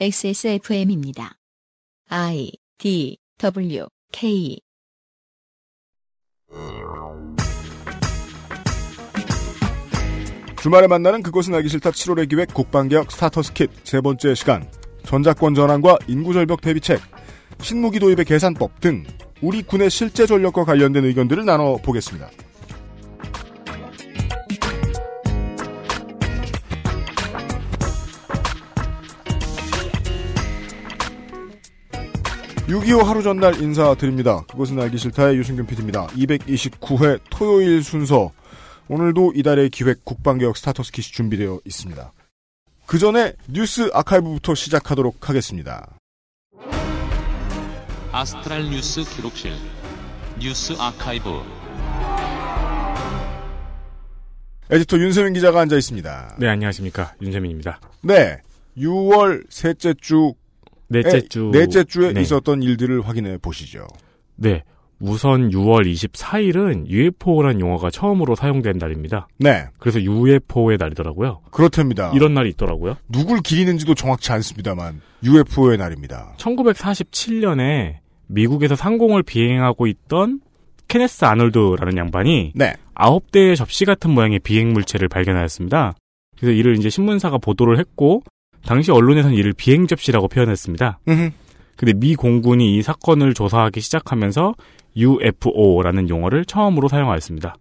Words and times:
XSFM입니다. 0.00 1.34
I 2.08 2.50
D 2.78 3.18
W 3.38 3.86
K 4.10 4.58
주말에 10.60 10.86
만나는 10.86 11.22
그것은 11.22 11.54
알기 11.54 11.68
싫다 11.68 11.90
7월의 11.90 12.28
기획 12.28 12.54
국방개혁 12.54 13.10
스타터스 13.12 13.52
킷 13.52 13.70
세 13.84 14.00
번째 14.00 14.34
시간 14.34 14.68
전작권 15.04 15.54
전환과 15.54 15.98
인구절벽 16.08 16.60
대비책 16.60 17.00
신무기 17.60 17.98
도입의 17.98 18.24
계산법 18.24 18.80
등 18.80 19.04
우리 19.40 19.62
군의 19.62 19.90
실제 19.90 20.26
전력과 20.26 20.64
관련된 20.64 21.04
의견들을 21.04 21.44
나눠보겠습니다. 21.44 22.30
(6.25) 32.72 33.02
하루 33.04 33.22
전날 33.22 33.60
인사드립니다. 33.60 34.44
그것은 34.50 34.80
알기 34.80 34.96
싫다의 34.96 35.36
유승균 35.36 35.66
PD입니다. 35.66 36.06
229회 36.06 37.20
토요일 37.28 37.82
순서 37.82 38.32
오늘도 38.88 39.34
이달의 39.36 39.68
기획 39.68 40.06
국방개혁 40.06 40.56
스타터스 40.56 40.90
킷이 40.92 41.12
준비되어 41.12 41.60
있습니다. 41.66 42.12
그 42.86 42.98
전에 42.98 43.34
뉴스 43.46 43.90
아카이브부터 43.92 44.54
시작하도록 44.54 45.28
하겠습니다. 45.28 45.98
astral 48.10 48.70
뉴스 48.70 49.04
기록실 49.04 49.52
뉴스 50.40 50.72
아카이브 50.78 51.28
에디터 54.70 54.98
윤세민 54.98 55.34
기자가 55.34 55.60
앉아 55.60 55.76
있습니다. 55.76 56.36
네, 56.38 56.48
안녕하십니까. 56.48 57.12
윤세민입니다. 57.20 57.80
네. 58.00 58.38
6월 58.78 59.44
셋째 59.50 59.92
주, 60.00 60.32
넷째 60.92 61.16
에, 61.18 61.20
주. 61.22 61.50
넷째 61.52 61.84
주에 61.84 62.12
네. 62.12 62.20
있었던 62.20 62.62
일들을 62.62 63.06
확인해 63.06 63.38
보시죠. 63.38 63.86
네. 64.36 64.62
우선 65.00 65.50
6월 65.50 65.84
24일은 65.92 66.86
UFO라는 66.88 67.58
용어가 67.58 67.90
처음으로 67.90 68.36
사용된 68.36 68.78
날입니다. 68.78 69.26
네. 69.38 69.66
그래서 69.78 70.00
UFO의 70.00 70.78
날이더라고요. 70.78 71.40
그렇답니다. 71.50 72.12
이런 72.14 72.34
날이 72.34 72.50
있더라고요. 72.50 72.96
누굴 73.08 73.40
기리는지도 73.40 73.94
정확치 73.94 74.30
않습니다만 74.30 75.00
UFO의 75.24 75.78
날입니다. 75.78 76.34
1947년에 76.38 77.96
미국에서 78.28 78.76
상공을 78.76 79.24
비행하고 79.24 79.88
있던 79.88 80.40
케네스 80.86 81.24
아놀드라는 81.24 81.96
양반이 81.96 82.52
네. 82.54 82.74
아홉 82.94 83.32
대의 83.32 83.56
접시 83.56 83.84
같은 83.84 84.10
모양의 84.10 84.38
비행 84.38 84.72
물체를 84.72 85.08
발견하였습니다. 85.08 85.94
그래서 86.38 86.52
이를 86.52 86.76
이제 86.76 86.90
신문사가 86.90 87.38
보도를 87.38 87.78
했고 87.78 88.22
당시 88.66 88.90
언론에서는 88.90 89.36
이를 89.36 89.52
비행 89.52 89.86
접시라고 89.86 90.28
표현했습니다. 90.28 91.00
음흠. 91.08 91.30
근데 91.76 91.92
미 91.94 92.14
공군이 92.14 92.76
이 92.76 92.82
사건을 92.82 93.34
조사하기 93.34 93.80
시작하면서 93.80 94.54
UFO라는 94.96 96.08
용어를 96.08 96.44
처음으로 96.44 96.88
사용하였습니다. 96.88 97.56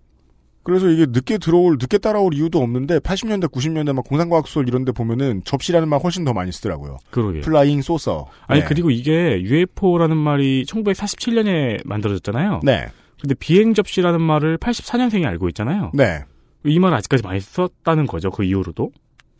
그래서 0.63 0.89
이게 0.89 1.07
늦게 1.09 1.39
들어올, 1.39 1.77
늦게 1.79 1.97
따라올 1.97 2.35
이유도 2.35 2.59
없는데 2.59 2.99
80년대, 2.99 3.51
90년대 3.51 3.93
막 3.93 4.05
공상과학 4.05 4.47
소설 4.47 4.67
이런 4.67 4.85
데 4.85 4.91
보면은 4.91 5.41
접시라는 5.43 5.87
말 5.89 5.99
훨씬 5.99 6.23
더 6.23 6.33
많이 6.33 6.51
쓰더라고요. 6.51 6.97
그러게요. 7.09 7.41
flying 7.41 7.81
saucer. 7.81 8.27
아니 8.45 8.59
네. 8.61 8.67
그리고 8.67 8.91
이게 8.91 9.41
UFO라는 9.41 10.15
말이 10.17 10.63
1947년에 10.65 11.81
만들어졌잖아요. 11.85 12.59
네. 12.63 12.85
근데 13.19 13.33
비행 13.35 13.73
접시라는 13.73 14.21
말을 14.21 14.57
84년생이 14.59 15.25
알고 15.25 15.47
있잖아요. 15.49 15.91
네. 15.93 16.23
이 16.63 16.77
말을 16.77 16.95
아직까지 16.97 17.23
많이 17.23 17.39
썼다는 17.39 18.05
거죠. 18.05 18.29
그 18.29 18.43
이후로도. 18.43 18.91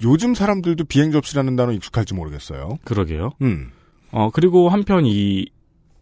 요즘 0.04 0.34
사람들도 0.34 0.86
비행 0.86 1.12
접시라는 1.12 1.56
단어 1.56 1.72
익숙할지 1.72 2.14
모르겠어요. 2.14 2.78
그러게요. 2.84 3.32
음. 3.42 3.72
어 4.12 4.30
그리고 4.32 4.70
한편 4.70 5.06
이 5.06 5.46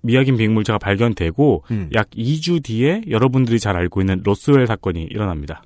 미확인 0.02 0.38
비행물체가 0.38 0.80
발견되고 0.80 1.64
음. 1.72 1.90
약 1.94 2.10
2주 2.12 2.64
뒤에 2.64 3.02
여러분들이 3.10 3.60
잘 3.60 3.76
알고 3.76 4.02
있는 4.02 4.22
로스웰 4.24 4.66
사건이 4.68 5.04
일어납니다. 5.04 5.64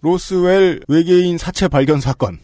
로스웰 0.00 0.80
외계인 0.88 1.36
사체 1.38 1.68
발견 1.68 2.00
사건. 2.00 2.38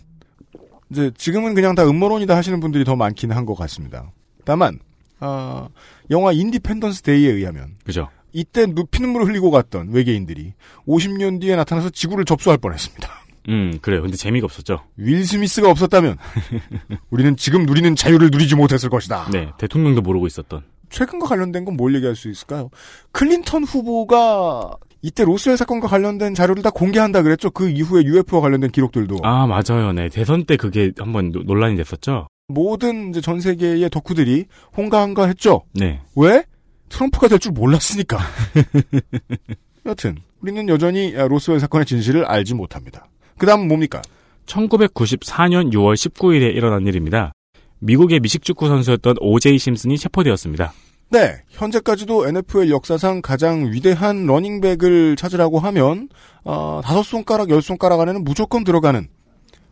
이제 0.91 1.11
지금은 1.17 1.55
그냥 1.55 1.75
다 1.75 1.85
음모론이다 1.89 2.37
하시는 2.37 2.61
분들이 2.61 2.85
더 2.85 2.95
많긴 2.97 3.33
한 3.33 3.47
것 3.47 3.55
같습니다. 3.55 4.13
다만 4.45 4.79
아, 5.19 5.69
영화 6.11 6.33
인디펜던스 6.33 7.03
데이에 7.03 7.31
의하면 7.33 7.77
그죠? 7.85 8.09
이때 8.33 8.67
누- 8.67 8.85
피눈물을 8.85 9.27
흘리고 9.29 9.51
갔던 9.51 9.89
외계인들이 9.93 10.53
50년 10.87 11.41
뒤에 11.41 11.57
나타나서 11.57 11.89
지구를 11.91 12.25
접수할 12.27 12.59
뻔했습니다. 12.59 13.09
음 13.49 13.79
그래요. 13.81 14.03
근데 14.03 14.17
재미가 14.17 14.45
없었죠. 14.45 14.81
윌 14.97 15.25
스미스가 15.25 15.71
없었다면 15.71 16.17
우리는 17.11 17.37
지금 17.37 17.65
누리는 17.67 17.95
자유를 17.97 18.31
누리지 18.31 18.55
못했을 18.57 18.89
것이다. 18.91 19.29
네 19.33 19.51
대통령도 19.59 20.03
모르고 20.03 20.27
있었던. 20.27 20.63
최근과 20.91 21.27
관련된 21.27 21.65
건 21.65 21.77
뭘 21.77 21.95
얘기할 21.97 22.15
수 22.17 22.31
있을까요? 22.31 22.71
클린턴 23.13 23.65
후보가 23.65 24.77
이때 25.03 25.25
로스웰 25.25 25.57
사건과 25.57 25.89
관련된 25.89 26.35
자료를 26.35 26.63
다 26.63 26.71
공개한다 26.71 27.23
그랬죠. 27.23 27.51
그 27.51 27.69
이후에 27.69 28.03
UFO와 28.05 28.43
관련된 28.43 28.71
기록들도 28.71 29.19
아 29.23 29.47
맞아요. 29.47 29.93
네 29.93 30.09
대선 30.09 30.45
때 30.45 30.57
그게 30.57 30.93
한번 30.99 31.31
노- 31.33 31.43
논란이 31.43 31.77
됐었죠. 31.77 32.29
모든 32.49 33.11
이제 33.11 33.21
전 33.21 33.41
세계의 33.41 33.91
덕후들이 33.91 34.47
홍가한가 34.77 35.27
했죠. 35.27 35.63
네. 35.75 36.01
왜? 36.15 36.45
트럼프가 36.89 37.27
될 37.29 37.39
줄 37.41 37.51
몰랐으니까. 37.53 38.19
여튼 39.87 40.17
우리는 40.41 40.69
여전히 40.69 41.13
로스웰 41.13 41.59
사건의 41.61 41.87
진실을 41.87 42.25
알지 42.25 42.55
못합니다. 42.55 43.07
그 43.39 43.47
다음 43.47 43.69
뭡니까? 43.69 44.03
1994년 44.47 45.73
6월 45.73 45.95
19일에 45.95 46.55
일어난 46.55 46.87
일입니다. 46.87 47.33
미국의 47.81 48.21
미식축구 48.21 48.69
선수였던 48.69 49.17
오제이 49.21 49.59
심슨이 49.59 49.99
체포되었습니다. 49.99 50.73
네, 51.11 51.37
현재까지도 51.51 52.27
NFL 52.27 52.71
역사상 52.71 53.23
가장 53.23 53.71
위대한 53.71 54.27
러닝백을 54.27 55.17
찾으라고 55.17 55.59
하면 55.61 56.09
어, 56.43 56.81
다섯 56.83 57.03
손가락, 57.03 57.51
열 57.51 57.63
손가락 57.63 58.01
안에는 58.01 58.25
무조건 58.25 58.65
들어가는 58.65 59.07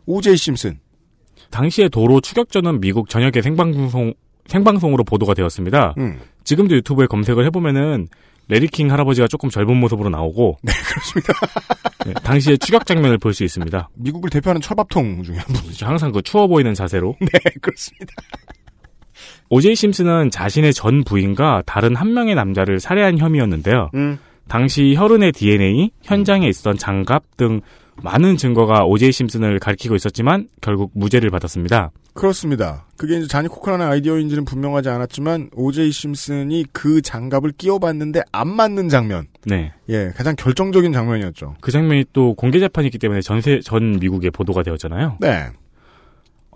오제이 0.05 0.37
심슨. 0.37 0.79
당시의 1.51 1.89
도로 1.89 2.21
추격전은 2.21 2.79
미국 2.79 3.09
전역의 3.09 3.41
생방송 3.43 4.13
생방송으로 4.47 5.03
보도가 5.03 5.33
되었습니다. 5.33 5.95
음, 5.97 6.19
지금도 6.43 6.75
유튜브에 6.75 7.07
검색을 7.07 7.45
해보면은 7.45 8.07
레리킹 8.47 8.91
할아버지가 8.91 9.27
조금 9.27 9.49
젊은 9.49 9.75
모습으로 9.77 10.09
나오고 10.09 10.57
네 10.61 10.71
그렇습니다. 10.71 11.33
네, 12.05 12.13
당시의 12.23 12.57
추격 12.59 12.85
장면을 12.85 13.17
볼 13.17 13.33
수 13.33 13.43
있습니다. 13.43 13.89
미국을 13.95 14.29
대표하는 14.29 14.61
철밥통 14.61 15.23
중에 15.23 15.37
한 15.37 15.45
분. 15.47 15.61
항상 15.81 16.11
그 16.11 16.21
추워 16.21 16.47
보이는 16.47 16.73
자세로 16.73 17.15
네 17.21 17.27
그렇습니다. 17.61 18.13
오제이 19.49 19.75
심슨은 19.75 20.29
자신의 20.31 20.73
전 20.73 21.03
부인과 21.03 21.63
다른 21.65 21.95
한 21.95 22.13
명의 22.13 22.35
남자를 22.35 22.79
살해한 22.79 23.17
혐의였는데요. 23.17 23.89
음, 23.95 24.19
당시 24.47 24.93
혈흔의 24.95 25.31
DNA, 25.31 25.91
현장에 26.03 26.47
있었던 26.47 26.77
장갑 26.77 27.37
등 27.37 27.61
많은 28.03 28.37
증거가 28.37 28.83
오제이 28.85 29.11
심슨을 29.11 29.59
가리키고 29.59 29.95
있었지만 29.95 30.47
결국 30.61 30.91
무죄를 30.95 31.29
받았습니다. 31.29 31.91
그렇습니다. 32.15 32.85
그게 32.95 33.17
이제 33.17 33.27
자니 33.27 33.49
코크라는 33.49 33.85
아이디어인지는 33.85 34.45
분명하지 34.45 34.87
않았지만 34.89 35.49
오제이 35.53 35.91
심슨이 35.91 36.65
그 36.71 37.01
장갑을 37.01 37.51
끼워봤는데 37.57 38.21
안 38.31 38.47
맞는 38.47 38.87
장면. 38.87 39.27
네. 39.45 39.73
예, 39.89 40.11
가장 40.15 40.33
결정적인 40.37 40.93
장면이었죠. 40.93 41.55
그 41.59 41.71
장면이 41.71 42.05
또 42.13 42.33
공개 42.33 42.59
재판이 42.59 42.87
있기 42.87 42.99
때문에 42.99 43.21
전세, 43.21 43.59
전 43.59 43.99
미국에 43.99 44.29
보도가 44.29 44.63
되었잖아요. 44.63 45.17
네. 45.19 45.47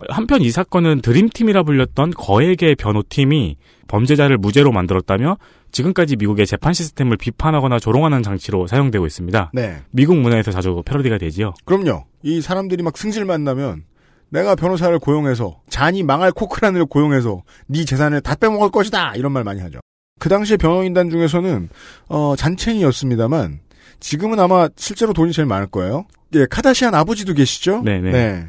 한편 0.08 0.40
이 0.40 0.50
사건은 0.50 1.02
드림팀이라 1.02 1.62
불렸던 1.62 2.12
거액의 2.12 2.76
변호팀이 2.76 3.58
범죄자를 3.86 4.38
무죄로 4.38 4.72
만들었다며 4.72 5.36
지금까지 5.72 6.16
미국의 6.16 6.46
재판 6.46 6.72
시스템을 6.72 7.18
비판하거나 7.18 7.78
조롱하는 7.78 8.22
장치로 8.22 8.66
사용되고 8.66 9.04
있습니다. 9.04 9.50
네. 9.52 9.76
미국 9.90 10.16
문화에서 10.16 10.52
자주 10.52 10.82
패러디가 10.86 11.18
되지요. 11.18 11.52
그럼요. 11.66 12.06
이 12.22 12.40
사람들이 12.40 12.82
막 12.82 12.96
승질 12.96 13.26
만나면 13.26 13.84
내가 14.30 14.54
변호사를 14.54 14.98
고용해서 14.98 15.60
잔이 15.68 16.02
망할 16.02 16.32
코크란을 16.32 16.86
고용해서 16.86 17.42
네 17.66 17.84
재산을 17.84 18.20
다 18.20 18.34
빼먹을 18.34 18.70
것이다 18.70 19.14
이런 19.16 19.32
말 19.32 19.44
많이 19.44 19.60
하죠. 19.60 19.80
그 20.18 20.28
당시에 20.28 20.56
변호인단 20.56 21.10
중에서는 21.10 21.68
어, 22.08 22.34
잔챙이였습니다만 22.36 23.60
지금은 24.00 24.38
아마 24.38 24.68
실제로 24.76 25.12
돈이 25.12 25.32
제일 25.32 25.46
많을 25.46 25.66
거예요. 25.66 26.06
예, 26.34 26.46
카다시안 26.46 26.94
아버지도 26.94 27.34
계시죠? 27.34 27.82
네네. 27.82 28.12
네. 28.12 28.46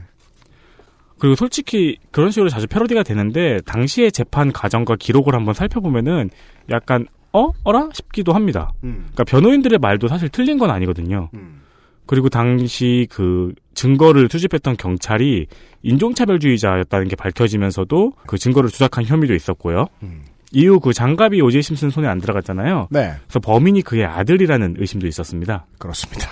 그리고 1.18 1.36
솔직히 1.36 1.98
그런 2.12 2.32
식으로 2.32 2.50
자주 2.50 2.68
패러디가 2.68 3.04
되는데 3.04 3.60
당시의 3.66 4.12
재판 4.12 4.52
과정과 4.52 4.96
기록을 4.96 5.36
한번 5.36 5.54
살펴보면은 5.54 6.30
약간 6.70 7.06
어? 7.34 7.52
어라? 7.64 7.90
싶기도 7.94 8.34
합니다. 8.34 8.72
음, 8.84 9.08
그러니까 9.14 9.24
변호인들의 9.24 9.80
말도 9.80 10.08
사실 10.08 10.30
틀린 10.30 10.58
건 10.58 10.70
아니거든요. 10.70 11.30
음. 11.34 11.62
그리고 12.06 12.28
당시 12.28 13.08
그 13.10 13.54
증거를 13.74 14.28
수집했던 14.30 14.76
경찰이 14.78 15.48
인종차별주의자였다는 15.84 17.08
게 17.08 17.16
밝혀지면서도 17.16 18.14
그 18.28 18.38
증거를 18.38 18.70
조작한 18.70 19.06
혐의도 19.06 19.34
있었고요. 19.34 19.88
음. 20.04 20.24
이후 20.54 20.80
그 20.80 20.94
장갑이 20.94 21.42
오제 21.42 21.62
심슨 21.62 21.90
손에 21.90 22.08
안 22.08 22.20
들어갔잖아요. 22.20 22.88
네, 22.92 23.14
그래서 23.24 23.40
범인이 23.40 23.82
그의 23.84 24.06
아들이라는 24.06 24.76
의심도 24.78 25.08
있었습니다. 25.08 25.66
그렇습니다. 25.80 26.28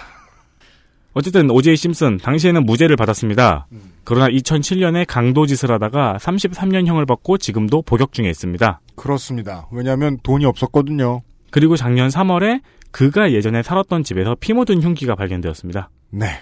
어쨌든 1.14 1.50
오제이 1.50 1.76
심슨 1.76 2.18
당시에는 2.18 2.66
무죄를 2.66 2.96
받았습니다. 2.96 3.68
음. 3.72 3.94
그러나 4.04 4.30
2007년에 4.30 5.06
강도짓을 5.08 5.72
하다가 5.72 6.18
33년형을 6.20 7.08
받고 7.08 7.38
지금도 7.38 7.82
복역 7.82 8.14
중에 8.14 8.30
있습니다. 8.30 8.80
그렇습니다. 8.96 9.68
왜냐하면 9.72 10.18
돈이 10.22 10.46
없었거든요. 10.46 11.22
그리고 11.52 11.76
작년 11.76 12.10
3월에 12.10 12.62
그가 12.92 13.32
예전에 13.32 13.64
살았던 13.64 14.04
집에서 14.04 14.36
피 14.40 14.54
묻은 14.54 14.82
흉기가 14.82 15.16
발견되었습니다. 15.16 15.90
네. 16.12 16.42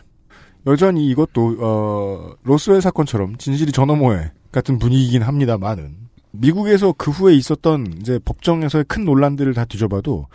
여전히 0.67 1.07
이것도 1.07 1.57
어, 1.59 2.31
로스웰 2.43 2.81
사건처럼 2.81 3.37
진실이 3.37 3.71
전어모해 3.71 4.31
같은 4.51 4.77
분위기이긴 4.77 5.21
합니다만은 5.21 5.95
미국에서 6.31 6.93
그 6.95 7.09
후에 7.09 7.33
있었던 7.35 7.95
이제 7.99 8.19
법정에서의 8.23 8.85
큰 8.87 9.05
논란들을 9.05 9.53
다 9.53 9.65
뒤져봐도 9.65 10.27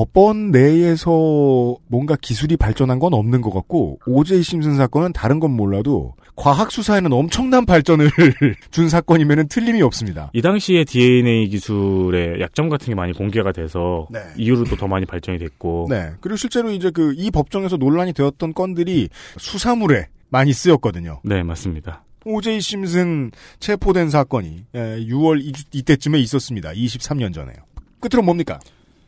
법원 0.00 0.50
내에서 0.50 1.76
뭔가 1.88 2.16
기술이 2.18 2.56
발전한 2.56 2.98
건 2.98 3.12
없는 3.12 3.42
것 3.42 3.50
같고 3.52 3.98
오제이 4.06 4.42
심슨 4.42 4.76
사건은 4.76 5.12
다른 5.12 5.40
건 5.40 5.50
몰라도 5.50 6.14
과학 6.36 6.70
수사에는 6.72 7.12
엄청난 7.12 7.66
발전을 7.66 8.08
준 8.70 8.88
사건이면은 8.88 9.48
틀림이 9.48 9.82
없습니다. 9.82 10.30
이 10.32 10.40
당시에 10.40 10.84
DNA 10.84 11.48
기술의 11.50 12.40
약점 12.40 12.70
같은 12.70 12.86
게 12.86 12.94
많이 12.94 13.12
공개가 13.12 13.52
돼서 13.52 14.08
네. 14.10 14.20
이후로 14.38 14.64
또 14.64 14.76
더 14.76 14.88
많이 14.88 15.04
발전이 15.04 15.38
됐고 15.38 15.88
네. 15.90 16.12
그리고 16.22 16.36
실제로 16.36 16.70
이제 16.70 16.90
그 16.90 17.12
이 17.14 17.30
법정에서 17.30 17.76
논란이 17.76 18.14
되었던 18.14 18.54
건들이 18.54 19.10
수사물에 19.36 20.06
많이 20.30 20.54
쓰였거든요. 20.54 21.20
네, 21.24 21.42
맞습니다. 21.42 22.04
오제이 22.24 22.62
심슨 22.62 23.30
체포된 23.58 24.08
사건이 24.08 24.64
예, 24.74 24.78
6월 25.06 25.42
이, 25.42 25.52
이때쯤에 25.74 26.18
있었습니다. 26.20 26.70
23년 26.70 27.34
전에요. 27.34 27.56
끝으로 28.00 28.22
뭡니까? 28.22 28.58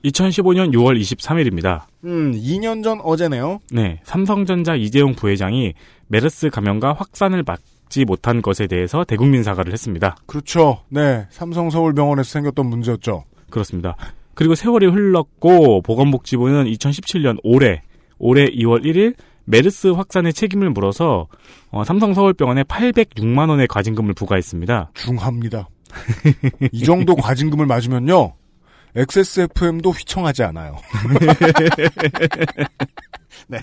2015년 0.05 0.73
6월 0.73 1.01
23일입니다. 1.01 1.83
음, 2.05 2.33
2년 2.33 2.83
전 2.83 3.01
어제네요. 3.01 3.61
네, 3.71 4.01
삼성전자 4.05 4.75
이재용 4.75 5.15
부회장이 5.15 5.75
메르스 6.09 6.51
감염과 6.51 6.95
확산을 6.95 7.43
막지 7.45 8.05
못한 8.05 8.43
것에 8.43 8.67
대해서 8.67 9.05
대국민 9.05 9.43
사과를 9.43 9.73
했습니다. 9.73 10.17
그렇죠. 10.27 10.83
네, 10.89 11.27
삼성 11.31 11.71
서울병원에서 11.71 12.29
생겼던 12.31 12.67
문제였죠. 12.67 13.25
그렇습니다. 13.51 13.97
그리고 14.35 14.55
세월이 14.55 14.87
흘렀고 14.87 15.83
보건복지부는 15.83 16.65
2017년 16.65 17.39
올해 17.43 17.83
올해 18.19 18.47
2월 18.47 18.85
1일 18.85 19.15
메르스 19.45 19.89
확산의 19.89 20.33
책임을 20.33 20.71
물어서 20.71 21.27
어, 21.71 21.85
삼성 21.85 22.15
서울병원에 22.15 22.63
806만 22.65 23.51
원의 23.51 23.67
과징금을 23.69 24.15
부과했습니다. 24.15 24.93
중합니다. 24.95 25.69
이 26.73 26.85
정도 26.85 27.15
과징금을 27.17 27.67
맞으면요. 27.67 28.33
XSFM도 28.95 29.91
휘청하지 29.91 30.43
않아요. 30.45 30.77
네. 33.49 33.59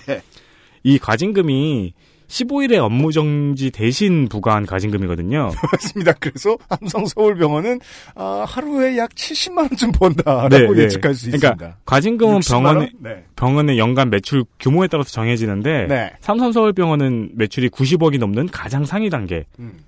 이 0.82 0.98
과징금이 0.98 1.94
15일의 2.30 2.78
업무 2.78 3.10
정지 3.12 3.70
대신 3.70 4.28
부과한 4.28 4.64
과징금이거든요. 4.64 5.50
맞습니다. 5.72 6.12
그래서 6.20 6.56
삼성 6.68 7.04
서울병원은 7.06 7.80
아, 8.14 8.44
하루에 8.46 8.96
약 8.96 9.10
70만 9.10 9.58
원쯤 9.58 9.92
번다라고 9.92 10.74
네, 10.74 10.82
예측할 10.84 11.12
네. 11.12 11.18
수 11.18 11.26
그러니까 11.26 11.48
있습니다. 11.48 11.78
과징금은 11.84 12.38
60만 12.38 12.54
원? 12.54 12.64
병원의 12.64 12.92
네. 13.00 13.24
병원의 13.36 13.78
연간 13.78 14.10
매출 14.10 14.44
규모에 14.60 14.86
따라서 14.86 15.10
정해지는데 15.10 15.86
네. 15.88 16.12
삼성 16.20 16.52
서울병원은 16.52 17.32
매출이 17.34 17.68
90억이 17.68 18.18
넘는 18.18 18.48
가장 18.48 18.84
상위 18.84 19.10
단계이기 19.10 19.46
음. 19.58 19.78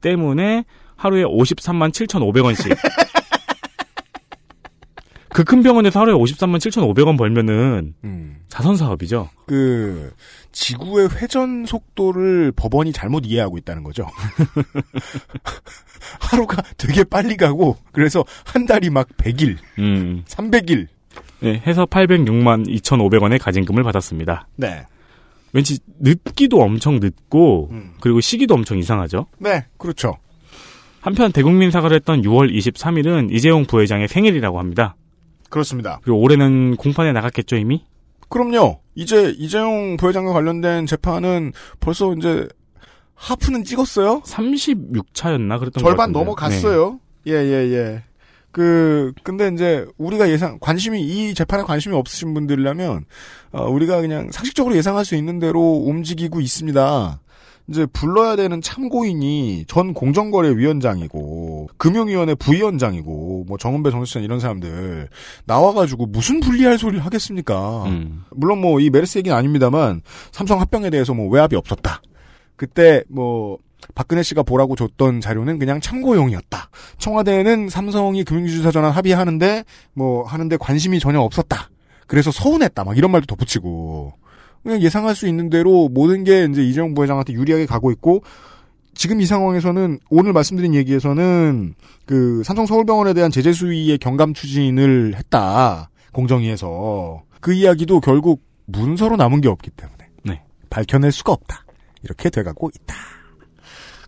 때문에 0.00 0.64
하루에 0.96 1.24
53만 1.24 1.92
7,500원씩 1.92 2.76
그 5.36 5.44
큰 5.44 5.62
병원에서 5.62 6.00
하루에 6.00 6.14
53만 6.14 6.56
7,500원 6.56 7.18
벌면은 7.18 7.92
음. 8.04 8.38
자선 8.48 8.74
사업이죠. 8.74 9.28
그 9.46 10.10
지구의 10.52 11.10
회전 11.10 11.66
속도를 11.66 12.52
법원이 12.56 12.94
잘못 12.94 13.26
이해하고 13.26 13.58
있다는 13.58 13.82
거죠. 13.82 14.06
하루가 16.20 16.62
되게 16.78 17.04
빨리 17.04 17.36
가고 17.36 17.76
그래서 17.92 18.24
한 18.46 18.64
달이 18.64 18.88
막 18.88 19.08
100일, 19.18 19.58
음. 19.78 20.24
300일. 20.26 20.86
네, 21.40 21.62
해서 21.66 21.84
806만 21.84 22.66
2,500원의 22.66 23.38
가징금을 23.38 23.82
받았습니다. 23.82 24.48
네. 24.56 24.86
왠지 25.52 25.78
늦기도 25.98 26.62
엄청 26.62 26.98
늦고 26.98 27.68
음. 27.72 27.92
그리고 28.00 28.22
시기도 28.22 28.54
엄청 28.54 28.78
이상하죠. 28.78 29.26
네, 29.38 29.66
그렇죠. 29.76 30.16
한편 31.02 31.30
대국민 31.30 31.70
사과를 31.70 31.94
했던 31.96 32.22
6월 32.22 32.50
23일은 32.56 33.30
이재용 33.34 33.66
부회장의 33.66 34.08
생일이라고 34.08 34.58
합니다. 34.58 34.96
그렇습니다. 35.50 36.00
그리고 36.02 36.20
올해는 36.20 36.76
공판에 36.76 37.12
나갔겠죠 37.12 37.56
이미? 37.56 37.84
그럼요. 38.28 38.80
이제 38.94 39.34
이재용 39.38 39.96
부회장과 39.96 40.32
관련된 40.32 40.86
재판은 40.86 41.52
벌써 41.80 42.12
이제 42.14 42.48
하프는 43.14 43.64
찍었어요. 43.64 44.20
36차였나 44.22 45.58
그랬던 45.58 45.82
것 45.82 45.88
절반. 45.88 46.12
넘어갔어요. 46.12 47.00
예, 47.26 47.32
예, 47.32 47.72
예. 47.72 48.02
그, 48.52 49.12
근데 49.22 49.48
이제 49.52 49.86
우리가 49.98 50.30
예상, 50.30 50.58
관심이, 50.60 51.02
이 51.02 51.34
재판에 51.34 51.62
관심이 51.62 51.94
없으신 51.94 52.32
분들이라면, 52.32 53.04
어, 53.52 53.64
우리가 53.64 54.00
그냥 54.00 54.30
상식적으로 54.32 54.74
예상할 54.76 55.04
수 55.04 55.14
있는 55.14 55.38
대로 55.38 55.60
움직이고 55.60 56.40
있습니다. 56.40 57.20
이제 57.68 57.84
불러야 57.86 58.36
되는 58.36 58.60
참고인이 58.60 59.64
전 59.66 59.92
공정거래위원장이고, 59.92 61.68
금융위원회 61.76 62.34
부위원장이고, 62.36 63.44
뭐 63.48 63.58
정은배 63.58 63.90
정수찬 63.90 64.22
이런 64.22 64.38
사람들, 64.40 65.08
나와가지고 65.46 66.06
무슨 66.06 66.40
불리할 66.40 66.78
소리를 66.78 67.04
하겠습니까? 67.04 67.82
네. 67.86 67.90
음. 67.90 68.24
물론 68.30 68.60
뭐 68.60 68.78
이 68.80 68.90
메르스 68.90 69.18
얘기는 69.18 69.36
아닙니다만 69.36 70.02
삼성 70.32 70.60
합병에 70.60 70.90
대해서 70.90 71.12
뭐 71.14 71.28
외압이 71.28 71.56
없었다. 71.56 72.02
그때 72.54 73.02
뭐 73.08 73.58
박근혜 73.94 74.22
씨가 74.22 74.42
보라고 74.42 74.76
줬던 74.76 75.20
자료는 75.20 75.58
그냥 75.58 75.80
참고용이었다. 75.80 76.70
청와대는 76.98 77.68
삼성이 77.68 78.22
금융기준사 78.24 78.70
전환 78.70 78.92
합의하는데 78.92 79.64
뭐 79.94 80.24
하는데 80.24 80.56
관심이 80.56 80.98
전혀 81.00 81.20
없었다. 81.20 81.70
그래서 82.06 82.30
서운했다. 82.30 82.84
막 82.84 82.96
이런 82.96 83.10
말도 83.10 83.26
덧붙이고 83.26 84.12
그냥 84.66 84.82
예상할 84.82 85.14
수 85.14 85.28
있는 85.28 85.48
대로 85.48 85.88
모든 85.88 86.24
게 86.24 86.44
이제 86.50 86.62
이재용 86.62 86.92
부회장한테 86.94 87.32
유리하게 87.34 87.66
가고 87.66 87.92
있고 87.92 88.22
지금 88.94 89.20
이 89.20 89.26
상황에서는 89.26 90.00
오늘 90.10 90.32
말씀드린 90.32 90.74
얘기에서는 90.74 91.74
그 92.04 92.42
삼성 92.44 92.66
서울병원에 92.66 93.14
대한 93.14 93.30
제재 93.30 93.52
수위의 93.52 93.98
경감 93.98 94.34
추진을 94.34 95.14
했다. 95.16 95.90
공정위에서 96.12 97.22
그 97.40 97.52
이야기도 97.52 98.00
결국 98.00 98.42
문서로 98.64 99.16
남은 99.16 99.40
게 99.40 99.48
없기 99.48 99.70
때문에 99.70 100.08
네. 100.24 100.42
밝혀낼 100.68 101.12
수가 101.12 101.32
없다. 101.32 101.64
이렇게 102.02 102.28
돼가고 102.28 102.70
있다. 102.74 102.94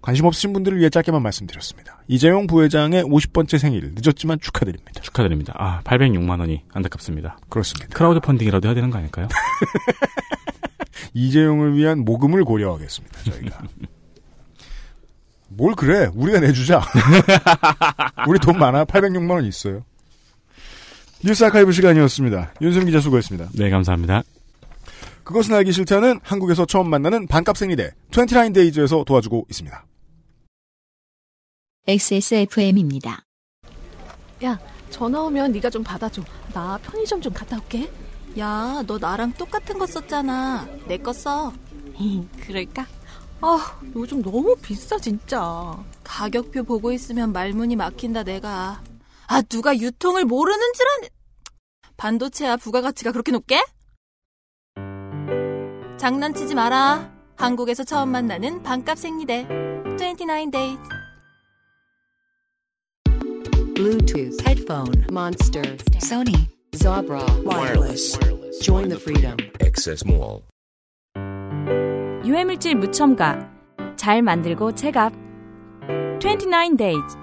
관심 0.03 0.25
없으신 0.25 0.53
분들을 0.53 0.79
위해 0.79 0.91
짧게만 0.91 1.23
말씀드렸습니다. 1.23 1.99
이재용 2.09 2.47
부회장의 2.47 3.05
50번째 3.05 3.59
생일 3.59 3.93
늦었지만 3.95 4.41
축하드립니다. 4.41 5.01
축하드립니다. 5.03 5.53
아 5.57 5.81
806만 5.85 6.41
원이 6.41 6.63
안타깝습니다. 6.73 7.39
그렇습니다. 7.49 7.95
크라우드 7.95 8.21
펀딩이라도 8.21 8.67
해야 8.67 8.75
되는 8.75 8.91
거 8.91 8.99
아닐까요? 8.99 9.29
이재용을 11.15 11.77
위한 11.77 12.05
모금을 12.05 12.45
고려하겠습니다. 12.45 13.23
저희가. 13.25 13.63
뭘 15.49 15.75
그래? 15.75 16.11
우리가 16.15 16.41
내주자. 16.41 16.83
우리 18.29 18.39
돈 18.39 18.59
많아. 18.59 18.85
806만 18.85 19.31
원 19.31 19.45
있어요. 19.45 19.85
뉴스 21.25 21.45
아카이브 21.45 21.73
시간이었습니다. 21.73 22.55
윤수민 22.61 22.87
기자 22.87 23.01
수고했습니다. 23.01 23.51
네 23.55 23.71
감사합니다. 23.71 24.23
그것은 25.25 25.55
알기 25.55 25.73
싫다는 25.73 26.21
한국에서 26.23 26.65
처음 26.65 26.89
만나는 26.89 27.27
반값 27.27 27.57
생리대 27.57 27.93
29데이즈에서 28.11 29.05
도와주고 29.05 29.47
있습니다. 29.51 29.85
XSFM입니다. 31.87 33.23
야, 34.45 34.59
전화 34.91 35.23
오면 35.23 35.53
네가 35.53 35.71
좀 35.71 35.83
받아줘. 35.83 36.23
나 36.53 36.79
편의점 36.83 37.21
좀 37.21 37.33
갔다 37.33 37.57
올게. 37.57 37.91
야, 38.39 38.83
너 38.87 38.99
나랑 38.99 39.33
똑같은 39.33 39.79
거 39.79 39.87
썼잖아. 39.87 40.67
내 40.87 40.99
거 40.99 41.13
써. 41.13 41.53
그럴까? 42.47 42.87
아, 43.41 43.81
요즘 43.95 44.23
너무 44.23 44.57
비싸 44.61 44.99
진짜. 44.99 45.77
가격표 46.05 46.65
보고 46.65 46.93
있으면 46.93 47.33
말문이 47.33 47.77
막힌다 47.77 48.23
내가. 48.25 48.83
아, 49.27 49.43
누가 49.43 49.77
유통을 49.77 50.25
모르는 50.25 50.73
줄 50.75 50.87
아는. 50.97 51.09
반도체야 51.97 52.57
부가가치가 52.57 53.13
그렇게 53.13 53.33
높게? 53.33 53.61
장난치지 55.99 56.55
마라. 56.55 57.13
한국에서 57.37 57.85
처음 57.85 58.11
만나는 58.11 58.63
반값 58.63 58.99
생리대. 58.99 59.47
29days. 59.97 60.79
Bluetooth, 63.75 64.37
headphone, 64.45 65.07
Monster, 65.11 65.77
Sony, 66.03 66.49
Zabra, 66.79 67.25
wireless. 67.45 68.17
Join 68.63 68.89
the 68.89 69.01
freedom. 69.01 69.37
XS 69.61 70.05
Mall. 70.07 70.43
유해물질 72.25 72.77
무첨가 72.77 73.51
잘 73.97 74.23
만들고 74.23 74.77
제값 74.77 75.13
29days 76.21 77.19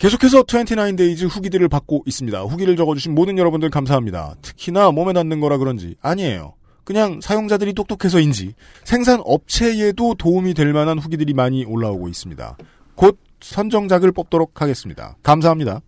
계속해서 0.00 0.44
29데이즈 0.44 1.28
후기들을 1.28 1.68
받고 1.68 2.04
있습니다. 2.06 2.40
후기를 2.44 2.76
적어주신 2.76 3.14
모든 3.14 3.36
여러분들 3.36 3.68
감사합니다. 3.68 4.36
특히나 4.40 4.90
몸에 4.92 5.12
닿는 5.12 5.40
거라 5.40 5.58
그런지 5.58 5.96
아니에요. 6.00 6.54
그냥 6.84 7.20
사용자들이 7.20 7.74
똑똑해서인지 7.74 8.54
생산 8.84 9.20
업체에도 9.22 10.14
도움이 10.14 10.54
될 10.54 10.72
만한 10.72 10.98
후기들이 10.98 11.34
많이 11.34 11.66
올라오고 11.66 12.08
있습니다. 12.08 12.56
곧 12.94 13.18
선정작을 13.40 14.12
뽑도록 14.12 14.62
하겠습니다. 14.62 15.16
감사합니다. 15.22 15.82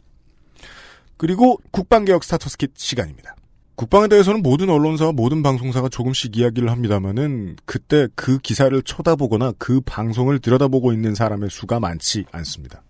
그리고 1.21 1.61
국방개혁 1.71 2.25
starter's 2.25 2.57
kit 2.57 2.71
시간입니다. 2.77 3.37
국방에 3.75 4.09
대해서는 4.09 4.41
모든 4.41 4.71
언론사와 4.71 5.12
모든 5.12 5.43
방송사가 5.43 5.91
조금씩 5.91 6.39
이야기를 6.39 6.71
합니다만은 6.71 7.57
그때 7.67 8.09
그 8.15 8.39
기사를 8.39 8.81
쳐다보거나 8.83 9.53
그 9.59 9.83
방송을 9.83 10.39
들여다보고 10.39 10.95
있는 10.95 11.15
사람의 11.15 11.50
수가 11.50 11.79
많지 11.79 12.25
않습니다. 12.33 12.83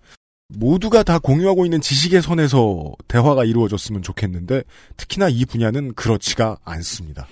모두가 0.47 1.03
다 1.03 1.19
공유하고 1.19 1.65
있는 1.65 1.81
지식의 1.81 2.23
선에서 2.23 2.93
대화가 3.09 3.45
이루어졌으면 3.45 4.03
좋겠는데 4.03 4.63
특히나 4.97 5.29
이 5.29 5.45
분야는 5.45 5.95
그렇지가 5.95 6.59
않습니다. 6.63 7.27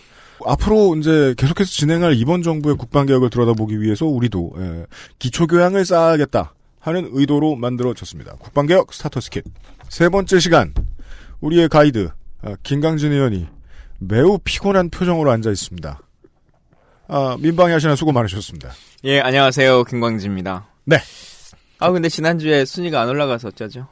앞으로 0.45 0.97
이제 0.97 1.33
계속해서 1.39 1.71
진행할 1.71 2.15
이번 2.15 2.43
정부의 2.43 2.77
국방개혁을 2.77 3.31
들여다보기 3.31 3.81
위해서 3.81 4.05
우리도 4.05 4.53
예, 4.59 4.87
기초교양을 5.21 5.85
쌓아야겠다 5.85 6.55
하는 6.81 7.09
의도로 7.13 7.55
만들어졌습니다. 7.55 8.35
국방개혁 8.41 8.93
starter's 8.93 9.31
kit. 9.31 9.45
세 9.89 10.09
번째 10.09 10.39
시간 10.39 10.75
우리의 11.41 11.69
가이드 11.69 12.11
아, 12.43 12.55
김광진 12.63 13.13
의원이 13.13 13.47
매우 13.99 14.39
피곤한 14.43 14.91
표정으로 14.91 15.31
앉아 15.31 15.51
있습니다. 15.51 16.01
아, 17.09 17.37
민방위 17.41 17.73
하시느라 17.73 17.97
수고 17.97 18.13
많으셨습니다. 18.13 18.71
예, 19.05 19.21
안녕하세요. 19.21 19.85
김광진입니다. 19.85 20.67
네. 20.85 20.99
아, 21.79 21.91
근데 21.91 22.09
지난주에 22.09 22.65
순위가 22.65 23.01
안 23.01 23.09
올라가서 23.09 23.49
어쩌죠? 23.49 23.89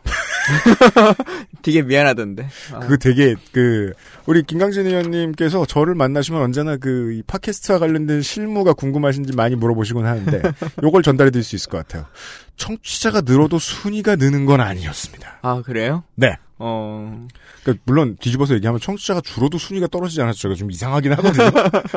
되게 1.62 1.82
미안하던데. 1.82 2.48
아, 2.72 2.78
그거 2.80 2.96
되게 2.96 3.34
그 3.52 3.92
우리 4.26 4.42
김광진 4.42 4.86
의원님께서 4.86 5.66
저를 5.66 5.94
만나시면 5.94 6.40
언제나 6.40 6.76
그이 6.76 7.22
팟캐스트와 7.26 7.78
관련된 7.78 8.22
실무가 8.22 8.72
궁금하신지 8.72 9.34
많이 9.34 9.56
물어보시곤 9.56 10.06
하는데 10.06 10.42
요걸 10.82 11.02
전달해 11.02 11.30
드릴 11.30 11.44
수 11.44 11.56
있을 11.56 11.70
것 11.70 11.78
같아요. 11.78 12.06
청취자가 12.56 13.22
늘어도 13.22 13.58
순위가 13.58 14.16
느는 14.16 14.46
건 14.46 14.60
아니었습니다. 14.60 15.38
아, 15.42 15.62
그래요? 15.62 16.04
네. 16.14 16.36
어, 16.58 17.26
그러니까 17.62 17.82
물론 17.84 18.16
뒤집어서 18.18 18.54
얘기하면 18.54 18.80
청취자가 18.80 19.20
줄어도 19.20 19.58
순위가 19.58 19.88
떨어지지 19.88 20.22
않았죠. 20.22 20.54
좀 20.54 20.70
이상하긴 20.70 21.12
하거든요. 21.12 21.50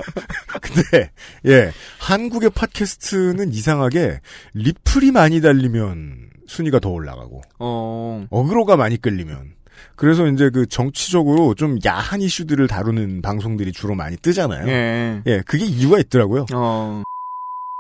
근데 0.61 1.11
예 1.45 1.71
한국의 1.99 2.49
팟캐스트는 2.49 3.53
이상하게 3.53 4.19
리플이 4.55 5.11
많이 5.11 5.39
달리면 5.39 6.29
순위가 6.49 6.79
더 6.79 6.89
올라가고 6.89 7.41
어, 7.59 8.25
어그로가 8.29 8.75
많이 8.75 8.97
끌리면 9.01 9.53
그래서 9.95 10.27
이제 10.27 10.49
그 10.49 10.65
정치적으로 10.67 11.53
좀 11.55 11.77
야한 11.85 12.21
이슈들을 12.21 12.67
다루는 12.67 13.21
방송들이 13.21 13.71
주로 13.71 13.95
많이 13.95 14.17
뜨잖아요. 14.17 14.67
예, 14.67 15.21
예, 15.25 15.41
그게 15.45 15.63
이유가 15.65 15.99
있더라고요. 15.99 16.45
어, 16.53 17.03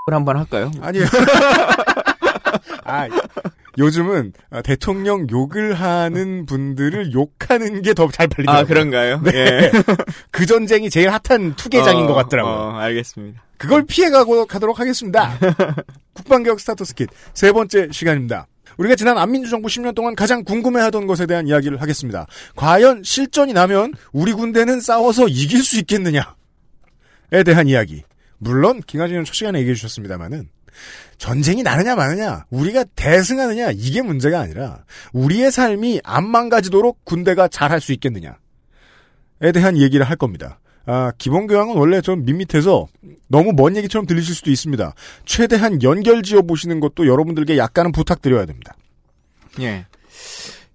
을 0.07 0.13
한번 0.13 0.37
할까요? 0.37 0.71
아니요. 0.81 1.03
아, 2.85 3.07
요즘은 3.77 4.33
아, 4.49 4.61
대통령 4.61 5.27
욕을 5.29 5.73
하는 5.73 6.45
분들을 6.45 7.13
욕하는 7.13 7.81
게 7.81 7.93
더 7.93 8.09
잘 8.11 8.27
팔리더라고요. 8.27 8.61
아, 8.63 8.65
그런가요? 8.65 9.21
네. 9.23 9.31
예. 9.35 9.71
그 10.31 10.45
전쟁이 10.45 10.89
제일 10.89 11.09
핫한 11.09 11.55
투계장인 11.55 12.05
어, 12.05 12.07
것 12.07 12.13
같더라고요. 12.15 12.53
어, 12.53 12.77
알겠습니다. 12.77 13.41
그걸 13.59 13.83
피해가고 13.85 14.45
가도록 14.47 14.79
하겠습니다. 14.79 15.37
국방개혁 16.13 16.59
starter's 16.59 16.95
kit 16.95 17.09
세 17.33 17.51
번째 17.51 17.89
시간입니다. 17.91 18.47
우리가 18.77 18.95
지난 18.95 19.17
반민주 19.17 19.49
정부 19.49 19.67
10년 19.67 19.93
동안 19.93 20.15
가장 20.15 20.43
궁금해하던 20.45 21.05
것에 21.05 21.25
대한 21.25 21.47
이야기를 21.47 21.81
하겠습니다. 21.81 22.25
과연 22.55 23.03
실전이 23.03 23.51
나면 23.51 23.93
우리 24.13 24.31
군대는 24.31 24.79
싸워서 24.79 25.27
이길 25.27 25.61
수 25.61 25.77
있겠느냐에 25.79 26.23
대한 27.45 27.67
이야기. 27.67 28.03
물론 28.37 28.81
김하진은 28.85 29.25
첫 29.25 29.33
시간에 29.33 29.59
얘기해 29.59 29.75
주셨습니다만은 29.75 30.49
전쟁이 31.17 31.61
나느냐 31.61 31.95
마느냐 31.95 32.45
우리가 32.49 32.85
대승하느냐 32.95 33.71
이게 33.71 34.01
문제가 34.01 34.39
아니라 34.39 34.85
우리의 35.11 35.51
삶이 35.51 35.99
안 36.05 36.25
망가지도록 36.29 37.03
군대가 37.03 37.49
잘할 37.49 37.81
수 37.81 37.91
있겠느냐에 37.91 38.35
대한 39.53 39.77
얘기를 39.77 40.09
할 40.09 40.15
겁니다. 40.15 40.61
아, 40.91 41.11
기본 41.19 41.45
교양은 41.45 41.75
원래 41.75 42.01
좀 42.01 42.25
밋밋해서 42.25 42.87
너무 43.27 43.53
먼 43.55 43.77
얘기처럼 43.77 44.07
들리실 44.07 44.33
수도 44.33 44.49
있습니다. 44.49 44.95
최대한 45.23 45.83
연결 45.83 46.23
지어 46.23 46.41
보시는 46.41 46.79
것도 46.79 47.05
여러분들께 47.05 47.59
약간은 47.59 47.91
부탁드려야 47.91 48.47
됩니다. 48.47 48.75
예. 49.59 49.85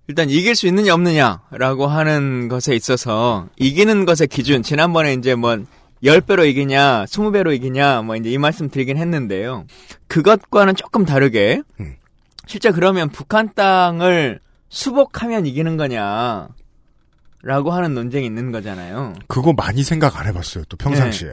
일단 0.06 0.30
이길 0.30 0.54
수 0.54 0.68
있느냐 0.68 0.94
없느냐라고 0.94 1.88
하는 1.88 2.46
것에 2.46 2.76
있어서 2.76 3.48
이기는 3.56 4.04
것의 4.04 4.28
기준 4.30 4.62
지난번에 4.62 5.14
이제 5.14 5.34
뭐 5.34 5.56
10배로 6.04 6.46
이기냐 6.46 7.06
20배로 7.06 7.52
이기냐 7.52 8.02
뭐 8.02 8.14
이제 8.14 8.30
이 8.30 8.38
말씀 8.38 8.70
드리긴 8.70 8.96
했는데요. 8.98 9.66
그것과는 10.06 10.76
조금 10.76 11.04
다르게 11.04 11.62
음. 11.80 11.96
실제 12.46 12.70
그러면 12.70 13.08
북한 13.08 13.52
땅을 13.52 14.38
수복하면 14.68 15.46
이기는 15.46 15.76
거냐 15.76 16.50
라고 17.44 17.72
하는 17.72 17.94
논쟁이 17.94 18.24
있는 18.26 18.50
거잖아요. 18.52 19.14
그거 19.28 19.52
많이 19.52 19.82
생각 19.82 20.18
안 20.18 20.26
해봤어요. 20.26 20.64
또 20.68 20.76
평상시에 20.78 21.30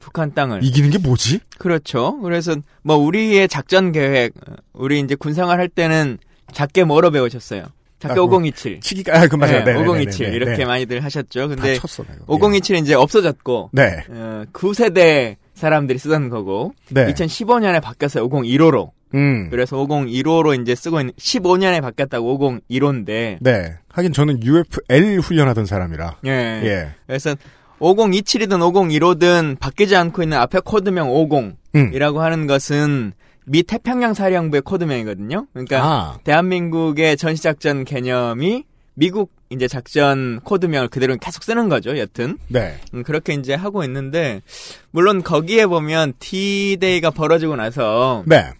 북한 0.00 0.34
땅을 0.34 0.64
이기는 0.64 0.90
게 0.90 0.98
뭐지? 0.98 1.38
그렇죠. 1.58 2.20
그래서 2.20 2.56
뭐 2.82 2.96
우리의 2.96 3.46
작전 3.48 3.92
계획, 3.92 4.34
우리 4.72 4.98
이제 4.98 5.14
군생활 5.14 5.60
할 5.60 5.68
때는 5.68 6.18
작게 6.52 6.82
뭐로 6.82 7.12
배우셨어요? 7.12 7.66
작게 8.00 8.14
아, 8.14 8.16
뭐, 8.16 8.24
5027. 8.24 8.80
치기가 8.80 9.16
아, 9.16 9.26
그 9.28 9.36
맞아요. 9.36 9.62
네, 9.64 9.76
5027 9.76 10.34
이렇게 10.34 10.64
많이들 10.64 11.04
하셨죠. 11.04 11.46
근데 11.46 11.74
다 11.76 11.80
쳤어, 11.80 12.02
내가. 12.02 12.24
5027은 12.26 12.82
이제 12.82 12.94
없어졌고 12.94 13.70
네, 13.72 14.04
어, 14.10 14.42
9세대 14.52 15.36
사람들이 15.54 16.00
쓰던 16.00 16.28
거고 16.28 16.74
네. 16.88 17.06
2015년에 17.12 17.80
바뀌었어요. 17.80 18.28
5015로. 18.28 18.90
음, 19.14 19.48
그래서 19.50 19.76
5015로 19.76 20.60
이제 20.60 20.74
쓰고 20.74 21.00
있는 21.00 21.12
15년에 21.14 21.80
바뀌었다고 21.80 22.38
5015인데 22.70 23.38
네. 23.40 23.78
하긴 23.88 24.12
저는 24.12 24.42
UFL 24.42 25.18
훈련하던 25.20 25.66
사람이라. 25.66 26.18
예. 26.26 26.30
예. 26.30 26.94
그래서 27.06 27.34
5027이든 27.80 28.60
5015든 28.60 29.58
바뀌지 29.58 29.96
않고 29.96 30.22
있는 30.22 30.38
앞에 30.38 30.60
코드명 30.64 31.08
50이라고 31.08 32.16
음. 32.16 32.20
하는 32.20 32.46
것은 32.46 33.12
미 33.44 33.62
태평양 33.64 34.14
사령부의 34.14 34.62
코드명이거든요. 34.62 35.46
그러니까 35.52 35.84
아, 35.84 36.18
대한민국의 36.24 37.16
전시작전 37.16 37.84
개념이 37.84 38.64
미국 38.94 39.32
이제 39.50 39.68
작전 39.68 40.40
코드명을 40.40 40.88
그대로 40.88 41.16
계속 41.16 41.42
쓰는 41.42 41.68
거죠. 41.68 41.98
여튼 41.98 42.38
네. 42.48 42.76
음, 42.94 43.02
그렇게 43.02 43.34
이제 43.34 43.54
하고 43.54 43.84
있는데 43.84 44.42
물론 44.90 45.22
거기에 45.22 45.66
보면 45.66 46.14
D-Day가 46.18 47.10
벌어지고 47.10 47.56
나서 47.56 48.22
네. 48.26 48.52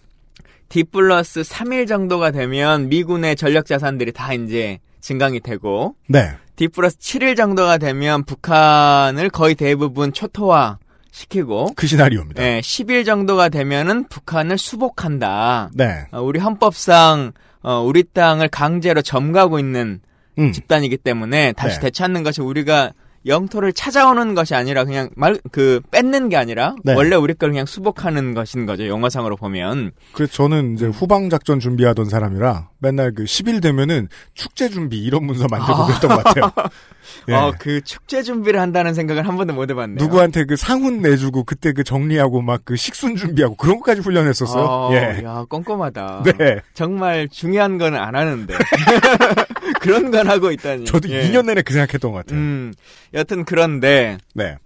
D 0.73 0.85
플러스 0.85 1.41
3일 1.41 1.87
정도가 1.87 2.31
되면 2.31 2.89
미군의 2.89 3.35
전력 3.35 3.67
자산들이 3.67 4.11
다 4.11 4.33
이제 4.33 4.79
증강이 5.01 5.39
되고 5.41 5.93
네. 6.07 6.31
D 6.55 6.67
플러스 6.67 6.97
7일 6.97 7.37
정도가 7.37 7.77
되면 7.77 8.23
북한을 8.23 9.29
거의 9.29 9.53
대부분 9.53 10.13
초토화 10.13 10.79
시키고 11.11 11.73
그 11.75 11.85
시나리오입니다. 11.85 12.41
예, 12.41 12.59
10일 12.61 13.05
정도가 13.05 13.49
되면은 13.49 14.05
북한을 14.05 14.57
수복한다. 14.57 15.69
네. 15.75 16.07
어, 16.11 16.23
우리 16.23 16.39
헌법상 16.39 17.33
어, 17.61 17.79
우리 17.81 18.03
땅을 18.03 18.47
강제로 18.47 19.03
점가고 19.03 19.59
있는 19.59 20.01
음. 20.39 20.51
집단이기 20.53 20.97
때문에 20.97 21.51
다시 21.51 21.75
네. 21.75 21.81
되찾는 21.81 22.23
것이 22.23 22.41
우리가 22.41 22.93
영토를 23.25 23.73
찾아오는 23.73 24.33
것이 24.35 24.53
아니라 24.55 24.83
그냥 24.83 25.09
말 25.15 25.37
그 25.51 25.81
뺏는 25.91 26.29
게 26.29 26.37
아니라 26.37 26.75
네. 26.83 26.93
원래 26.95 27.15
우리 27.15 27.33
걸 27.33 27.49
그냥 27.51 27.65
수복하는 27.65 28.33
것인 28.33 28.65
거죠. 28.65 28.87
용어상으로 28.87 29.35
보면. 29.35 29.91
그래서 30.13 30.33
저는 30.33 30.75
이제 30.75 30.87
후방 30.87 31.29
작전 31.29 31.59
준비하던 31.59 32.05
사람이라 32.05 32.69
맨날 32.79 33.13
그 33.13 33.23
10일 33.25 33.61
되면은 33.61 34.07
축제 34.33 34.69
준비 34.69 35.01
이런 35.03 35.25
문서 35.25 35.47
만들고 35.49 35.85
그랬던 35.85 36.09
것 36.09 36.23
같아요. 36.23 36.51
예. 37.29 37.33
어, 37.33 37.53
그 37.59 37.81
축제 37.81 38.23
준비를 38.23 38.59
한다는 38.59 38.93
생각을 38.93 39.27
한 39.27 39.35
번도 39.37 39.53
못 39.53 39.69
해봤네요. 39.69 39.97
누구한테 39.97 40.45
그 40.45 40.55
상훈 40.55 41.01
내주고 41.01 41.43
그때 41.43 41.71
그 41.73 41.83
정리하고 41.83 42.41
막 42.41 42.61
그 42.65 42.77
식순 42.77 43.17
준비하고 43.17 43.55
그런 43.55 43.77
것까지 43.79 43.99
훈련했었어요. 44.01 44.63
어, 44.63 44.89
예. 44.93 45.21
야, 45.25 45.43
꼼꼼하다. 45.49 46.23
네. 46.37 46.61
정말 46.73 47.27
중요한 47.29 47.77
거는 47.77 47.99
안 47.99 48.15
하는데. 48.15 48.53
그런 49.79 50.11
건 50.11 50.27
하고 50.27 50.51
있다니. 50.51 50.85
저도 50.85 51.09
예. 51.09 51.29
2년 51.29 51.45
내내 51.45 51.61
그 51.61 51.73
생각했던 51.73 52.11
것 52.11 52.17
같아요. 52.19 52.39
음, 52.39 52.73
여튼 53.13 53.45
그런데, 53.45 54.17
네. 54.33 54.57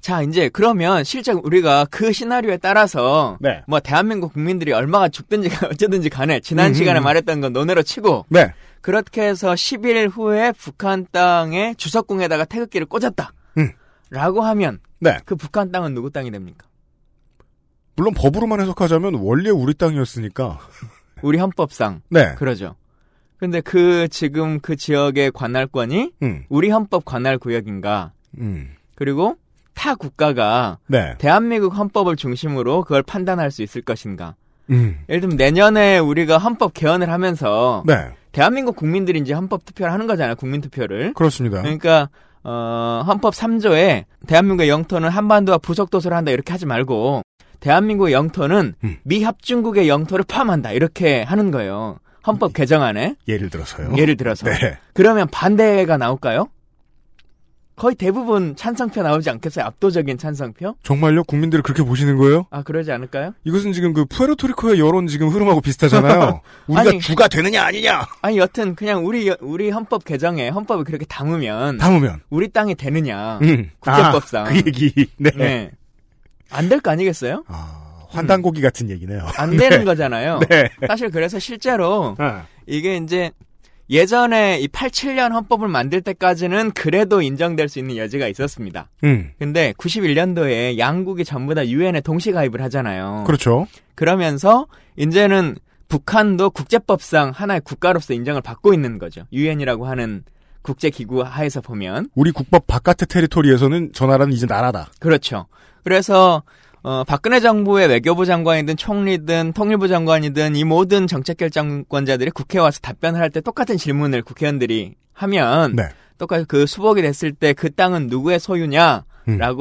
자, 0.00 0.22
이제 0.22 0.48
그러면 0.48 1.04
실제 1.04 1.32
우리가 1.32 1.86
그 1.90 2.12
시나리오에 2.12 2.56
따라서, 2.56 3.38
네. 3.40 3.62
뭐 3.68 3.80
대한민국 3.80 4.32
국민들이 4.32 4.72
얼마가 4.72 5.08
죽든지 5.08 5.48
어쩌든지 5.70 6.10
간에 6.10 6.40
지난 6.40 6.68
음, 6.68 6.74
시간에 6.74 7.00
음. 7.00 7.04
말했던 7.04 7.40
건 7.40 7.52
논외로 7.52 7.82
치고, 7.82 8.26
네. 8.28 8.52
그렇게 8.80 9.22
해서 9.22 9.52
10일 9.52 10.10
후에 10.10 10.52
북한 10.52 11.06
땅에 11.12 11.74
주석궁에다가 11.76 12.46
태극기를 12.46 12.86
꽂았다. 12.86 13.32
음. 13.58 13.70
라고 14.10 14.42
하면, 14.42 14.80
네. 14.98 15.18
그 15.24 15.36
북한 15.36 15.70
땅은 15.70 15.94
누구 15.94 16.10
땅이 16.10 16.30
됩니까? 16.30 16.66
물론 17.94 18.14
법으로만 18.14 18.60
해석하자면 18.60 19.14
원래 19.14 19.50
우리 19.50 19.74
땅이었으니까. 19.74 20.58
우리 21.22 21.38
헌법상. 21.38 22.02
네. 22.08 22.34
그러죠. 22.36 22.74
근데 23.42 23.60
그 23.60 24.06
지금 24.06 24.60
그 24.60 24.76
지역의 24.76 25.32
관할권이 25.32 26.12
음. 26.22 26.44
우리 26.48 26.70
헌법 26.70 27.04
관할 27.04 27.38
구역인가? 27.38 28.12
음. 28.38 28.68
그리고 28.94 29.34
타 29.74 29.96
국가가 29.96 30.78
네. 30.86 31.16
대한민국 31.18 31.76
헌법을 31.76 32.14
중심으로 32.14 32.82
그걸 32.82 33.02
판단할 33.02 33.50
수 33.50 33.64
있을 33.64 33.82
것인가? 33.82 34.36
음. 34.70 35.00
예를 35.08 35.22
들면 35.22 35.36
내년에 35.38 35.98
우리가 35.98 36.38
헌법 36.38 36.72
개헌을 36.72 37.10
하면서 37.10 37.82
네. 37.84 38.12
대한민국 38.30 38.76
국민들이 38.76 39.18
이제 39.18 39.32
헌법 39.32 39.64
투표를 39.64 39.92
하는 39.92 40.06
거잖아요. 40.06 40.36
국민 40.36 40.60
투표를. 40.60 41.12
그렇습니다. 41.14 41.62
그러니까 41.62 42.10
어, 42.44 43.02
헌법 43.08 43.34
3조에 43.34 44.04
대한민국의 44.28 44.68
영토는 44.68 45.08
한반도와 45.08 45.58
부속도서를 45.58 46.16
한다 46.16 46.30
이렇게 46.30 46.52
하지 46.52 46.64
말고 46.64 47.22
대한민국의 47.58 48.14
영토는 48.14 48.74
음. 48.84 48.96
미합중국의 49.02 49.88
영토를 49.88 50.24
포함한다 50.28 50.70
이렇게 50.70 51.24
하는 51.24 51.50
거예요. 51.50 51.98
헌법 52.26 52.52
개정안에 52.52 53.16
예를 53.28 53.50
들어서요. 53.50 53.94
예를 53.96 54.16
들어서 54.16 54.46
네. 54.48 54.78
그러면 54.94 55.28
반대가 55.30 55.96
나올까요? 55.96 56.48
거의 57.74 57.94
대부분 57.96 58.54
찬성표 58.54 59.02
나오지 59.02 59.30
않겠어요? 59.30 59.64
압도적인 59.64 60.18
찬성표? 60.18 60.76
정말요? 60.82 61.24
국민들을 61.24 61.62
그렇게 61.62 61.82
보시는 61.82 62.16
거예요? 62.18 62.46
아 62.50 62.62
그러지 62.62 62.92
않을까요? 62.92 63.32
이것은 63.44 63.72
지금 63.72 63.92
그 63.94 64.04
푸에르토리코의 64.04 64.78
여론 64.78 65.06
지금 65.06 65.28
흐름하고 65.30 65.62
비슷하잖아요. 65.62 66.42
우리가 66.68 66.90
아니. 66.90 67.00
주가 67.00 67.28
되느냐 67.28 67.64
아니냐 67.64 68.06
아니 68.20 68.36
여튼 68.38 68.74
그냥 68.76 69.06
우리 69.06 69.34
우리 69.40 69.70
헌법 69.70 70.04
개정에 70.04 70.50
헌법을 70.50 70.84
그렇게 70.84 71.06
담으면 71.06 71.78
담으면. 71.78 72.20
우리 72.28 72.48
땅이 72.48 72.74
되느냐? 72.74 73.38
음. 73.42 73.70
국제법상. 73.80 74.46
아, 74.46 74.50
그 74.50 74.56
얘기. 74.58 75.06
네. 75.16 75.30
네. 75.34 75.70
안 76.50 76.68
될 76.68 76.78
거 76.80 76.90
아니겠어요? 76.90 77.44
아, 77.48 77.81
환단고기 78.12 78.60
같은 78.60 78.90
얘기네요. 78.90 79.26
안 79.36 79.56
되는 79.56 79.78
네. 79.80 79.84
거잖아요. 79.84 80.40
네. 80.48 80.68
사실 80.86 81.10
그래서 81.10 81.38
실제로 81.38 82.14
아, 82.18 82.44
이게 82.66 82.96
이제 82.96 83.30
예전에 83.90 84.58
이 84.60 84.68
87년 84.68 85.32
헌법을 85.32 85.68
만들 85.68 86.00
때까지는 86.00 86.70
그래도 86.70 87.20
인정될 87.20 87.68
수 87.68 87.78
있는 87.78 87.96
여지가 87.96 88.26
있었습니다. 88.28 88.88
음. 89.04 89.32
근데 89.38 89.72
91년도에 89.76 90.78
양국이 90.78 91.24
전부 91.24 91.54
다 91.54 91.66
유엔에 91.66 92.00
동시 92.00 92.32
가입을 92.32 92.62
하잖아요. 92.62 93.24
그렇죠. 93.26 93.66
그러면서 93.94 94.66
이제는 94.96 95.56
북한도 95.88 96.50
국제법상 96.50 97.32
하나의 97.34 97.60
국가로서 97.60 98.14
인정을 98.14 98.40
받고 98.40 98.72
있는 98.72 98.98
거죠. 98.98 99.24
유엔이라고 99.32 99.86
하는 99.86 100.24
국제 100.62 100.88
기구 100.88 101.20
하에서 101.22 101.60
보면 101.60 102.08
우리 102.14 102.30
국법 102.30 102.66
바깥의 102.66 103.08
테리토리에서는 103.08 103.90
저 103.92 104.06
나라는 104.06 104.32
이제 104.32 104.46
나라다. 104.46 104.88
그렇죠. 105.00 105.46
그래서 105.84 106.44
어, 106.84 107.04
박근혜 107.04 107.38
정부의 107.38 107.86
외교부 107.88 108.26
장관이든 108.26 108.76
총리든 108.76 109.52
통일부 109.52 109.86
장관이든 109.86 110.56
이 110.56 110.64
모든 110.64 111.06
정책결정권자들이 111.06 112.30
국회에 112.32 112.60
와서 112.60 112.80
답변을 112.80 113.20
할 113.20 113.30
때 113.30 113.40
똑같은 113.40 113.76
질문을 113.76 114.22
국회의원들이 114.22 114.94
하면 115.12 115.76
네. 115.76 115.84
똑같이 116.18 116.44
그 116.48 116.66
수복이 116.66 117.02
됐을 117.02 117.32
때 117.32 117.52
그 117.52 117.72
땅은 117.72 118.08
누구의 118.08 118.40
소유냐라고 118.40 119.04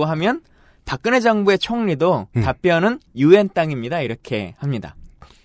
음. 0.04 0.10
하면 0.10 0.42
박근혜 0.86 1.20
정부의 1.20 1.60
총리도 1.60 2.28
음. 2.36 2.42
답변은 2.42 3.00
유엔 3.16 3.50
땅입니다 3.54 4.02
이렇게 4.02 4.56
합니다. 4.58 4.96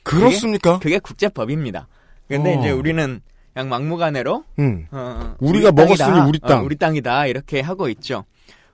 그렇습니까? 0.02 0.78
그게 0.78 0.99
국제법입니다. 0.99 1.88
근데 2.26 2.56
어. 2.56 2.59
이제 2.59 2.71
우리는 2.71 3.21
그냥 3.52 3.68
막무가내로 3.68 4.45
음. 4.61 4.87
어, 4.90 5.35
우리가 5.40 5.68
우리 5.68 5.75
땅이다. 5.76 6.06
먹었으니 6.06 6.28
우리 6.28 6.38
땅. 6.38 6.61
어, 6.61 6.62
우리 6.62 6.76
땅이다 6.76 7.26
이렇게 7.26 7.61
하고 7.61 7.88
있죠. 7.90 8.25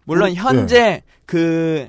물론 0.05 0.31
우리- 0.31 0.37
현재 0.37 1.03
그 1.27 1.89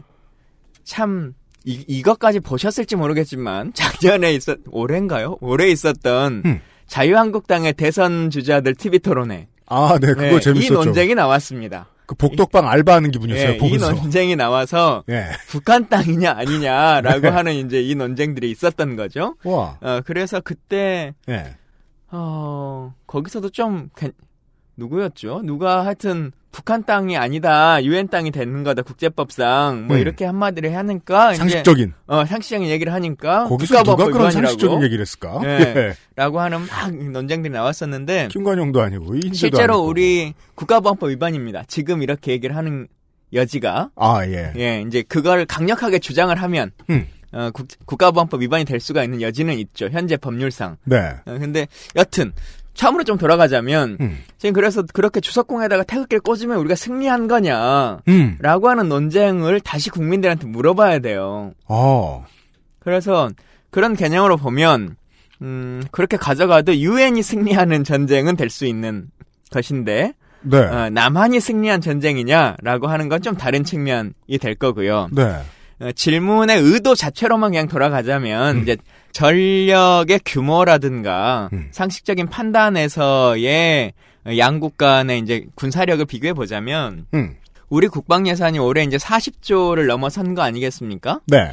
참 0.83 1.33
이, 1.65 1.83
이것까지 1.87 2.39
보셨을지 2.41 2.95
모르겠지만 2.95 3.73
작년에 3.75 4.33
있었 4.33 4.57
올해인가요? 4.69 5.37
올해 5.41 5.69
있었던 5.69 6.41
음. 6.45 6.61
자유한국당의 6.87 7.73
대선 7.73 8.29
주자들 8.29 8.75
TV 8.75 8.99
토론회 8.99 9.47
아, 9.67 9.97
네, 9.99 10.07
그거 10.09 10.21
네, 10.21 10.35
이 10.35 10.41
재밌었죠. 10.41 10.73
논쟁이 10.73 11.15
나왔습니다. 11.15 11.87
그 12.05 12.15
복덕방 12.15 12.67
알바하는 12.67 13.11
기분이었어요. 13.11 13.49
예, 13.51 13.55
이 13.55 13.57
보면서. 13.57 13.93
논쟁이 13.93 14.35
나와서 14.35 15.03
예. 15.09 15.27
북한 15.47 15.87
땅이냐 15.87 16.31
아니냐라고 16.33 17.21
네. 17.21 17.27
하는 17.29 17.53
이제 17.53 17.81
이 17.81 17.95
논쟁들이 17.95 18.51
있었던 18.51 18.97
거죠. 18.97 19.35
와. 19.45 19.77
어, 19.81 20.01
그래서 20.05 20.41
그때 20.41 21.13
예. 21.29 21.55
어, 22.11 22.93
거기서도 23.07 23.49
좀, 23.49 23.89
괜- 23.95 24.11
누구였죠? 24.75 25.41
누가 25.45 25.85
하여튼, 25.85 26.31
북한 26.53 26.85
땅이 26.85 27.17
아니다, 27.17 27.83
유엔 27.83 28.07
땅이 28.07 28.29
되는 28.29 28.63
거다, 28.63 28.83
국제법상, 28.83 29.87
뭐, 29.87 29.97
음. 29.97 30.01
이렇게 30.01 30.23
한마디를 30.23 30.77
하니까, 30.77 31.31
이제, 31.31 31.39
상식적인. 31.39 31.93
어, 32.05 32.25
상식적인 32.25 32.69
얘기를 32.69 32.93
하니까, 32.93 33.45
거기서 33.45 33.79
누가 33.79 33.95
국가법 33.95 34.13
그런 34.13 34.31
상식적인 34.31 34.83
얘기를 34.83 35.01
했을까? 35.01 35.39
네. 35.41 35.73
예. 35.75 35.93
라고 36.15 36.39
하는 36.39 36.61
막 36.67 36.95
논쟁들이 36.95 37.51
나왔었는데, 37.51 38.27
김관영도 38.29 38.81
아니고 38.81 39.19
실제로 39.33 39.73
아니고. 39.73 39.87
우리 39.87 40.33
국가보안법 40.53 41.09
위반입니다. 41.09 41.63
지금 41.67 42.03
이렇게 42.03 42.31
얘기를 42.31 42.55
하는 42.55 42.87
여지가, 43.33 43.89
아 43.95 44.25
예. 44.27 44.53
예, 44.55 44.83
이제 44.87 45.01
그걸 45.01 45.47
강력하게 45.47 45.97
주장을 45.97 46.33
하면, 46.35 46.71
음. 46.91 47.07
어, 47.31 47.49
국, 47.51 47.67
국가보안법 47.85 48.43
위반이 48.43 48.63
될 48.63 48.79
수가 48.79 49.03
있는 49.03 49.23
여지는 49.23 49.57
있죠. 49.57 49.89
현재 49.91 50.17
법률상. 50.17 50.77
네. 50.83 51.15
어, 51.25 51.35
근데 51.39 51.67
여튼 51.95 52.31
처음으로 52.73 53.03
좀 53.03 53.17
돌아가자면 53.17 53.97
음. 54.01 54.19
지금 54.37 54.53
그래서 54.53 54.83
그렇게 54.93 55.19
주석공에다가 55.19 55.83
태극기를 55.83 56.21
꽂으면 56.21 56.57
우리가 56.57 56.75
승리한 56.75 57.27
거냐 57.27 57.99
음. 58.07 58.37
라고 58.39 58.69
하는 58.69 58.89
논쟁을 58.89 59.59
다시 59.61 59.89
국민들한테 59.89 60.47
물어봐야 60.47 60.99
돼요. 60.99 61.53
어. 61.67 62.25
그래서 62.79 63.29
그런 63.69 63.95
개념으로 63.95 64.37
보면 64.37 64.95
음, 65.41 65.83
그렇게 65.91 66.17
가져가도 66.17 66.75
유엔이 66.77 67.21
승리하는 67.21 67.83
전쟁은 67.83 68.35
될 68.35 68.49
수 68.49 68.65
있는 68.65 69.07
것인데 69.51 70.13
네. 70.41 70.57
어, 70.57 70.89
남한이 70.89 71.39
승리한 71.39 71.79
전쟁이냐라고 71.81 72.87
하는 72.87 73.07
건 73.09 73.21
좀 73.21 73.35
다른 73.35 73.63
측면이 73.63 74.37
될 74.41 74.55
거고요. 74.55 75.09
네. 75.11 75.41
어, 75.79 75.91
질문의 75.93 76.59
의도 76.59 76.95
자체로만 76.95 77.51
그냥 77.51 77.67
돌아가자면 77.67 78.57
음. 78.57 78.61
이제 78.63 78.77
전력의 79.13 80.19
규모라든가 80.25 81.49
음. 81.53 81.69
상식적인 81.71 82.27
판단에서의 82.27 83.93
양국 84.37 84.77
간의 84.77 85.19
이제 85.19 85.45
군사력을 85.55 86.03
비교해 86.05 86.33
보자면 86.33 87.05
음. 87.13 87.35
우리 87.69 87.87
국방 87.87 88.27
예산이 88.27 88.59
올해 88.59 88.83
이제 88.83 88.97
40조를 88.97 89.87
넘어선 89.87 90.35
거 90.35 90.41
아니겠습니까? 90.41 91.21
네. 91.27 91.51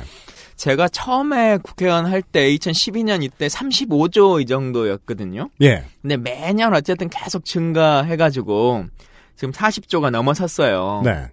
제가 0.56 0.88
처음에 0.88 1.58
국회의원 1.62 2.04
할 2.06 2.22
때 2.22 2.54
2012년 2.54 3.22
이때 3.22 3.46
35조 3.46 4.42
이 4.42 4.46
정도였거든요. 4.46 5.48
예. 5.62 5.84
근데 6.02 6.16
매년 6.18 6.74
어쨌든 6.74 7.08
계속 7.08 7.46
증가해가지고 7.46 8.84
지금 9.36 9.52
40조가 9.52 10.10
넘어섰어요. 10.10 11.00
네. 11.04 11.28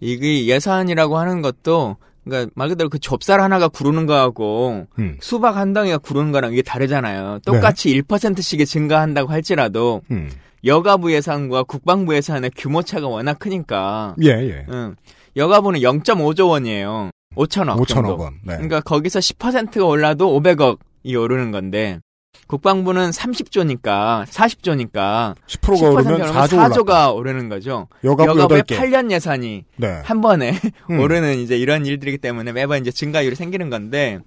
이게 0.00 0.46
예산이라고 0.46 1.16
하는 1.18 1.40
것도 1.40 1.96
그러니까 2.26 2.50
말 2.54 2.68
그대로 2.68 2.90
그 2.90 2.98
좁쌀 2.98 3.40
하나가 3.40 3.68
구르는 3.68 4.06
거하고 4.06 4.86
음. 4.98 5.16
수박 5.20 5.56
한 5.56 5.72
덩이가 5.72 5.98
구르는 5.98 6.32
거랑 6.32 6.52
이게 6.52 6.62
다르잖아요. 6.62 7.38
똑같이 7.44 7.94
1%씩이 8.02 8.66
증가한다고 8.66 9.30
할지라도 9.30 10.02
음. 10.10 10.30
여가부 10.64 11.12
예산과 11.12 11.62
국방부 11.62 12.14
예산의 12.16 12.50
규모 12.56 12.82
차가 12.82 13.06
워낙 13.06 13.38
크니까 13.38 14.16
예, 14.22 14.30
예. 14.30 14.66
응. 14.68 14.96
여가부는 15.36 15.80
0.5조 15.80 16.48
원이에요. 16.48 17.10
5천억 17.36 17.76
5천억 17.76 17.86
정도. 17.86 18.16
원. 18.16 18.34
네. 18.42 18.54
그러니까 18.54 18.80
거기서 18.80 19.20
10%가 19.20 19.84
올라도 19.84 20.40
500억이 20.40 21.20
오르는 21.20 21.52
건데 21.52 22.00
국방부는 22.46 23.10
30조니까 23.10 24.24
40조니까 24.26 25.34
10%가 25.46 25.88
오르면 25.90 26.20
4조 26.32 26.52
올랐다. 26.54 26.68
4조가 26.68 27.14
오르는 27.14 27.48
거죠. 27.48 27.88
여가부 28.04 28.30
여가부의 28.30 28.62
8개. 28.62 28.76
8년 28.78 29.10
예산이 29.10 29.64
네. 29.76 30.00
한 30.04 30.20
번에 30.20 30.52
음. 30.90 30.98
오르는 31.00 31.38
이제 31.38 31.56
이런 31.56 31.86
일들이기 31.86 32.18
때문에 32.18 32.52
매번 32.52 32.80
이제 32.80 32.90
증가율이 32.90 33.34
생기는 33.36 33.70
건데 33.70 34.20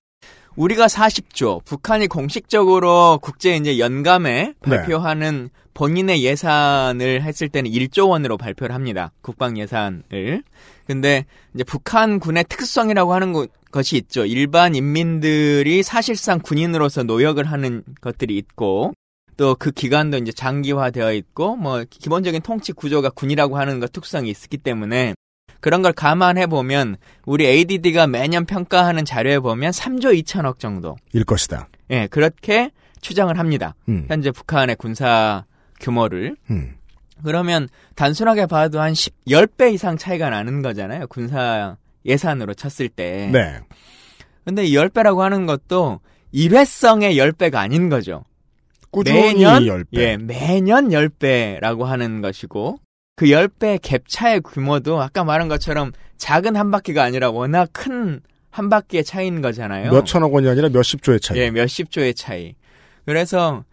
우리가 0.56 0.88
40조, 0.88 1.63
북한이 1.63 2.08
공식적으로 2.08 3.19
국제 3.22 3.56
이제 3.56 3.80
연감에 3.80 4.54
네. 4.65 4.78
발표하는 4.78 5.50
본인의 5.74 6.24
예산을 6.24 7.22
했을 7.22 7.48
때는 7.48 7.72
1조 7.72 8.10
원으로 8.10 8.38
발표를 8.38 8.76
합니다. 8.76 9.12
국방 9.22 9.58
예산을. 9.58 10.43
근데 10.86 11.26
이제 11.54 11.63
북한군의 11.63 12.43
특성이라고 12.50 13.13
하는 13.13 13.32
것- 13.32 13.50
것이 13.72 13.98
있죠. 13.98 14.26
일반 14.26 14.76
인민들이 14.76 15.84
사실상 15.84 16.40
군인으로서 16.40 17.04
노역을 17.04 17.46
하는 17.46 17.84
것들이 18.02 18.38
있고 18.38 18.94
또 19.38 19.56
그 19.56 19.72
기간도 19.72 20.18
이제 20.18 20.32
장기화되어 20.34 21.14
있고 21.14 21.56
뭐 21.56 21.86
기본적인 21.90 22.42
통치 22.42 22.74
구조가 22.74 23.12
군이라고 23.12 23.58
하는 23.58 23.80
것 23.80 23.94
특성이 23.94 24.30
있기 24.32 24.58
때문에 24.58 25.14
그런 25.62 25.82
걸 25.82 25.94
감안해 25.94 26.48
보면 26.48 26.98
우리 27.26 27.46
ADD가 27.46 28.08
매년 28.08 28.46
평가하는 28.46 29.06
자료에 29.06 29.40
보면 29.40 29.72
3조 29.72 30.22
2천억 30.24 30.60
정도. 30.60 30.98
일 31.14 31.24
것이다. 31.24 31.70
예, 31.92 32.08
그렇게 32.08 32.72
추정을 33.02 33.40
합니다. 33.40 33.76
음. 33.88 34.06
현재 34.08 34.32
북한의 34.32 34.76
군사 34.76 35.46
규모를. 35.80 36.36
음. 36.50 36.76
그러면 37.24 37.68
단순하게 37.96 38.46
봐도 38.46 38.80
한 38.80 38.94
10, 38.94 39.26
10배 39.26 39.74
이상 39.74 39.98
차이가 39.98 40.30
나는 40.30 40.62
거잖아요. 40.62 41.08
군사 41.08 41.78
예산으로 42.06 42.54
쳤을 42.54 42.90
때. 42.90 43.30
네. 43.32 43.60
근데 44.46 44.66
이 44.66 44.74
10배라고 44.74 45.20
하는 45.20 45.46
것도 45.46 46.00
일회성의 46.32 47.16
10배가 47.18 47.56
아닌 47.56 47.90
거죠. 47.90 48.24
꾸준히 48.92 49.22
매년 49.22 49.64
10배. 49.64 49.86
예, 49.94 50.18
매년 50.18 50.90
10배라고 50.90 51.84
하는 51.84 52.22
것이고 52.22 52.80
그 53.16 53.26
10배 53.26 53.80
갭 53.80 54.04
차의 54.08 54.42
규모도 54.42 55.02
아까 55.02 55.24
말한 55.24 55.48
것처럼 55.48 55.92
작은 56.18 56.56
한 56.56 56.72
바퀴가 56.72 57.04
아니라 57.04 57.30
워낙 57.30 57.70
큰 57.74 58.22
한 58.52 58.70
바퀴의 58.70 59.04
차이인 59.04 59.42
거잖아요. 59.42 59.92
몇 59.92 60.06
천억 60.06 60.34
원이 60.34 60.50
아니라 60.50 60.70
몇십 60.70 61.04
조의 61.04 61.20
차이. 61.20 61.38
예, 61.38 61.52
몇십 61.52 61.92
조의 61.92 62.14
차이. 62.16 62.56
그래서 63.06 63.64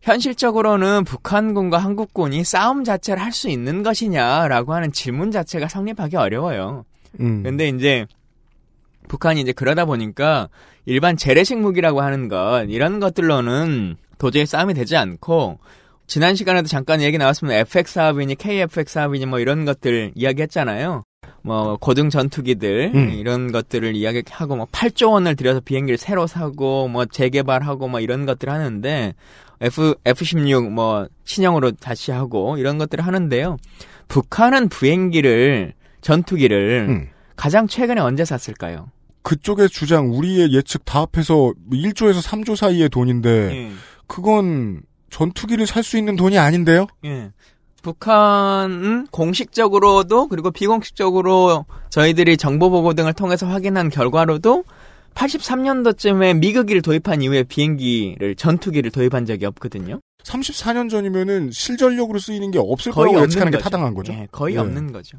현실적으로는 0.00 1.04
북한군과 1.04 1.78
한국군이 1.78 2.44
싸움 2.44 2.82
자체를 2.82 3.22
할 3.22 3.32
수 3.32 3.48
있는 3.48 3.82
것이냐라고 3.82 4.74
하는 4.74 4.90
질문 4.90 5.30
자체가 5.30 5.68
성립하기 5.68 6.16
어려워요. 6.16 6.84
음. 7.20 7.42
근데 7.42 7.68
이제 7.68 8.06
북한이 9.08 9.40
이제 9.40 9.52
그러다 9.52 9.84
보니까 9.84 10.48
일반 10.86 11.16
재래식 11.16 11.58
무기라고 11.58 12.00
하는 12.00 12.28
것 12.28 12.66
이런 12.68 13.00
것들로는 13.00 13.96
도저히 14.18 14.46
싸움이 14.46 14.74
되지 14.74 14.96
않고 14.96 15.58
지난 16.06 16.34
시간에도 16.34 16.68
잠깐 16.68 17.00
얘기 17.00 17.18
나왔으면 17.18 17.54
FX 17.54 17.94
사업이니 17.94 18.34
KFX 18.36 18.92
사업이니 18.92 19.26
뭐 19.26 19.38
이런 19.38 19.64
것들 19.64 20.12
이야기했잖아요. 20.14 21.02
뭐 21.42 21.76
고등 21.80 22.10
전투기들 22.10 22.92
음. 22.94 23.10
이런 23.10 23.50
것들을 23.50 23.96
이야기하고 23.96 24.56
뭐 24.56 24.66
8조 24.66 25.12
원을 25.12 25.36
들여서 25.36 25.60
비행기를 25.60 25.98
새로 25.98 26.26
사고 26.26 26.88
뭐 26.88 27.04
재개발하고 27.04 27.88
뭐 27.88 28.00
이런 28.00 28.26
것들 28.26 28.48
하는데 28.48 29.14
F 29.60 29.94
F16 30.04 30.70
뭐 30.70 31.08
신형으로 31.24 31.72
다시 31.72 32.10
하고 32.10 32.56
이런 32.58 32.78
것들을 32.78 33.04
하는데요. 33.04 33.56
북한은 34.08 34.68
비행기를 34.68 35.74
전투기를 36.02 36.86
음. 36.88 37.08
가장 37.36 37.66
최근에 37.66 38.00
언제 38.00 38.24
샀을까요? 38.24 38.90
그쪽의 39.22 39.68
주장, 39.68 40.12
우리의 40.12 40.52
예측 40.52 40.84
다 40.84 41.00
합해서 41.12 41.52
1조에서 41.70 42.20
3조 42.22 42.56
사이의 42.56 42.88
돈인데, 42.88 43.30
예. 43.30 43.72
그건 44.06 44.82
전투기를 45.10 45.66
살 45.66 45.82
수 45.84 45.96
있는 45.96 46.16
돈이 46.16 46.38
아닌데요? 46.38 46.86
예. 47.04 47.30
북한은 47.82 49.06
공식적으로도 49.10 50.28
그리고 50.28 50.50
비공식적으로 50.50 51.66
저희들이 51.90 52.36
정보 52.36 52.70
보고 52.70 52.94
등을 52.94 53.12
통해서 53.12 53.46
확인한 53.46 53.88
결과로도 53.90 54.64
83년도쯤에 55.14 56.38
미국기를 56.38 56.80
도입한 56.82 57.22
이후에 57.22 57.42
비행기를 57.42 58.36
전투기를 58.36 58.90
도입한 58.90 59.26
적이 59.26 59.46
없거든요. 59.46 60.00
34년 60.24 60.88
전이면은 60.88 61.50
실전력으로 61.50 62.18
쓰이는 62.20 62.50
게 62.52 62.58
없을 62.60 62.92
거라고 62.92 63.20
예측하는 63.22 63.50
게 63.50 63.58
거죠. 63.58 63.64
타당한 63.64 63.94
거죠. 63.94 64.12
예, 64.12 64.28
거의 64.30 64.54
예. 64.54 64.58
없는 64.60 64.92
거죠. 64.92 65.18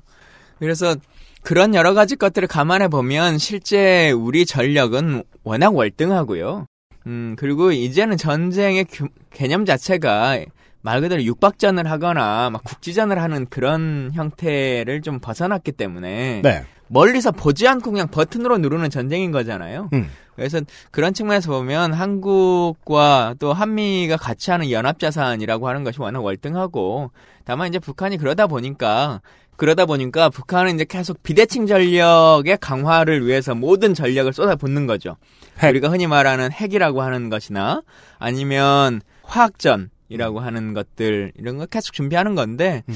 그래서 0.63 0.95
그런 1.41 1.75
여러 1.75 1.93
가지 1.93 2.15
것들을 2.15 2.47
감안해 2.47 2.87
보면 2.87 3.37
실제 3.37 4.11
우리 4.11 4.45
전력은 4.45 5.23
워낙 5.43 5.75
월등하고요. 5.75 6.65
음, 7.07 7.35
그리고 7.37 7.73
이제는 7.73 8.15
전쟁의 8.15 8.85
규- 8.85 9.09
개념 9.31 9.65
자체가 9.65 10.39
말 10.81 11.01
그대로 11.01 11.21
육박전을 11.23 11.89
하거나 11.91 12.49
막 12.49 12.63
국지전을 12.63 13.21
하는 13.21 13.45
그런 13.49 14.11
형태를 14.13 15.01
좀 15.01 15.19
벗어났기 15.19 15.73
때문에 15.73 16.41
네. 16.43 16.63
멀리서 16.87 17.31
보지 17.31 17.67
않고 17.67 17.91
그냥 17.91 18.07
버튼으로 18.07 18.57
누르는 18.59 18.89
전쟁인 18.89 19.31
거잖아요. 19.31 19.89
음. 19.93 20.09
그래서 20.35 20.61
그런 20.91 21.13
측면에서 21.13 21.51
보면 21.51 21.93
한국과 21.93 23.35
또 23.39 23.53
한미가 23.53 24.17
같이 24.17 24.51
하는 24.51 24.71
연합자산이라고 24.71 25.67
하는 25.67 25.83
것이 25.83 25.99
워낙 26.01 26.23
월등하고 26.23 27.11
다만 27.45 27.67
이제 27.67 27.79
북한이 27.79 28.17
그러다 28.17 28.47
보니까 28.47 29.21
그러다 29.55 29.85
보니까 29.85 30.29
북한은 30.29 30.75
이제 30.75 30.85
계속 30.85 31.21
비대칭 31.23 31.67
전력의 31.67 32.57
강화를 32.59 33.25
위해서 33.25 33.55
모든 33.55 33.93
전력을 33.93 34.31
쏟아붓는 34.33 34.87
거죠. 34.87 35.15
핵. 35.59 35.69
우리가 35.69 35.89
흔히 35.89 36.07
말하는 36.07 36.51
핵이라고 36.51 37.01
하는 37.01 37.29
것이나 37.29 37.81
아니면 38.19 39.01
화학전이라고 39.23 40.39
하는 40.39 40.73
것들 40.73 41.31
이런 41.37 41.57
거 41.57 41.65
계속 41.65 41.93
준비하는 41.93 42.35
건데 42.35 42.83
음. 42.89 42.95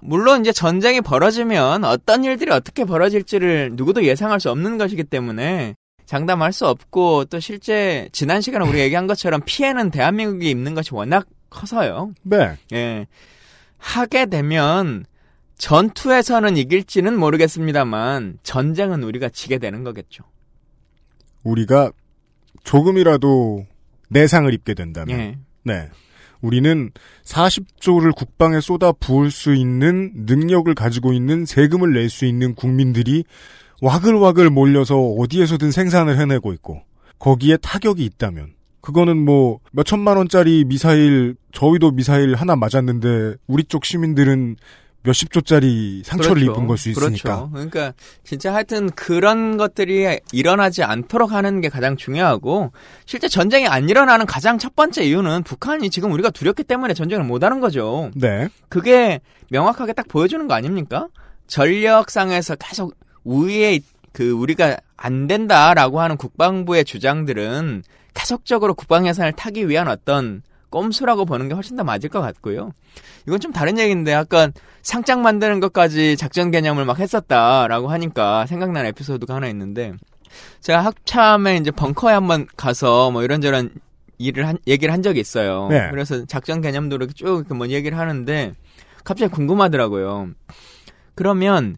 물론 0.00 0.42
이제 0.42 0.52
전쟁이 0.52 1.00
벌어지면 1.00 1.84
어떤 1.84 2.24
일들이 2.24 2.50
어떻게 2.50 2.84
벌어질지를 2.84 3.70
누구도 3.72 4.04
예상할 4.04 4.38
수 4.38 4.50
없는 4.50 4.76
것이기 4.76 5.04
때문에 5.04 5.74
장담할 6.04 6.52
수 6.52 6.66
없고 6.66 7.24
또 7.26 7.40
실제 7.40 8.08
지난 8.12 8.42
시간에 8.42 8.66
우리가 8.66 8.84
얘기한 8.84 9.06
것처럼 9.06 9.40
피해는 9.44 9.90
대한민국이 9.90 10.50
입는 10.50 10.74
것이 10.74 10.94
워낙 10.94 11.26
커서요. 11.48 12.12
네. 12.22 12.56
예. 12.74 13.06
하게 13.78 14.26
되면 14.26 15.06
전투에서는 15.58 16.56
이길지는 16.56 17.18
모르겠습니다만 17.18 18.38
전쟁은 18.42 19.02
우리가 19.02 19.28
지게 19.28 19.58
되는 19.58 19.84
거겠죠. 19.84 20.24
우리가 21.42 21.92
조금이라도 22.64 23.66
내상을 24.08 24.52
입게 24.52 24.74
된다면, 24.74 25.18
예. 25.18 25.38
네. 25.62 25.88
우리는 26.40 26.90
40조를 27.24 28.14
국방에 28.14 28.60
쏟아 28.60 28.92
부을 28.92 29.30
수 29.30 29.54
있는 29.54 30.12
능력을 30.14 30.72
가지고 30.74 31.12
있는 31.12 31.46
세금을 31.46 31.94
낼 31.94 32.10
수 32.10 32.26
있는 32.26 32.54
국민들이 32.54 33.24
와글와글 33.80 34.50
몰려서 34.50 34.98
어디에서든 34.98 35.70
생산을 35.70 36.18
해내고 36.18 36.52
있고, 36.54 36.82
거기에 37.18 37.56
타격이 37.58 38.04
있다면, 38.04 38.54
그거는 38.82 39.16
뭐, 39.24 39.60
몇 39.72 39.84
천만 39.84 40.16
원짜리 40.18 40.64
미사일, 40.64 41.36
저희도 41.52 41.92
미사일 41.92 42.34
하나 42.34 42.56
맞았는데, 42.56 43.36
우리 43.46 43.64
쪽 43.64 43.84
시민들은 43.86 44.56
몇십 45.04 45.30
조짜리 45.32 46.02
상처를 46.04 46.42
그렇죠. 46.42 46.52
입은 46.52 46.66
걸 46.66 46.78
수 46.78 46.88
있으니까. 46.90 47.48
그렇죠. 47.48 47.50
그러니까 47.52 47.92
진짜 48.24 48.54
하여튼 48.54 48.90
그런 48.90 49.56
것들이 49.56 50.18
일어나지 50.32 50.82
않도록 50.82 51.32
하는 51.32 51.60
게 51.60 51.68
가장 51.68 51.96
중요하고 51.96 52.72
실제 53.06 53.28
전쟁이 53.28 53.66
안 53.68 53.88
일어나는 53.88 54.26
가장 54.26 54.58
첫 54.58 54.74
번째 54.74 55.04
이유는 55.04 55.42
북한이 55.42 55.90
지금 55.90 56.10
우리가 56.12 56.30
두렵기 56.30 56.64
때문에 56.64 56.94
전쟁을 56.94 57.24
못 57.24 57.44
하는 57.44 57.60
거죠. 57.60 58.10
네. 58.14 58.48
그게 58.68 59.20
명확하게 59.50 59.92
딱 59.92 60.08
보여주는 60.08 60.48
거 60.48 60.54
아닙니까? 60.54 61.08
전력상에서 61.46 62.56
계속 62.56 62.94
우위에 63.24 63.80
그 64.12 64.30
우리가 64.30 64.78
안 64.96 65.26
된다라고 65.26 66.00
하는 66.00 66.16
국방부의 66.16 66.84
주장들은 66.84 67.82
계속적으로 68.14 68.74
국방 68.74 69.06
예산을 69.06 69.32
타기 69.32 69.68
위한 69.68 69.88
어떤 69.88 70.42
꼼수라고 70.74 71.24
보는 71.24 71.48
게 71.48 71.54
훨씬 71.54 71.76
더 71.76 71.84
맞을 71.84 72.10
것 72.10 72.20
같고요. 72.20 72.72
이건 73.28 73.38
좀 73.38 73.52
다른 73.52 73.78
얘기인데 73.78 74.12
아까 74.12 74.50
상장 74.82 75.22
만드는 75.22 75.60
것까지 75.60 76.16
작전 76.16 76.50
개념을 76.50 76.84
막 76.84 76.98
했었다라고 76.98 77.88
하니까 77.88 78.46
생각나는 78.46 78.90
에피소드가 78.90 79.36
하나 79.36 79.46
있는데 79.48 79.92
제가 80.60 80.80
학참에 80.80 81.58
이제 81.58 81.70
벙커에 81.70 82.12
한번 82.12 82.48
가서 82.56 83.12
뭐 83.12 83.22
이런저런 83.22 83.70
일을 84.18 84.48
한, 84.48 84.58
얘기를 84.66 84.92
한 84.92 85.02
적이 85.02 85.20
있어요. 85.20 85.68
네. 85.70 85.88
그래서 85.90 86.24
작전 86.26 86.60
개념도 86.60 86.96
이렇게 86.96 87.12
쭉 87.12 87.38
이렇게 87.38 87.54
뭐 87.54 87.68
얘기를 87.68 87.96
하는데 87.96 88.52
갑자기 89.04 89.30
궁금하더라고요. 89.30 90.30
그러면 91.14 91.76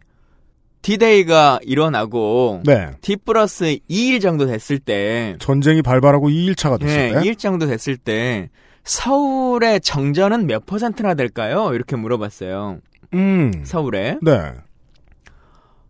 디데이가 0.81 1.59
일어나고 1.63 2.61
네. 2.65 2.91
D 3.01 3.17
플러스 3.17 3.77
2일 3.89 4.21
정도 4.21 4.47
됐을 4.47 4.79
때 4.79 5.35
전쟁이 5.39 5.81
발발하고 5.81 6.29
2일차가 6.29 6.79
됐을 6.79 6.95
네, 6.95 7.11
때. 7.11 7.19
2일 7.19 7.37
정도 7.37 7.67
됐을 7.67 7.97
때 7.97 8.49
서울의 8.87 9.81
정전은 9.81 10.47
몇 10.47 10.65
퍼센트나 10.65 11.13
될까요? 11.13 11.71
이렇게 11.73 11.95
물어봤어요. 11.95 12.79
음. 13.13 13.51
서울에. 13.65 14.17
네. 14.21 14.53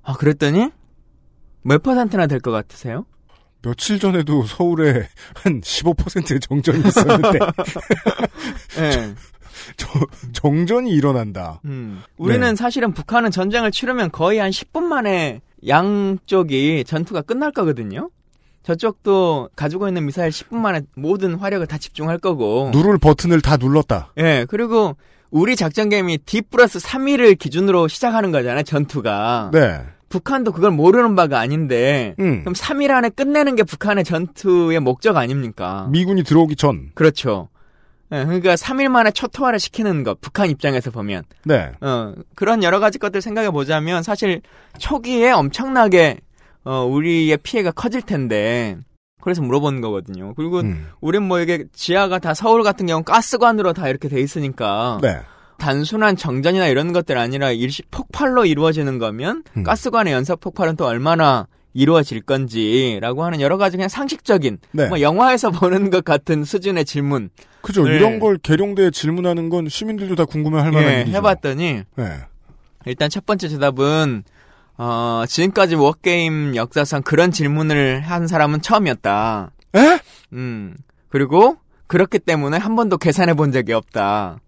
아, 0.04 0.14
그랬더니 0.14 0.70
몇 1.62 1.84
퍼센트나 1.84 2.28
될 2.28 2.40
것 2.40 2.52
같으세요? 2.52 3.06
며칠 3.62 4.00
전에도 4.00 4.44
서울에 4.44 5.08
한 5.36 5.62
15%의 5.62 6.40
정전이 6.40 6.80
있었는데 6.88 7.40
네. 8.78 9.14
저, 9.76 9.88
정전이 10.34 10.92
일어난다. 10.92 11.60
음. 11.66 12.02
우리는 12.18 12.48
네. 12.50 12.56
사실은 12.56 12.94
북한은 12.94 13.32
전쟁을 13.32 13.72
치르면 13.72 14.12
거의 14.12 14.40
한 14.40 14.52
10분 14.52 14.84
만에 14.84 15.42
양쪽이 15.68 16.84
전투가 16.86 17.22
끝날 17.24 17.52
거거든요. 17.52 18.10
저쪽도 18.68 19.52
가지고 19.56 19.88
있는 19.88 20.06
미사일 20.06 20.30
10분 20.30 20.56
만에 20.58 20.82
모든 20.94 21.36
화력을 21.36 21.66
다 21.68 21.78
집중할 21.78 22.18
거고. 22.18 22.70
누를 22.74 22.98
버튼을 22.98 23.40
다 23.40 23.56
눌렀다. 23.56 24.12
예, 24.18 24.46
그리고 24.50 24.98
우리 25.32 25.56
작전 25.56 25.88
개념이 25.88 26.18
D 26.18 26.42
플러스 26.42 26.78
3일을 26.78 27.40
기준으로 27.40 27.88
시작하는 27.88 28.34
거잖아요, 28.34 28.64
전투가. 28.64 29.52
네. 29.54 29.80
북한도 30.10 30.52
그걸 30.52 30.72
모르는 30.72 31.16
바가 31.16 31.40
아닌데, 31.40 32.16
음. 32.20 32.42
그럼 32.42 32.54
3일 32.54 32.92
안에 32.92 33.10
끝내는 33.10 33.56
게 33.56 33.64
북한의 33.64 34.04
전투의 34.04 34.82
목적 34.82 35.16
아닙니까? 35.16 35.88
미군이 35.90 36.24
들어오기 36.24 36.58
전. 36.58 36.92
그렇죠. 36.94 37.48
예, 38.12 38.26
그러니까 38.26 38.56
3일 38.56 38.90
만에 38.90 39.12
초토화를 39.12 39.60
시키는 39.60 40.04
것, 40.04 40.20
북한 40.20 40.50
입장에서 40.50 40.92
보면. 40.92 41.24
네. 41.46 41.72
어, 41.80 42.14
그런 42.36 42.64
여러 42.64 42.82
가지 42.82 43.00
것들 43.00 43.22
생각해 43.22 43.50
보자면 43.52 44.04
사실 44.04 44.42
초기에 44.78 45.32
엄청나게 45.32 46.20
어, 46.68 46.86
우리의 46.86 47.38
피해가 47.38 47.72
커질 47.72 48.02
텐데 48.02 48.78
그래서 49.22 49.42
물어보는 49.42 49.80
거거든요. 49.80 50.34
그리고 50.36 50.60
음. 50.60 50.88
우린 51.00 51.24
뭐 51.24 51.40
이게 51.40 51.64
지하가 51.72 52.20
다 52.20 52.34
서울 52.34 52.62
같은 52.62 52.86
경우 52.86 53.00
는 53.00 53.04
가스관으로 53.06 53.72
다 53.72 53.88
이렇게 53.88 54.10
돼 54.10 54.20
있으니까 54.20 55.00
네. 55.02 55.20
단순한 55.58 56.18
정전이나 56.18 56.68
이런 56.68 56.92
것들 56.92 57.18
아니라 57.18 57.52
일시 57.52 57.84
폭발로 57.90 58.46
이루어지는 58.46 59.00
거면 59.00 59.44
음. 59.56 59.64
가스관의 59.64 60.12
연쇄 60.12 60.36
폭발은 60.36 60.76
또 60.76 60.86
얼마나 60.86 61.48
이루어질 61.74 62.22
건지라고 62.22 63.24
하는 63.24 63.40
여러 63.40 63.58
가지 63.58 63.78
그냥 63.78 63.88
상식적인 63.88 64.58
네. 64.72 64.88
뭐 64.88 65.00
영화에서 65.00 65.52
보는 65.52 65.90
것 65.90 66.04
같은 66.04 66.44
수준의 66.44 66.84
질문 66.84 67.30
그죠. 67.62 67.86
네. 67.86 67.96
이런 67.96 68.20
걸 68.20 68.38
계룡대에 68.38 68.92
질문하는 68.92 69.48
건 69.48 69.70
시민들도 69.70 70.16
다 70.16 70.26
궁금해할 70.26 70.72
만한 70.72 70.92
예, 70.92 71.02
일이죠. 71.02 71.18
해봤더니 71.18 71.84
네. 71.96 72.20
일단 72.86 73.10
첫 73.10 73.26
번째 73.26 73.48
대답은 73.48 74.24
어, 74.78 75.24
지금까지 75.28 75.76
워게임 75.76 76.56
역사상 76.56 77.02
그런 77.02 77.32
질문을 77.32 78.02
한 78.02 78.28
사람은 78.28 78.62
처음이었다. 78.62 79.52
에? 79.76 80.00
음. 80.34 80.76
그리고 81.10 81.58
그렇기 81.88 82.20
때문에 82.20 82.58
한 82.58 82.76
번도 82.76 82.98
계산해 82.98 83.34
본 83.34 83.52
적이 83.52 83.74
없다. 83.74 84.40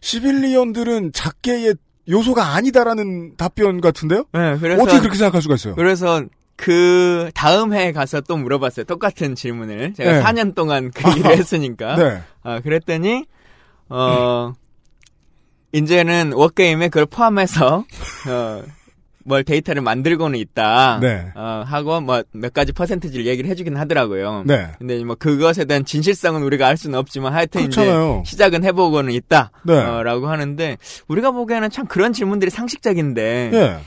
시빌리언들은 0.00 1.12
작게의 1.12 1.74
요소가 2.08 2.54
아니다라는 2.54 3.36
답변 3.36 3.80
같은데요? 3.80 4.24
네, 4.32 4.56
그래서 4.58 4.82
어떻게 4.82 5.00
그렇게 5.00 5.18
생각할 5.18 5.42
수가 5.42 5.54
있어요? 5.56 5.74
그래서 5.74 6.22
그 6.56 7.30
다음 7.34 7.74
해에 7.74 7.92
가서 7.92 8.20
또 8.22 8.36
물어봤어요. 8.36 8.84
똑같은 8.84 9.34
질문을. 9.34 9.94
제가 9.94 10.12
네. 10.12 10.22
4년 10.22 10.54
동안 10.54 10.90
그 10.92 11.02
일을 11.18 11.36
했으니까. 11.36 11.96
네. 11.96 12.22
아, 12.42 12.60
그랬더니 12.60 13.26
어 13.88 14.52
이제는 15.72 16.32
워게임에 16.32 16.88
그걸 16.88 17.06
포함해서 17.06 17.84
어, 18.30 18.62
뭘 19.26 19.42
데이터를 19.44 19.82
만들고는 19.82 20.38
있다. 20.38 21.00
네. 21.00 21.26
어, 21.34 21.64
하고 21.66 22.00
뭐 22.00 22.22
몇 22.32 22.52
가지 22.52 22.72
퍼센트지를 22.72 23.26
얘기를 23.26 23.50
해주긴 23.50 23.76
하더라고요. 23.76 24.44
네. 24.46 24.68
근데 24.78 25.02
뭐 25.04 25.16
그것에 25.16 25.64
대한 25.64 25.84
진실성은 25.84 26.42
우리가 26.42 26.66
알 26.66 26.76
수는 26.76 26.98
없지만 26.98 27.32
하여튼 27.32 27.62
그렇잖아요. 27.62 28.22
이제 28.24 28.30
시작은 28.30 28.62
해보고는 28.64 29.12
있다. 29.12 29.50
네. 29.64 29.74
어, 29.74 30.02
라고 30.02 30.28
하는데 30.28 30.78
우리가 31.08 31.32
보기에는 31.32 31.70
참 31.70 31.86
그런 31.86 32.12
질문들이 32.12 32.50
상식적인데 32.50 33.50
예. 33.52 33.78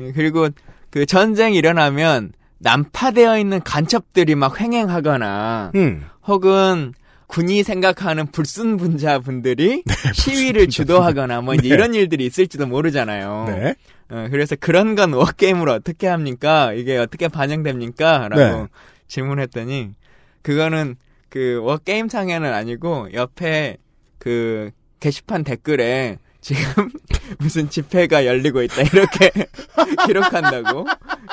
예, 0.00 0.12
그리고 0.12 0.48
그 0.90 1.06
전쟁이 1.06 1.56
일어나면 1.56 2.32
난파되어 2.58 3.38
있는 3.38 3.60
간첩들이 3.62 4.34
막 4.34 4.60
횡행하거나 4.60 5.72
음. 5.74 6.04
혹은 6.26 6.92
군이 7.26 7.62
생각하는 7.62 8.26
불순 8.26 8.76
분자분들이 8.76 9.84
시위를 10.12 10.68
주도하거나 10.68 11.40
뭐 11.40 11.54
이제 11.54 11.68
네. 11.68 11.74
이런 11.74 11.94
일들이 11.94 12.26
있을지도 12.26 12.66
모르잖아요. 12.66 13.46
네. 13.48 13.74
어, 14.12 14.28
그래서 14.30 14.54
그런 14.56 14.94
건 14.94 15.14
워게임으로 15.14 15.72
어떻게 15.72 16.06
합니까? 16.06 16.72
이게 16.74 16.98
어떻게 16.98 17.28
반영됩니까? 17.28 18.28
라고 18.28 18.62
네. 18.62 18.66
질문했더니 19.08 19.94
그거는 20.42 20.96
그 21.30 21.60
워게임 21.62 22.08
상에는 22.08 22.52
아니고 22.52 23.08
옆에 23.14 23.78
그 24.18 24.70
게시판 25.00 25.44
댓글에 25.44 26.18
지금 26.42 26.90
무슨 27.38 27.70
집회가 27.70 28.26
열리고 28.26 28.62
있다 28.62 28.82
이렇게 28.82 29.30
기록한다고 30.06 30.86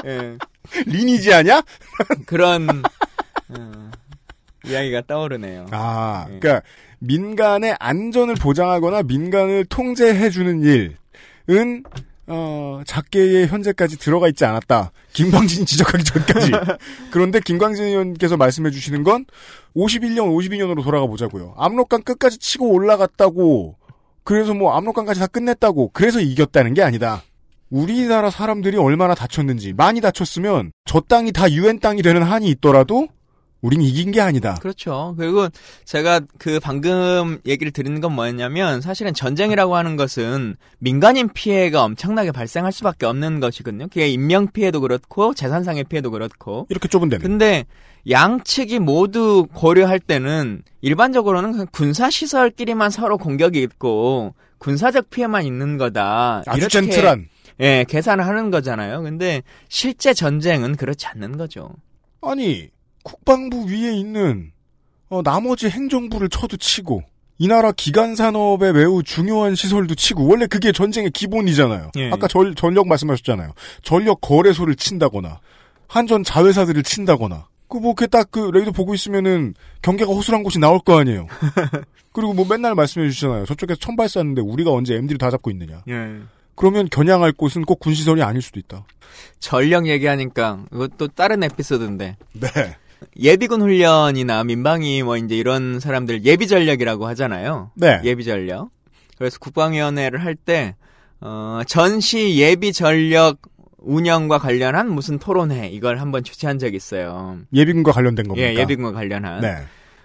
예, 0.05 0.37
리니지 0.85 1.33
아냐? 1.33 1.61
그런 2.25 2.83
어, 3.49 3.91
이야기가 4.65 5.01
떠오르네요. 5.07 5.65
아, 5.71 6.27
네. 6.29 6.39
그러니까 6.39 6.65
민간의 6.99 7.75
안전을 7.79 8.35
보장하거나 8.35 9.03
민간을 9.03 9.65
통제해 9.65 10.29
주는 10.29 10.61
일은 10.61 11.83
어, 12.29 12.81
작게에 12.85 13.47
현재까지 13.47 13.97
들어가 13.97 14.27
있지 14.27 14.45
않았다. 14.45 14.91
김광진이 15.13 15.65
지적하기 15.65 16.03
전까지. 16.03 16.51
그런데 17.11 17.39
김광진 17.39 17.85
의원께서 17.85 18.37
말씀해 18.37 18.69
주시는 18.69 19.03
건 19.03 19.25
51년, 19.75 20.29
52년으로 20.29 20.83
돌아가 20.83 21.07
보자고요. 21.07 21.55
압록강 21.57 22.03
끝까지 22.03 22.37
치고 22.37 22.69
올라갔다고, 22.69 23.77
그래서 24.23 24.53
뭐 24.53 24.73
압록강까지 24.75 25.19
다 25.19 25.27
끝냈다고, 25.27 25.89
그래서 25.91 26.19
이겼다는 26.19 26.75
게 26.75 26.83
아니다. 26.83 27.23
우리나라 27.71 28.29
사람들이 28.29 28.77
얼마나 28.77 29.15
다쳤는지, 29.15 29.73
많이 29.73 29.99
다쳤으면 29.99 30.71
저 30.85 31.01
땅이 31.01 31.31
다 31.31 31.51
유엔 31.51 31.79
땅이 31.79 32.03
되는 32.03 32.21
한이 32.21 32.47
있더라도 32.49 33.07
우린 33.61 33.81
이긴 33.81 34.11
게 34.11 34.21
아니다. 34.21 34.55
그렇죠. 34.55 35.15
그리고 35.17 35.49
제가 35.85 36.21
그 36.37 36.59
방금 36.59 37.39
얘기를 37.45 37.71
드리는 37.71 37.99
건 37.99 38.13
뭐였냐면 38.13 38.81
사실은 38.81 39.13
전쟁이라고 39.13 39.75
하는 39.75 39.97
것은 39.97 40.55
민간인 40.79 41.29
피해가 41.29 41.83
엄청나게 41.83 42.31
발생할 42.31 42.71
수밖에 42.71 43.05
없는 43.05 43.39
것이거든요. 43.39 43.87
그게 43.87 44.07
인명 44.07 44.47
피해도 44.47 44.81
그렇고 44.81 45.33
재산상의 45.33 45.85
피해도 45.85 46.11
그렇고. 46.11 46.67
이렇게 46.69 46.87
좁은 46.87 47.09
데는. 47.09 47.21
근데 47.21 47.65
양측이 48.09 48.79
모두 48.79 49.45
고려할 49.53 49.99
때는 49.99 50.61
일반적으로는 50.81 51.67
군사 51.67 52.09
시설끼리만 52.09 52.89
서로 52.91 53.17
공격이 53.17 53.61
있고 53.61 54.35
군사적 54.57 55.09
피해만 55.09 55.45
있는 55.45 55.77
거다. 55.77 56.43
아주 56.45 56.59
이렇게 56.59 56.69
젠틀한. 56.69 57.27
예, 57.61 57.85
계산을 57.89 58.25
하는 58.25 58.51
거잖아요. 58.51 59.01
근데 59.01 59.43
실제 59.67 60.13
전쟁은 60.13 60.77
그렇지 60.77 61.07
않는 61.07 61.37
거죠. 61.37 61.69
아니 62.21 62.69
국방부 63.03 63.65
위에 63.67 63.93
있는 63.93 64.51
어, 65.09 65.21
나머지 65.23 65.69
행정부를 65.69 66.29
쳐도 66.29 66.57
치고 66.57 67.03
이 67.37 67.47
나라 67.47 67.71
기간 67.71 68.15
산업에 68.15 68.73
매우 68.73 69.01
중요한 69.01 69.55
시설도 69.55 69.95
치고 69.95 70.27
원래 70.27 70.45
그게 70.45 70.71
전쟁의 70.71 71.11
기본이잖아요. 71.11 71.91
예. 71.97 72.11
아까 72.11 72.27
전, 72.27 72.53
전력 72.53 72.87
말씀하셨잖아요. 72.87 73.53
전력 73.81 74.19
거래소를 74.21 74.75
친다거나 74.75 75.39
한전 75.87 76.23
자회사들을 76.23 76.83
친다거나 76.83 77.47
그뭐그딱그 77.69 78.51
레이더 78.53 78.71
보고 78.71 78.93
있으면은 78.93 79.53
경계가 79.81 80.11
허술한 80.11 80.43
곳이 80.43 80.59
나올 80.59 80.79
거 80.79 80.99
아니에요. 80.99 81.27
그리고 82.11 82.33
뭐 82.33 82.45
맨날 82.49 82.75
말씀해 82.75 83.07
주시잖아요. 83.07 83.45
저쪽에서 83.45 83.79
천발 83.79 84.09
쐈는데 84.09 84.41
우리가 84.41 84.71
언제 84.71 84.95
MD를 84.95 85.17
다 85.17 85.29
잡고 85.29 85.49
있느냐. 85.51 85.83
예. 85.87 86.19
그러면 86.55 86.89
겨냥할 86.89 87.31
곳은 87.31 87.63
꼭 87.63 87.79
군시설이 87.79 88.21
아닐 88.21 88.41
수도 88.41 88.59
있다. 88.59 88.85
전력 89.39 89.87
얘기하니까 89.87 90.65
이것도 90.73 91.09
다른 91.09 91.41
에피소드인데 91.43 92.17
네. 92.33 92.49
예비군 93.17 93.61
훈련이나 93.61 94.43
민방위 94.43 95.03
뭐 95.03 95.17
이제 95.17 95.35
이런 95.35 95.79
사람들 95.79 96.25
예비 96.25 96.47
전력이라고 96.47 97.07
하잖아요. 97.07 97.71
네. 97.75 97.99
예비 98.03 98.23
전력. 98.23 98.69
그래서 99.17 99.37
국방위원회를 99.39 100.23
할 100.23 100.35
때 100.35 100.75
어, 101.21 101.61
전시 101.67 102.37
예비 102.37 102.71
전력 102.71 103.37
운영과 103.77 104.37
관련한 104.39 104.89
무슨 104.89 105.19
토론회 105.19 105.67
이걸 105.69 105.99
한번 105.99 106.23
주최한 106.23 106.59
적이 106.59 106.77
있어요. 106.77 107.37
예비군과 107.53 107.91
관련된 107.91 108.27
겁니까? 108.27 108.47
예, 108.49 108.55
예비군과 108.55 108.91
관련한. 108.93 109.41
네. 109.41 109.55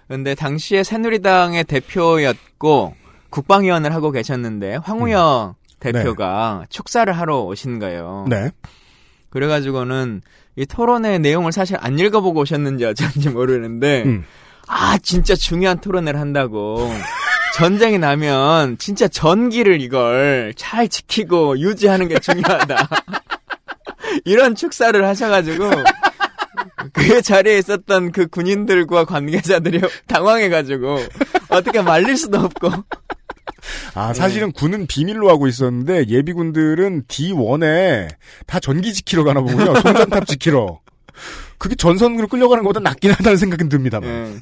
근데 0.07 0.35
당시에 0.35 0.83
새누리당의 0.83 1.63
대표였고 1.65 2.93
국방위원을 3.29 3.93
하고 3.93 4.11
계셨는데 4.11 4.77
황우여 4.77 5.55
대표가 5.79 6.65
축사를 6.69 7.11
하러 7.11 7.41
오신 7.43 7.79
거예요. 7.79 8.25
네. 8.29 8.51
그래가지고는 9.29 10.21
이 10.55 10.65
토론회 10.65 11.17
내용을 11.17 11.51
사실 11.51 11.77
안 11.79 11.99
읽어보고 11.99 12.41
오셨는지 12.41 12.85
어쩐지 12.85 13.29
모르는데 13.29 14.03
음. 14.05 14.25
아 14.67 14.97
진짜 14.97 15.35
중요한 15.35 15.79
토론회를 15.79 16.19
한다고 16.19 16.91
전쟁이 17.55 17.97
나면 17.99 18.77
진짜 18.77 19.07
전기를 19.07 19.81
이걸 19.81 20.53
잘 20.55 20.87
지키고 20.87 21.59
유지하는 21.59 22.07
게 22.07 22.19
중요하다 22.19 22.87
이런 24.25 24.55
축사를 24.55 25.03
하셔가지고 25.05 25.69
그 26.93 27.21
자리에 27.21 27.57
있었던 27.57 28.11
그 28.11 28.27
군인들과 28.27 29.05
관계자들이 29.05 29.81
당황해가지고 30.07 30.99
어떻게 31.49 31.81
말릴 31.81 32.17
수도 32.17 32.39
없고 32.39 32.71
아, 33.93 34.13
사실은 34.13 34.51
군은 34.51 34.87
비밀로 34.87 35.29
하고 35.29 35.47
있었는데 35.47 36.07
예비군들은 36.07 37.03
D1에 37.07 38.09
다 38.45 38.59
전기 38.59 38.93
지키러 38.93 39.23
가나 39.23 39.41
보군요. 39.41 39.75
송전탑 39.81 40.27
지키러. 40.27 40.79
그게 41.57 41.75
전선으로 41.75 42.27
끌려가는 42.27 42.63
것보다 42.63 42.79
낫긴 42.81 43.11
하다는 43.11 43.37
생각은 43.37 43.69
듭니다만. 43.69 44.09
예. 44.09 44.35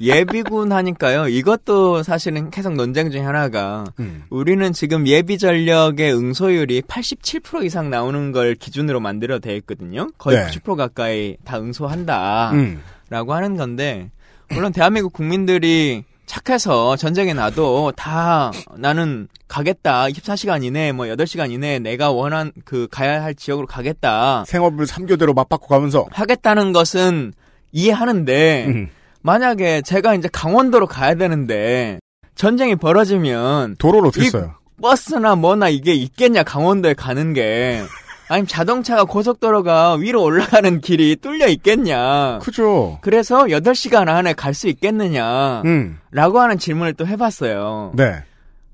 예비군 0.00 0.72
하니까요. 0.72 1.28
이것도 1.28 2.02
사실은 2.02 2.50
계속 2.50 2.74
논쟁 2.74 3.10
중에 3.10 3.20
하나가 3.20 3.84
음. 4.00 4.24
우리는 4.28 4.72
지금 4.72 5.06
예비 5.06 5.38
전력의 5.38 6.14
응소율이 6.14 6.82
87% 6.82 7.64
이상 7.64 7.90
나오는 7.90 8.32
걸 8.32 8.54
기준으로 8.54 9.00
만들어 9.00 9.38
돼 9.38 9.56
있거든요. 9.56 10.08
거의 10.18 10.38
네. 10.38 10.46
90% 10.46 10.76
가까이 10.76 11.36
다 11.44 11.58
응소한다라고 11.58 12.52
음. 12.54 12.80
하는 13.10 13.56
건데 13.56 14.10
물론 14.50 14.72
대한민국 14.72 15.12
국민들이 15.12 16.04
착해서 16.26 16.96
전쟁에 16.96 17.34
나도 17.34 17.92
다 17.96 18.50
나는 18.76 19.28
가겠다. 19.48 20.06
24시간 20.06 20.64
이내에 20.64 20.92
뭐 20.92 21.06
8시간 21.06 21.50
이내에 21.50 21.78
내가 21.78 22.10
원한 22.10 22.52
그 22.64 22.88
가야 22.90 23.22
할 23.22 23.34
지역으로 23.34 23.66
가겠다. 23.66 24.44
생업을 24.46 24.86
3교대로 24.86 25.34
맞바꿔 25.34 25.66
가면서. 25.66 26.06
하겠다는 26.10 26.72
것은 26.72 27.32
이해하는데 27.72 28.64
음. 28.68 28.90
만약에 29.22 29.82
제가 29.82 30.14
이제 30.14 30.28
강원도로 30.32 30.86
가야 30.86 31.14
되는데 31.14 31.98
전쟁이 32.34 32.74
벌어지면 32.76 33.76
도로를 33.78 34.08
어떻게 34.08 34.26
이- 34.26 34.30
써요? 34.30 34.54
버스나 34.82 35.36
뭐나 35.36 35.68
이게 35.68 35.94
있겠냐 35.94 36.42
강원도에 36.42 36.94
가는 36.94 37.32
게 37.32 37.80
아니면 38.34 38.46
자동차가 38.46 39.04
고속도로가 39.04 39.94
위로 39.94 40.22
올라가는 40.22 40.80
길이 40.80 41.16
뚫려 41.16 41.46
있겠냐 41.48 42.38
그죠. 42.40 42.98
그래서 43.00 43.44
8시간 43.44 44.08
안에 44.08 44.32
갈 44.34 44.54
수 44.54 44.68
있겠느냐 44.68 45.62
음. 45.64 45.98
라고 46.10 46.38
하는 46.40 46.58
질문을 46.58 46.94
또 46.94 47.06
해봤어요 47.06 47.92
네. 47.94 48.22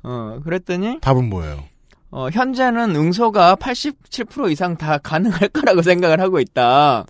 어 0.02 0.40
그랬더니 0.44 0.98
답은 1.00 1.28
뭐예요? 1.30 1.64
어, 2.12 2.28
현재는 2.32 2.96
응소가 2.96 3.54
87% 3.56 4.50
이상 4.50 4.76
다 4.76 4.98
가능할 4.98 5.48
거라고 5.50 5.80
생각을 5.82 6.20
하고 6.20 6.40
있다. 6.40 7.06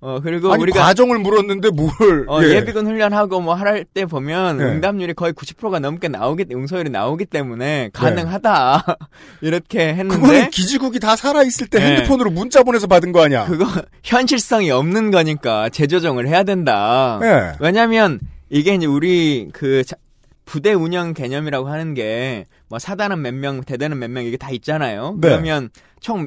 어, 0.00 0.20
그리고 0.22 0.52
아니 0.52 0.62
우리가 0.62 0.80
과정을 0.82 1.18
물었는데 1.18 1.70
뭘 1.70 1.90
어, 2.28 2.42
예. 2.42 2.48
예. 2.56 2.64
비군 2.64 2.86
훈련하고 2.86 3.40
뭐 3.40 3.54
할 3.54 3.84
때 3.94 4.04
보면 4.04 4.60
예. 4.60 4.64
응답률이 4.64 5.14
거의 5.14 5.32
90%가 5.32 5.78
넘게 5.78 6.08
나오기 6.08 6.46
응소율이 6.52 6.90
나오기 6.90 7.24
때문에 7.26 7.90
가능하다 7.92 8.84
이렇게 9.40 9.88
했는데 9.94 10.16
그거는 10.16 10.50
기지국이 10.50 11.00
다 11.00 11.16
살아 11.16 11.42
있을 11.42 11.66
때 11.66 11.78
네. 11.78 11.86
핸드폰으로 11.96 12.30
문자 12.30 12.62
보내서 12.62 12.86
받은 12.86 13.12
거 13.12 13.22
아니야? 13.24 13.46
그거 13.46 13.64
현실성이 14.04 14.70
없는 14.70 15.10
거니까 15.10 15.68
재조정을 15.70 16.28
해야 16.28 16.42
된다. 16.42 17.18
예. 17.22 17.52
왜냐면 17.60 18.20
이게 18.50 18.74
이제 18.74 18.86
우리 18.86 19.48
그 19.52 19.82
자- 19.84 19.96
부대 20.44 20.72
운영 20.72 21.14
개념이라고 21.14 21.68
하는 21.68 21.94
게 21.94 22.44
뭐 22.68 22.80
사단은 22.80 23.22
몇 23.22 23.32
명, 23.32 23.62
대대는 23.62 23.96
몇 23.98 24.10
명 24.10 24.24
이게 24.24 24.36
다 24.36 24.50
있잖아요. 24.50 25.16
네. 25.20 25.28
그러면 25.28 25.70
총 26.00 26.26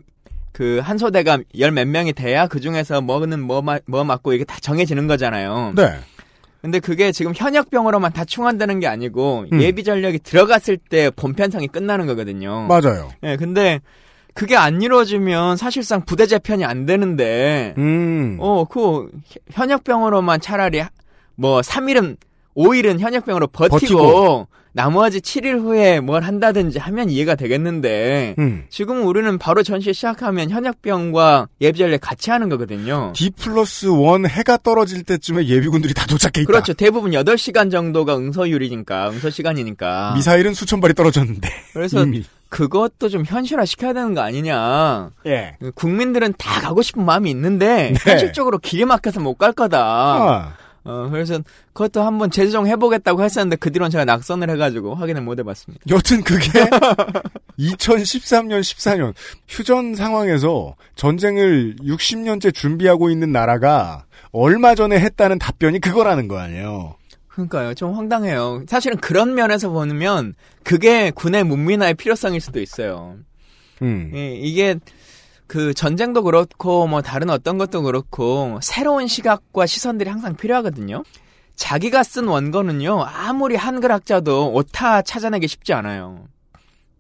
그 0.52 0.80
한 0.84 0.98
소대가 0.98 1.38
열 1.58 1.72
몇 1.72 1.88
명이 1.88 2.14
돼야 2.14 2.48
그 2.48 2.60
중에서 2.60 3.02
뭐는 3.02 3.40
뭐, 3.42 3.62
마- 3.62 3.80
뭐 3.86 4.04
맞고 4.04 4.34
이게 4.34 4.44
다 4.44 4.58
정해지는 4.62 5.08
거잖아요. 5.08 5.74
네. 5.76 6.00
근데 6.62 6.80
그게 6.80 7.12
지금 7.14 7.32
현역병으로만 7.36 8.12
다 8.12 8.26
충원되는 8.26 8.80
게 8.82 8.88
아니고 8.88 9.46
음. 9.54 9.62
예비 9.62 9.84
전력이 9.84 10.20
들어갔을 10.20 10.78
때 10.78 11.10
본편성이 11.12 11.68
끝나는 11.68 12.06
거거든요. 12.08 12.68
맞아요. 12.68 13.10
예, 13.24 13.38
근데 13.38 13.80
그게 14.34 14.56
안 14.58 14.82
이루어지면 14.82 15.56
사실상 15.58 16.04
부대 16.06 16.26
재편이 16.26 16.66
안 16.66 16.86
되는데 16.86 17.74
음. 17.78 18.38
어, 18.40 18.66
그 18.66 19.10
현역병으로만 19.52 20.42
차라리 20.42 20.84
뭐 21.36 21.62
3일은 21.62 22.18
5일은 22.58 23.00
현역병으로 23.00 23.48
버티고, 23.48 23.78
버티고. 23.78 24.48
나머지 24.72 25.20
7일 25.20 25.62
후에 25.64 26.00
뭘 26.00 26.24
한다든지 26.24 26.78
하면 26.80 27.10
이해가 27.10 27.36
되겠는데 27.36 28.36
음. 28.38 28.66
지금 28.70 29.06
우리는 29.06 29.38
바로 29.38 29.64
전시 29.64 29.94
시작하면 29.94 30.50
현역병과 30.50 31.48
예비전력 31.62 32.02
같이 32.02 32.30
하는 32.30 32.50
거거든요. 32.50 33.12
D 33.16 33.32
플러스 33.32 33.88
원 33.88 34.26
해가 34.28 34.58
떨어질 34.58 35.04
때쯤에 35.04 35.48
예비군들이 35.48 35.94
다 35.94 36.06
도착해 36.06 36.42
있다. 36.42 36.48
그렇죠. 36.48 36.74
대부분 36.74 37.12
8시간 37.12 37.72
정도가 37.72 38.16
응서율이니까, 38.18 39.10
응서 39.10 39.30
시간이니까. 39.30 40.14
미사일은 40.16 40.54
수천 40.54 40.82
발이 40.82 40.94
떨어졌는데. 40.94 41.50
그래서 41.74 42.04
이미. 42.04 42.24
그것도 42.50 43.10
좀 43.10 43.24
현실화 43.26 43.66
시켜야 43.66 43.94
되는 43.94 44.14
거 44.16 44.22
아니냐. 44.22 45.12
예. 45.28 45.56
국민들은 45.76 46.34
다 46.38 46.62
가고 46.62 46.82
싶은 46.82 47.06
마음이 47.06 47.30
있는데, 47.32 47.94
네. 47.94 48.12
현실적으로 48.12 48.58
길이 48.58 48.86
막혀서 48.86 49.20
못 49.20 49.38
갈 49.40 49.54
거다. 49.54 49.80
아. 49.80 50.54
어, 50.90 51.08
그래서 51.12 51.40
그것도 51.74 52.02
한번 52.02 52.32
재조정 52.32 52.66
해 52.66 52.76
보겠다고 52.76 53.24
했었는데, 53.24 53.58
그 53.58 53.72
뒤로는 53.72 53.92
제가 53.92 54.06
낙선을 54.06 54.50
해가지고 54.50 54.96
확인을 54.96 55.22
못 55.22 55.38
해봤습니다. 55.38 55.84
여튼 55.88 56.24
그게 56.24 56.50
2013년, 57.60 58.62
14년 58.62 59.14
휴전 59.48 59.94
상황에서 59.94 60.76
전쟁을 60.96 61.76
60년째 61.76 62.52
준비하고 62.56 63.12
있는 63.12 63.32
나라가 63.32 64.06
얼마 64.32 64.74
전에 64.74 65.00
했다는 65.00 65.38
답변이 65.38 65.80
그거라는 65.80 66.28
거 66.28 66.40
아니에요. 66.40 66.96
그러니까요. 67.28 67.76
좀 67.76 67.94
황당해요. 67.94 68.64
사실은 68.68 68.98
그런 68.98 69.36
면에서 69.36 69.70
보면, 69.70 70.34
그게 70.64 71.12
군의 71.12 71.44
문민화의 71.44 71.94
필요성일 71.94 72.42
수도 72.42 72.60
있어요. 72.60 73.16
음. 73.84 74.12
예, 74.16 74.34
이게 74.36 74.78
그 75.50 75.74
전쟁도 75.74 76.22
그렇고 76.22 76.86
뭐 76.86 77.02
다른 77.02 77.32
어떤 77.32 77.58
것도 77.58 77.82
그렇고 77.82 78.60
새로운 78.62 79.08
시각과 79.08 79.66
시선들이 79.66 80.08
항상 80.08 80.36
필요하거든요. 80.36 81.04
자기가 81.56 82.04
쓴 82.04 82.28
원고는요 82.28 83.04
아무리 83.04 83.56
한글 83.56 83.92
학자도 83.92 84.54
오타 84.54 85.02
찾아내기 85.02 85.48
쉽지 85.48 85.74
않아요. 85.74 86.28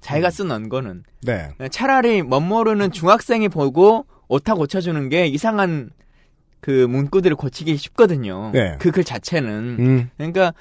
자기가 0.02 0.32
쓴 0.32 0.50
원고는 0.50 1.04
네. 1.22 1.52
차라리 1.70 2.24
멋 2.24 2.40
모르는 2.40 2.92
중학생이 2.92 3.50
보고 3.50 4.08
오타 4.28 4.56
고쳐주는 4.56 5.10
게 5.10 5.28
이상한 5.28 5.92
그 6.60 6.88
문구들을 6.88 7.36
고치기 7.36 7.78
쉽거든요. 7.78 8.50
네. 8.52 8.78
그글 8.80 9.04
자체는. 9.04 9.78
음. 9.80 10.10
그러니까 10.18 10.56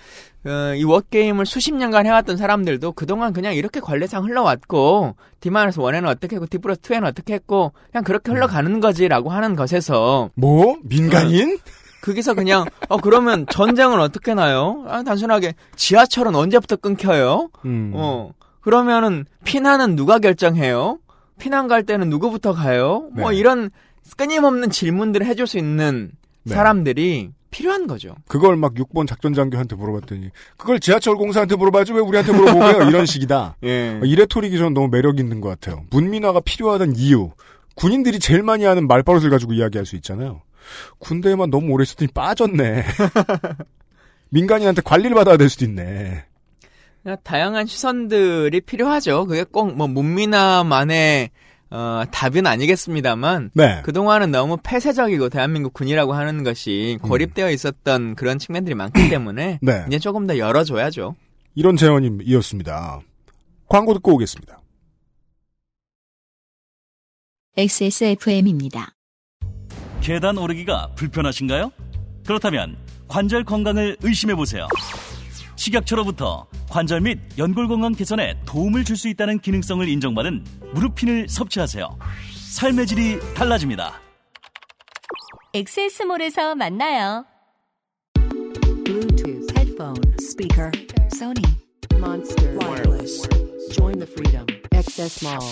어, 0.49 0.75
이 0.75 0.83
워게임을 0.83 1.47
수십 1.47 1.75
년간 1.75 2.07
해왔던 2.07 2.37
사람들도 2.37 2.93
그동안 2.93 3.33
그냥 3.33 3.55
이렇게 3.55 3.81
관례상 3.81 4.25
흘러왔고 4.25 5.15
D-1에서 5.41 6.07
어떻게 6.07 6.37
했고 6.37 6.47
D 6.47 6.59
플러스 6.59 6.81
2에는 6.81 7.07
어떻게 7.07 7.35
했고 7.35 7.73
그냥 7.93 8.05
그렇게 8.05 8.33
흘러가는 8.33 8.81
거지라고 8.81 9.31
하는 9.31 9.57
것에서 9.57 10.31
뭐? 10.35 10.77
민간인? 10.83 11.59
거기서 12.03 12.35
그냥 12.35 12.65
어 12.89 12.97
그러면 12.99 13.45
전쟁은 13.51 14.01
어떻게 14.01 14.33
나요? 14.33 14.85
아, 14.89 15.03
단순하게 15.03 15.55
지하철은 15.77 16.35
언제부터 16.35 16.77
끊겨요? 16.77 17.51
음. 17.65 17.93
어 17.95 18.33
그러면은 18.61 19.27
피난은 19.45 19.97
누가 19.97 20.19
결정해요? 20.19 20.99
피난 21.39 21.69
갈 21.69 21.85
때는 21.85 22.09
누구부터 22.09 22.53
가요? 22.55 23.09
뭐 23.13 23.31
네. 23.31 23.37
이런 23.37 23.71
끊임없는 24.17 24.71
질문들을 24.71 25.27
해줄 25.27 25.47
수 25.47 25.59
있는 25.59 26.11
네. 26.45 26.55
사람들이 26.55 27.31
필요한 27.51 27.87
거죠. 27.87 28.15
그걸 28.29 28.57
막 28.57 28.75
6번 28.75 29.07
작전 29.07 29.35
장교한테 29.35 29.77
물어봤더니 29.77 30.31
그걸 30.57 30.81
지하철 30.81 31.17
공사한테 31.17 31.57
물어봐지 31.57 31.93
왜 31.93 32.01
우리한테 32.01 32.33
물어보고요? 32.33 32.89
이런 32.89 33.07
식이다. 33.07 33.57
예. 33.65 34.01
이 34.05 34.15
레토릭이 34.17 34.57
저는 34.59 34.75
너무 34.75 34.89
매력 34.89 35.19
있는 35.19 35.41
것 35.41 35.49
같아요. 35.49 35.85
문민화가 35.91 36.41
필요하던 36.41 36.97
이유. 36.97 37.31
군인들이 37.77 38.19
제일 38.19 38.43
많이 38.43 38.65
하는 38.65 38.87
말버릇을 38.87 39.31
가지고 39.31 39.53
이야기할 39.55 39.87
수 39.87 39.97
있잖아요. 39.97 40.43
군대에만 40.99 41.51
너무 41.51 41.73
오래 41.73 41.83
있었더니 41.83 42.09
빠졌네. 42.13 42.85
민간인한테 44.31 44.83
관리를 44.83 45.15
받아야 45.15 45.37
될 45.37 45.49
수도 45.49 45.65
있네. 45.65 46.25
다양한 47.25 47.67
시선들이 47.67 48.61
필요하죠. 48.61 49.27
그게 49.27 49.45
꼭 49.45 49.69
뭐 49.75 49.87
문민화만의 49.89 51.31
어, 51.71 52.03
답은 52.11 52.47
아니겠습니다만 52.47 53.51
네. 53.55 53.83
그동안은 53.83 54.31
너무 54.31 54.57
폐쇄적이고 54.63 55.29
대한민국 55.29 55.75
군이라고 55.75 56.15
하는 56.15 56.43
것이 56.43 56.99
고립되어 57.03 57.51
있었던 57.51 58.15
그런 58.15 58.39
측면들이 58.39 58.75
많기 58.75 59.09
때문에 59.11 59.59
네. 59.61 59.85
이제 59.87 59.99
조금 59.99 60.27
더 60.27 60.39
열어줘야죠. 60.39 61.15
이런 61.55 61.77
제언이었습니다. 61.77 63.01
광고 63.69 63.93
듣고 63.95 64.15
오겠습니다. 64.15 64.61
XSFM입니다. 67.57 68.95
계단 70.01 70.39
오르기가 70.39 70.93
불편하신가요? 70.95 71.73
그렇다면 72.25 72.77
관절 73.09 73.45
건강을 73.45 73.97
의심해 74.03 74.35
보세요. 74.35 74.69
식약처로부터 75.59 76.47
관절 76.71 77.01
및 77.01 77.19
연골 77.37 77.69
건강 77.69 77.93
개선에 77.93 78.41
도움을 78.47 78.85
줄 78.85 78.97
수 78.99 79.09
있다는 79.09 79.39
기능성을 79.41 79.87
인정받은 79.89 80.45
무릎핀을 80.75 81.29
섭취하세요. 81.29 81.99
삶의 82.51 82.87
질이 82.89 83.21
달라집니다. 83.35 84.01
엑세스몰에서 85.55 86.57
만나요. 86.57 87.25
Bluetooth, 88.85 89.47
headphone, 89.57 90.01
speaker, 90.21 90.71
Sony, 91.15 91.47
Monster, 91.95 92.57
Wireless. 92.59 93.29
Join 93.73 93.99
the 94.01 94.07
freedom. 94.07 94.47
Access 94.75 95.23
Mall. 95.23 95.43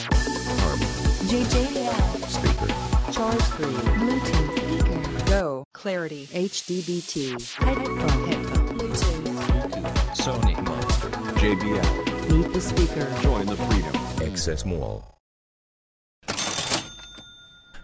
JJL. 1.28 1.94
Speaker. 2.26 3.12
Charge 3.12 3.42
3. 3.42 3.66
Bluetooth 4.00 4.50
speaker. 4.58 5.24
Go. 5.30 5.64
Clarity. 5.72 6.26
HDBT. 6.32 7.30
Headphone. 7.62 8.26
Headphone. 8.26 8.65
Sony 10.16 10.56
Monster. 10.58 11.10
JBL. 11.38 12.32
Meet 12.32 12.52
the 12.52 12.58
speaker. 12.60 13.06
Join 13.22 13.46
the 13.46 13.56
freedom. 13.56 13.92
Access 14.22 14.66
Mall. 14.66 15.02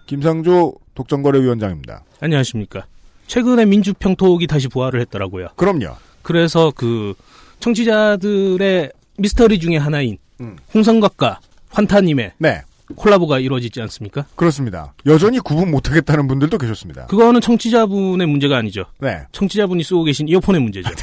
김상조 0.06 0.74
독점거래위원장입니다. 0.94 2.04
안녕하십니까. 2.20 2.86
최근에 3.26 3.66
민주평톡이 3.66 4.46
다시 4.46 4.68
부활을 4.68 5.00
했더라고요. 5.02 5.48
그럼요. 5.56 5.96
그래서 6.22 6.72
그 6.74 7.14
청취자들의 7.60 8.92
미스터리 9.18 9.58
중에 9.60 9.76
하나인 9.76 10.18
음. 10.40 10.56
홍성각과 10.74 11.40
환타님의 11.70 12.32
네. 12.38 12.62
콜라보가 12.96 13.38
이루어지지 13.38 13.80
않습니까? 13.82 14.26
그렇습니다. 14.36 14.94
여전히 15.06 15.38
구분 15.38 15.70
못하겠다는 15.70 16.28
분들도 16.28 16.58
계셨습니다. 16.58 17.06
그거는 17.06 17.40
청취자분의 17.40 18.26
문제가 18.26 18.56
아니죠. 18.56 18.86
네. 19.00 19.22
청취자분이 19.32 19.82
쓰고 19.84 20.04
계신 20.04 20.28
이어폰의 20.28 20.60
문제죠. 20.60 20.90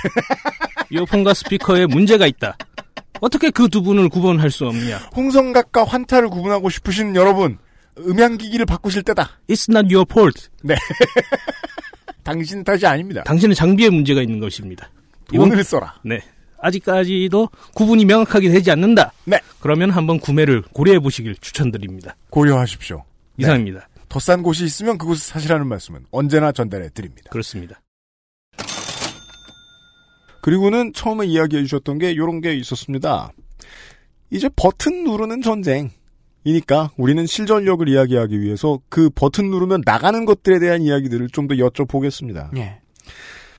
이어폰과 0.91 1.33
스피커에 1.33 1.85
문제가 1.87 2.25
있다. 2.27 2.57
어떻게 3.21 3.49
그 3.51 3.67
두 3.67 3.81
분을 3.81 4.09
구분할 4.09 4.49
수 4.49 4.65
없냐? 4.65 4.97
홍성각과 5.15 5.83
환타를 5.83 6.29
구분하고 6.29 6.69
싶으신 6.69 7.15
여러분, 7.15 7.57
음향기기를 7.97 8.65
바꾸실 8.65 9.03
때다. 9.03 9.29
It's 9.49 9.69
not 9.69 9.93
your 9.93 10.05
fault. 10.09 10.47
네. 10.63 10.75
당신 12.23 12.63
탓이 12.63 12.85
아닙니다. 12.85 13.23
당신의 13.23 13.55
장비에 13.55 13.89
문제가 13.89 14.21
있는 14.21 14.39
것입니다. 14.39 14.89
돈을 15.33 15.63
써라. 15.63 15.95
네. 16.03 16.21
아직까지도 16.61 17.49
구분이 17.73 18.05
명확하게 18.05 18.49
되지 18.49 18.71
않는다. 18.71 19.11
네. 19.25 19.39
그러면 19.59 19.91
한번 19.91 20.19
구매를 20.19 20.61
고려해 20.73 20.99
보시길 20.99 21.35
추천드립니다. 21.37 22.15
고려하십시오. 22.29 23.03
이상입니다. 23.37 23.87
더싼 24.09 24.43
곳이 24.43 24.65
있으면 24.65 24.97
그곳을 24.97 25.21
사시라는 25.23 25.67
말씀은 25.67 26.05
언제나 26.11 26.51
전달해 26.51 26.89
드립니다. 26.89 27.29
그렇습니다. 27.31 27.79
그리고는 30.41 30.93
처음에 30.93 31.25
이야기해 31.25 31.63
주셨던 31.63 31.99
게 31.99 32.11
이런 32.11 32.41
게 32.41 32.55
있었습니다. 32.55 33.31
이제 34.29 34.49
버튼 34.55 35.03
누르는 35.03 35.41
전쟁. 35.41 35.89
이니까 36.45 36.91
우리는 36.97 37.25
실전력을 37.25 37.87
이야기하기 37.89 38.39
위해서 38.39 38.79
그 38.87 39.09
버튼 39.09 39.49
누르면 39.51 39.81
나가는 39.85 40.23
것들에 40.25 40.59
대한 40.59 40.81
이야기들을 40.81 41.27
좀 41.29 41.47
더 41.47 41.55
여쭤보겠습니다. 41.55 42.55
예. 42.57 42.79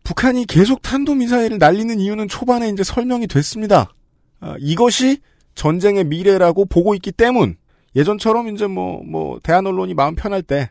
북한이 0.02 0.46
계속 0.46 0.80
탄도미사일을 0.80 1.58
날리는 1.58 2.00
이유는 2.00 2.28
초반에 2.28 2.68
이제 2.68 2.82
설명이 2.82 3.26
됐습니다. 3.26 3.92
아, 4.40 4.56
이것이 4.58 5.18
전쟁의 5.54 6.04
미래라고 6.04 6.64
보고 6.64 6.94
있기 6.94 7.12
때문 7.12 7.56
예전처럼 7.94 8.48
이제 8.48 8.66
뭐, 8.66 9.02
뭐, 9.04 9.38
대한 9.42 9.66
언론이 9.66 9.94
마음 9.94 10.14
편할 10.14 10.42
때 10.42 10.70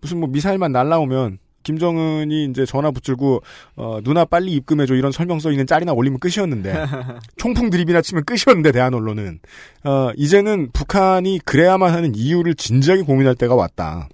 무슨 0.00 0.20
뭐 0.20 0.28
미사일만 0.28 0.70
날라오면 0.70 1.38
김정은이 1.68 2.46
이제 2.46 2.64
전화 2.64 2.90
붙들고 2.90 3.42
어, 3.76 3.98
누나 4.02 4.24
빨리 4.24 4.52
입금해줘 4.52 4.94
이런 4.94 5.12
설명 5.12 5.38
써 5.38 5.50
있는 5.50 5.66
짤이나 5.66 5.92
올리면 5.92 6.18
끝이었는데 6.18 6.72
총풍 7.36 7.68
드립이나 7.68 8.00
치면 8.00 8.24
끝이었는데 8.24 8.72
대한 8.72 8.94
언론은 8.94 9.38
어, 9.84 10.10
이제는 10.16 10.70
북한이 10.72 11.40
그래야만 11.44 11.92
하는 11.92 12.14
이유를 12.14 12.54
진지하게 12.54 13.02
고민할 13.02 13.34
때가 13.34 13.54
왔다. 13.54 14.08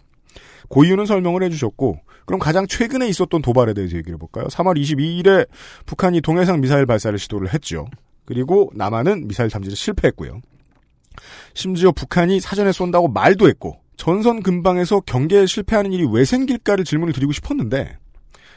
그 0.68 0.84
이유는 0.84 1.06
설명을 1.06 1.44
해주셨고 1.44 2.00
그럼 2.26 2.40
가장 2.40 2.66
최근에 2.66 3.06
있었던 3.08 3.40
도발에 3.40 3.72
대해서 3.74 3.96
얘기를 3.96 4.14
해볼까요? 4.14 4.46
3월 4.46 4.76
22일에 4.80 5.46
북한이 5.86 6.22
동해상 6.22 6.60
미사일 6.60 6.86
발사를 6.86 7.16
시도를 7.16 7.54
했죠. 7.54 7.86
그리고 8.24 8.72
남한은 8.74 9.28
미사일 9.28 9.48
탐지를 9.48 9.76
실패했고요. 9.76 10.40
심지어 11.52 11.92
북한이 11.92 12.40
사전에 12.40 12.72
쏜다고 12.72 13.08
말도 13.08 13.46
했고 13.46 13.83
전선 14.04 14.42
근방에서 14.42 15.00
경계에 15.00 15.46
실패하는 15.46 15.90
일이 15.94 16.06
왜 16.06 16.26
생길까를 16.26 16.84
질문을 16.84 17.14
드리고 17.14 17.32
싶었는데 17.32 17.96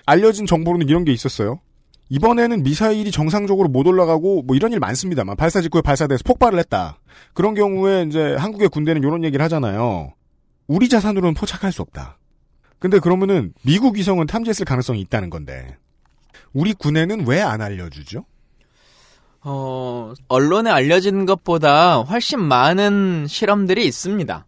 알려진 0.05 0.45
정보로는 0.45 0.89
이런 0.89 1.05
게 1.05 1.13
있었어요. 1.13 1.61
이번에는 2.09 2.63
미사일이 2.63 3.11
정상적으로 3.11 3.69
못 3.69 3.87
올라가고 3.87 4.41
뭐 4.41 4.57
이런 4.57 4.73
일 4.73 4.79
많습니다만 4.79 5.37
발사 5.37 5.61
직후에 5.61 5.81
발사돼서 5.81 6.21
폭발을 6.25 6.59
했다. 6.59 6.99
그런 7.33 7.55
경우에 7.55 8.03
이제 8.09 8.35
한국의 8.35 8.67
군대는 8.67 9.01
이런 9.01 9.23
얘기를 9.23 9.41
하잖아요. 9.45 10.11
우리 10.67 10.89
자산으로는 10.89 11.33
포착할 11.33 11.71
수 11.71 11.81
없다. 11.81 12.17
근데 12.77 12.99
그러면은 12.99 13.53
미국 13.63 13.95
위성은 13.95 14.27
탐지했을 14.27 14.65
가능성이 14.65 14.99
있다는 14.99 15.29
건데 15.29 15.77
우리 16.51 16.73
군에는 16.73 17.25
왜 17.25 17.39
안 17.39 17.61
알려주죠? 17.61 18.25
어, 19.43 20.13
언론에 20.27 20.69
알려진 20.71 21.25
것보다 21.25 21.99
훨씬 22.01 22.41
많은 22.41 23.27
실험들이 23.29 23.87
있습니다. 23.87 24.45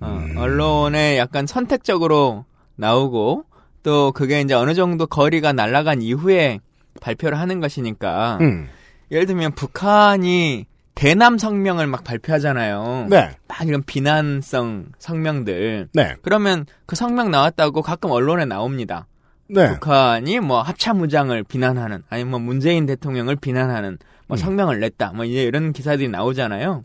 어, 0.00 0.26
언론에 0.36 1.18
약간 1.18 1.46
선택적으로 1.46 2.44
나오고 2.76 3.44
또 3.82 4.12
그게 4.12 4.40
이제 4.40 4.54
어느 4.54 4.74
정도 4.74 5.06
거리가 5.06 5.52
날아간 5.52 6.02
이후에 6.02 6.60
발표를 7.00 7.38
하는 7.38 7.60
것이니까 7.60 8.38
음. 8.40 8.68
예를 9.10 9.26
들면 9.26 9.52
북한이 9.52 10.66
대남 10.94 11.38
성명을 11.38 11.86
막 11.86 12.04
발표하잖아요. 12.04 13.06
네. 13.10 13.36
막 13.46 13.68
이런 13.68 13.82
비난성 13.82 14.86
성명들. 14.98 15.88
네. 15.92 16.14
그러면 16.22 16.66
그 16.86 16.96
성명 16.96 17.30
나왔다고 17.30 17.82
가끔 17.82 18.10
언론에 18.10 18.46
나옵니다. 18.46 19.06
네. 19.48 19.74
북한이 19.74 20.40
뭐 20.40 20.62
합참의장을 20.62 21.40
비난하는 21.44 22.02
아니면 22.08 22.30
뭐 22.30 22.40
문재인 22.40 22.86
대통령을 22.86 23.36
비난하는 23.36 23.98
뭐 24.26 24.36
음. 24.36 24.38
성명을 24.38 24.80
냈다. 24.80 25.12
뭐 25.12 25.24
이제 25.24 25.44
이런 25.44 25.72
기사들이 25.72 26.08
나오잖아요. 26.08 26.82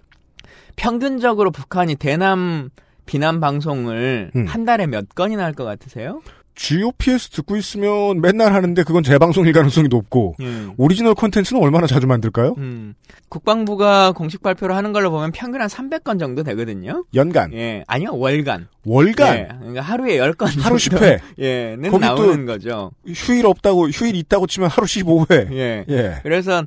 평균적으로 0.75 1.51
북한이 1.51 1.95
대남 1.95 2.69
비난 3.11 3.41
방송을 3.41 4.31
음. 4.33 4.45
한 4.47 4.63
달에 4.63 4.87
몇 4.87 5.13
건이나 5.13 5.43
할 5.43 5.51
것 5.51 5.65
같으세요? 5.65 6.21
GOP서 6.55 7.29
듣고 7.31 7.57
있으면 7.57 8.21
맨날 8.21 8.53
하는데 8.53 8.83
그건 8.83 9.03
재방송일 9.03 9.51
가능성이 9.51 9.89
높고 9.89 10.35
음. 10.39 10.71
오리지널 10.77 11.13
콘텐츠는 11.15 11.61
얼마나 11.61 11.87
자주 11.87 12.07
만들까요? 12.07 12.55
음. 12.57 12.93
국방부가 13.27 14.13
공식 14.13 14.41
발표를 14.41 14.75
하는 14.77 14.93
걸로 14.93 15.11
보면 15.11 15.33
평균 15.33 15.59
한 15.59 15.67
300건 15.67 16.19
정도 16.19 16.43
되거든요. 16.43 17.03
연간, 17.13 17.51
예, 17.53 17.83
아니요 17.87 18.11
월간. 18.13 18.67
월간, 18.85 19.37
예, 19.37 19.47
그러니까 19.59 19.81
하루에 19.81 20.17
10건 20.17 20.61
하루 20.61 20.77
정도, 20.79 21.05
10회. 21.05 21.19
예는 21.37 21.91
거기 21.91 22.05
또 22.05 22.15
나오는 22.15 22.45
거죠. 22.45 22.91
휴일 23.07 23.45
없다고 23.45 23.89
휴일 23.89 24.15
있다고 24.15 24.47
치면 24.47 24.69
하루 24.69 24.85
15회. 24.87 25.51
예. 25.51 25.85
예. 25.89 26.15
그래서 26.23 26.63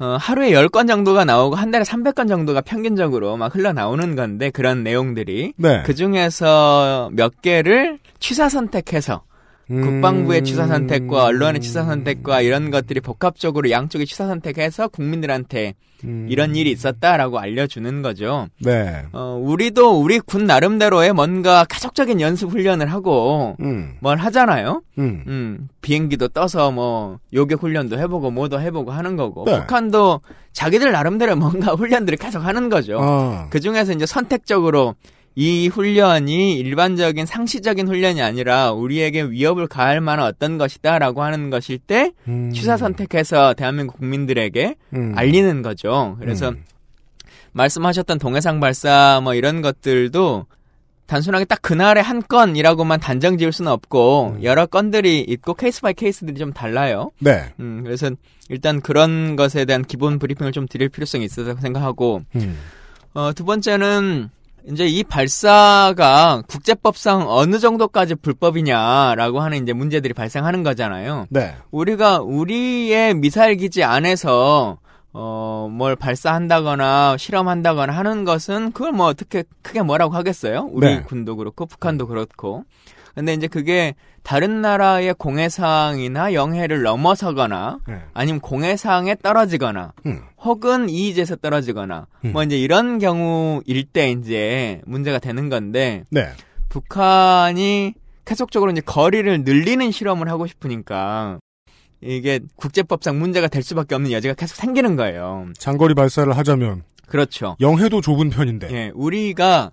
어, 0.00 0.16
하루에 0.18 0.50
10건 0.52 0.88
정도가 0.88 1.26
나오고 1.26 1.56
한 1.56 1.70
달에 1.70 1.84
300건 1.84 2.26
정도가 2.26 2.62
평균적으로 2.62 3.36
막 3.36 3.54
흘러나오는 3.54 4.16
건데 4.16 4.48
그런 4.48 4.82
내용들이 4.82 5.52
네. 5.56 5.82
그 5.84 5.94
중에서 5.94 7.10
몇 7.12 7.42
개를 7.42 7.98
취사 8.18 8.48
선택해서 8.48 9.22
음. 9.70 9.80
국방부의 9.82 10.42
취사 10.42 10.66
선택과 10.66 11.24
언론의 11.24 11.60
취사 11.60 11.84
선택과 11.84 12.40
이런 12.40 12.70
것들이 12.70 13.00
복합적으로 13.00 13.70
양쪽의 13.70 14.06
취사 14.06 14.26
선택해서 14.26 14.88
국민들한테 14.88 15.74
음. 16.04 16.26
이런 16.30 16.56
일이 16.56 16.70
있었다라고 16.70 17.38
알려주는 17.38 18.02
거죠. 18.02 18.48
네. 18.58 19.02
어, 19.12 19.38
우리도 19.40 20.00
우리 20.00 20.18
군 20.18 20.46
나름대로의 20.46 21.12
뭔가 21.12 21.64
가족적인 21.68 22.20
연습 22.20 22.50
훈련을 22.50 22.90
하고 22.90 23.56
음. 23.60 23.94
뭘 24.00 24.18
하잖아요. 24.18 24.82
음. 24.98 25.24
음, 25.26 25.68
비행기도 25.82 26.28
떠서 26.28 26.70
뭐 26.70 27.18
요격 27.32 27.62
훈련도 27.62 27.98
해보고 27.98 28.30
뭐도 28.30 28.60
해보고 28.60 28.90
하는 28.90 29.16
거고 29.16 29.44
네. 29.44 29.60
북한도 29.60 30.20
자기들 30.52 30.92
나름대로 30.92 31.36
뭔가 31.36 31.72
훈련들을 31.74 32.18
계속 32.18 32.40
하는 32.40 32.68
거죠. 32.68 32.98
아. 33.00 33.48
그 33.50 33.60
중에서 33.60 33.92
이제 33.92 34.06
선택적으로 34.06 34.94
이 35.36 35.68
훈련이 35.68 36.58
일반적인 36.58 37.24
상시적인 37.24 37.86
훈련이 37.88 38.20
아니라 38.20 38.72
우리에게 38.72 39.22
위협을 39.22 39.68
가할 39.68 40.00
만한 40.00 40.26
어떤 40.26 40.58
것이다라고 40.58 41.22
하는 41.22 41.50
것일 41.50 41.78
때 41.78 42.12
음. 42.26 42.50
취사 42.52 42.76
선택해서 42.76 43.54
대한민국 43.54 43.98
국민들에게 43.98 44.74
음. 44.94 45.12
알리는 45.16 45.62
거죠. 45.62 46.16
그래서 46.20 46.50
음. 46.50 46.64
말씀하셨던 47.52 48.18
동해상 48.18 48.60
발사 48.60 49.20
뭐 49.22 49.34
이런 49.34 49.62
것들도 49.62 50.46
단순하게 51.06 51.44
딱 51.44 51.60
그날의 51.60 52.04
한 52.04 52.22
건이라고만 52.22 53.00
단정 53.00 53.36
지을 53.36 53.52
수는 53.52 53.72
없고 53.72 54.36
음. 54.36 54.44
여러 54.44 54.66
건들이 54.66 55.20
있고 55.20 55.54
case 55.54 55.80
by 55.80 55.94
case들이 55.94 56.38
좀 56.38 56.52
달라요. 56.52 57.10
네. 57.18 57.52
음, 57.58 57.82
그래서 57.82 58.10
일단 58.48 58.80
그런 58.80 59.34
것에 59.34 59.64
대한 59.64 59.84
기본 59.84 60.18
브리핑을 60.20 60.52
좀 60.52 60.68
드릴 60.68 60.88
필요성이 60.88 61.24
있어서 61.24 61.56
생각하고 61.56 62.22
음. 62.36 62.58
어, 63.14 63.32
두 63.32 63.44
번째는 63.44 64.30
이제 64.66 64.86
이 64.86 65.02
발사가 65.04 66.42
국제법상 66.48 67.26
어느 67.28 67.58
정도까지 67.58 68.16
불법이냐라고 68.16 69.40
하는 69.40 69.62
이제 69.62 69.72
문제들이 69.72 70.14
발생하는 70.14 70.62
거잖아요. 70.62 71.26
네. 71.30 71.54
우리가 71.70 72.20
우리의 72.20 73.14
미사일 73.14 73.56
기지 73.56 73.82
안에서 73.84 74.78
어, 75.12 75.68
뭘 75.70 75.96
발사한다거나 75.96 77.16
실험한다거나 77.18 77.92
하는 77.92 78.24
것은 78.24 78.72
그걸 78.72 78.92
뭐 78.92 79.06
어떻게 79.06 79.44
크게 79.62 79.82
뭐라고 79.82 80.14
하겠어요? 80.14 80.68
우리 80.70 80.86
네. 80.86 81.02
군도 81.02 81.36
그렇고 81.36 81.66
북한도 81.66 82.06
그렇고. 82.06 82.64
근데 83.14 83.34
이제 83.34 83.48
그게 83.48 83.94
다른 84.22 84.60
나라의 84.60 85.14
공해상이나 85.14 86.32
영해를 86.32 86.82
넘어서거나 86.82 87.78
네. 87.88 87.98
아니면 88.14 88.40
공해상에 88.40 89.16
떨어지거나 89.16 89.92
음. 90.06 90.22
혹은 90.42 90.88
이의제에서 90.88 91.36
떨어지거나 91.36 92.06
음. 92.24 92.32
뭐 92.32 92.42
이제 92.42 92.58
이런 92.58 92.98
경우일 92.98 93.84
때 93.92 94.10
이제 94.10 94.80
문제가 94.86 95.18
되는 95.18 95.48
건데 95.48 96.04
네. 96.10 96.28
북한이 96.68 97.94
계속적으로 98.24 98.70
이제 98.70 98.80
거리를 98.80 99.42
늘리는 99.42 99.90
실험을 99.90 100.28
하고 100.28 100.46
싶으니까 100.46 101.38
이게 102.00 102.40
국제법상 102.56 103.18
문제가 103.18 103.48
될 103.48 103.62
수밖에 103.62 103.94
없는 103.94 104.12
여지가 104.12 104.34
계속 104.34 104.54
생기는 104.54 104.96
거예요. 104.96 105.48
장거리 105.58 105.94
발사를 105.94 106.34
하자면 106.36 106.84
그렇죠. 107.06 107.56
영해도 107.60 108.00
좁은 108.00 108.30
편인데. 108.30 108.68
예, 108.70 108.92
우리가 108.94 109.72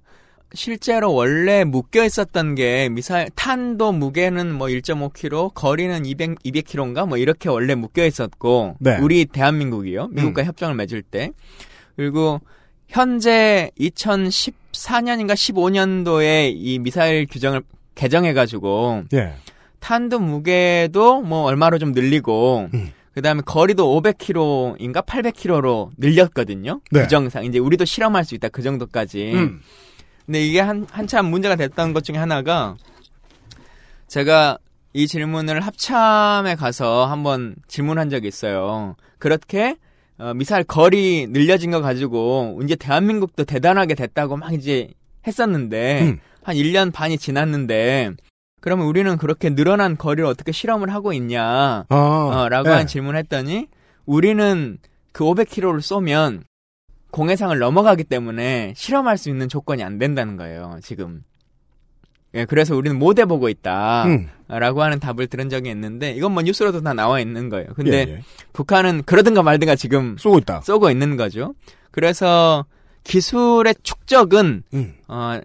실제로 0.53 1.13
원래 1.13 1.63
묶여 1.63 2.05
있었던 2.05 2.55
게 2.55 2.89
미사일 2.89 3.29
탄도 3.35 3.91
무게는 3.91 4.53
뭐 4.53 4.67
1.5kg, 4.67 5.53
거리는 5.53 6.05
200 6.05 6.39
200km인가 6.43 7.07
뭐 7.07 7.17
이렇게 7.17 7.49
원래 7.49 7.75
묶여 7.75 8.05
있었고 8.05 8.75
네. 8.79 8.97
우리 8.97 9.25
대한민국이요. 9.25 10.07
미국과 10.07 10.43
협정을 10.43 10.75
맺을 10.75 11.01
때. 11.01 11.31
그리고 11.95 12.39
현재 12.87 13.71
2014년인가 13.79 15.33
15년도에 15.33 16.53
이 16.55 16.79
미사일 16.79 17.27
규정을 17.29 17.61
개정해 17.95 18.33
가지고 18.33 19.03
예. 19.13 19.33
탄도 19.79 20.19
무게도 20.19 21.21
뭐 21.21 21.43
얼마로 21.43 21.77
좀 21.79 21.91
늘리고 21.91 22.69
음. 22.73 22.91
그다음에 23.13 23.41
거리도 23.45 23.99
500km인가 24.01 25.05
800km로 25.05 25.89
늘렸거든요. 25.97 26.81
네. 26.91 27.01
규정상 27.01 27.45
이제 27.45 27.57
우리도 27.57 27.83
실험할 27.83 28.23
수 28.23 28.35
있다 28.35 28.49
그 28.49 28.61
정도까지. 28.61 29.31
음. 29.33 29.59
근데 30.27 30.45
이게 30.45 30.59
한 30.59 30.85
한참 30.91 31.25
문제가 31.27 31.55
됐던 31.55 31.93
것 31.93 32.03
중에 32.03 32.17
하나가 32.17 32.75
제가 34.07 34.57
이 34.93 35.07
질문을 35.07 35.61
합참에 35.61 36.55
가서 36.55 37.05
한번 37.05 37.55
질문한 37.67 38.09
적이 38.09 38.27
있어요. 38.27 38.95
그렇게 39.19 39.77
어, 40.17 40.33
미사일 40.33 40.65
거리 40.65 41.27
늘려진 41.29 41.71
거 41.71 41.79
가지고 41.79 42.59
이제 42.63 42.75
대한민국도 42.75 43.45
대단하게 43.45 43.95
됐다고 43.95 44.35
막 44.35 44.53
이제 44.53 44.89
했었는데 45.25 46.01
음. 46.01 46.19
한 46.43 46.55
1년 46.55 46.91
반이 46.91 47.17
지났는데 47.17 48.11
그러면 48.59 48.87
우리는 48.87 49.17
그렇게 49.17 49.49
늘어난 49.49 49.97
거리를 49.97 50.25
어떻게 50.25 50.51
실험을 50.51 50.93
하고 50.93 51.13
있냐 51.13 51.85
아. 51.87 51.95
어, 51.95 52.49
라고 52.49 52.67
네. 52.67 52.75
한 52.75 52.87
질문을 52.87 53.17
했더니 53.19 53.67
우리는 54.05 54.77
그 55.13 55.23
500km를 55.23 55.81
쏘면 55.81 56.43
공해상을 57.11 57.57
넘어가기 57.57 58.03
때문에 58.03 58.73
실험할 58.75 59.17
수 59.17 59.29
있는 59.29 59.49
조건이 59.49 59.83
안 59.83 59.97
된다는 59.97 60.35
거예요, 60.37 60.79
지금. 60.83 61.23
예, 62.33 62.45
그래서 62.45 62.75
우리는 62.75 62.97
못 62.99 63.17
해보고 63.19 63.47
있다. 63.49 64.05
음. 64.05 64.29
라고 64.49 64.83
하는 64.83 64.99
답을 64.99 65.27
들은 65.27 65.49
적이 65.49 65.69
있는데, 65.71 66.11
이건 66.11 66.33
뭐 66.33 66.43
뉴스로도 66.43 66.81
다 66.81 66.93
나와 66.93 67.19
있는 67.19 67.49
거예요. 67.49 67.67
근데 67.75 68.05
예, 68.07 68.11
예. 68.15 68.21
북한은 68.53 69.03
그러든가 69.03 69.41
말든가 69.43 69.75
지금 69.75 70.17
쏘고 70.17 70.39
있다. 70.39 70.61
쏘고 70.61 70.91
있는 70.91 71.15
거죠. 71.17 71.53
그래서 71.91 72.65
기술의 73.03 73.75
축적은, 73.83 74.63
음. 74.73 74.95
어, 75.07 75.39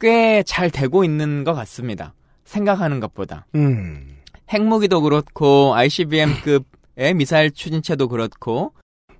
꽤 0.00 0.42
잘 0.46 0.70
되고 0.70 1.04
있는 1.04 1.44
것 1.44 1.54
같습니다. 1.54 2.14
생각하는 2.44 2.98
것보다. 3.00 3.46
음. 3.54 4.16
핵무기도 4.50 5.00
그렇고 5.02 5.74
ICBM급의 5.74 7.14
미사일 7.14 7.50
추진체도 7.50 8.08
그렇고 8.08 8.72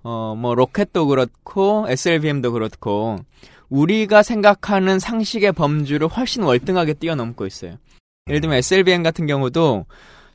어 0.02 0.34
뭐 0.36 0.54
로켓도 0.54 1.06
그렇고 1.06 1.86
SLBM도 1.88 2.52
그렇고 2.52 3.18
우리가 3.68 4.22
생각하는 4.22 4.98
상식의 4.98 5.52
범주를 5.52 6.08
훨씬 6.08 6.42
월등하게 6.42 6.94
뛰어넘고 6.94 7.46
있어요. 7.46 7.76
예를 8.28 8.40
들면 8.40 8.58
SLBM 8.58 9.02
같은 9.02 9.26
경우도 9.26 9.86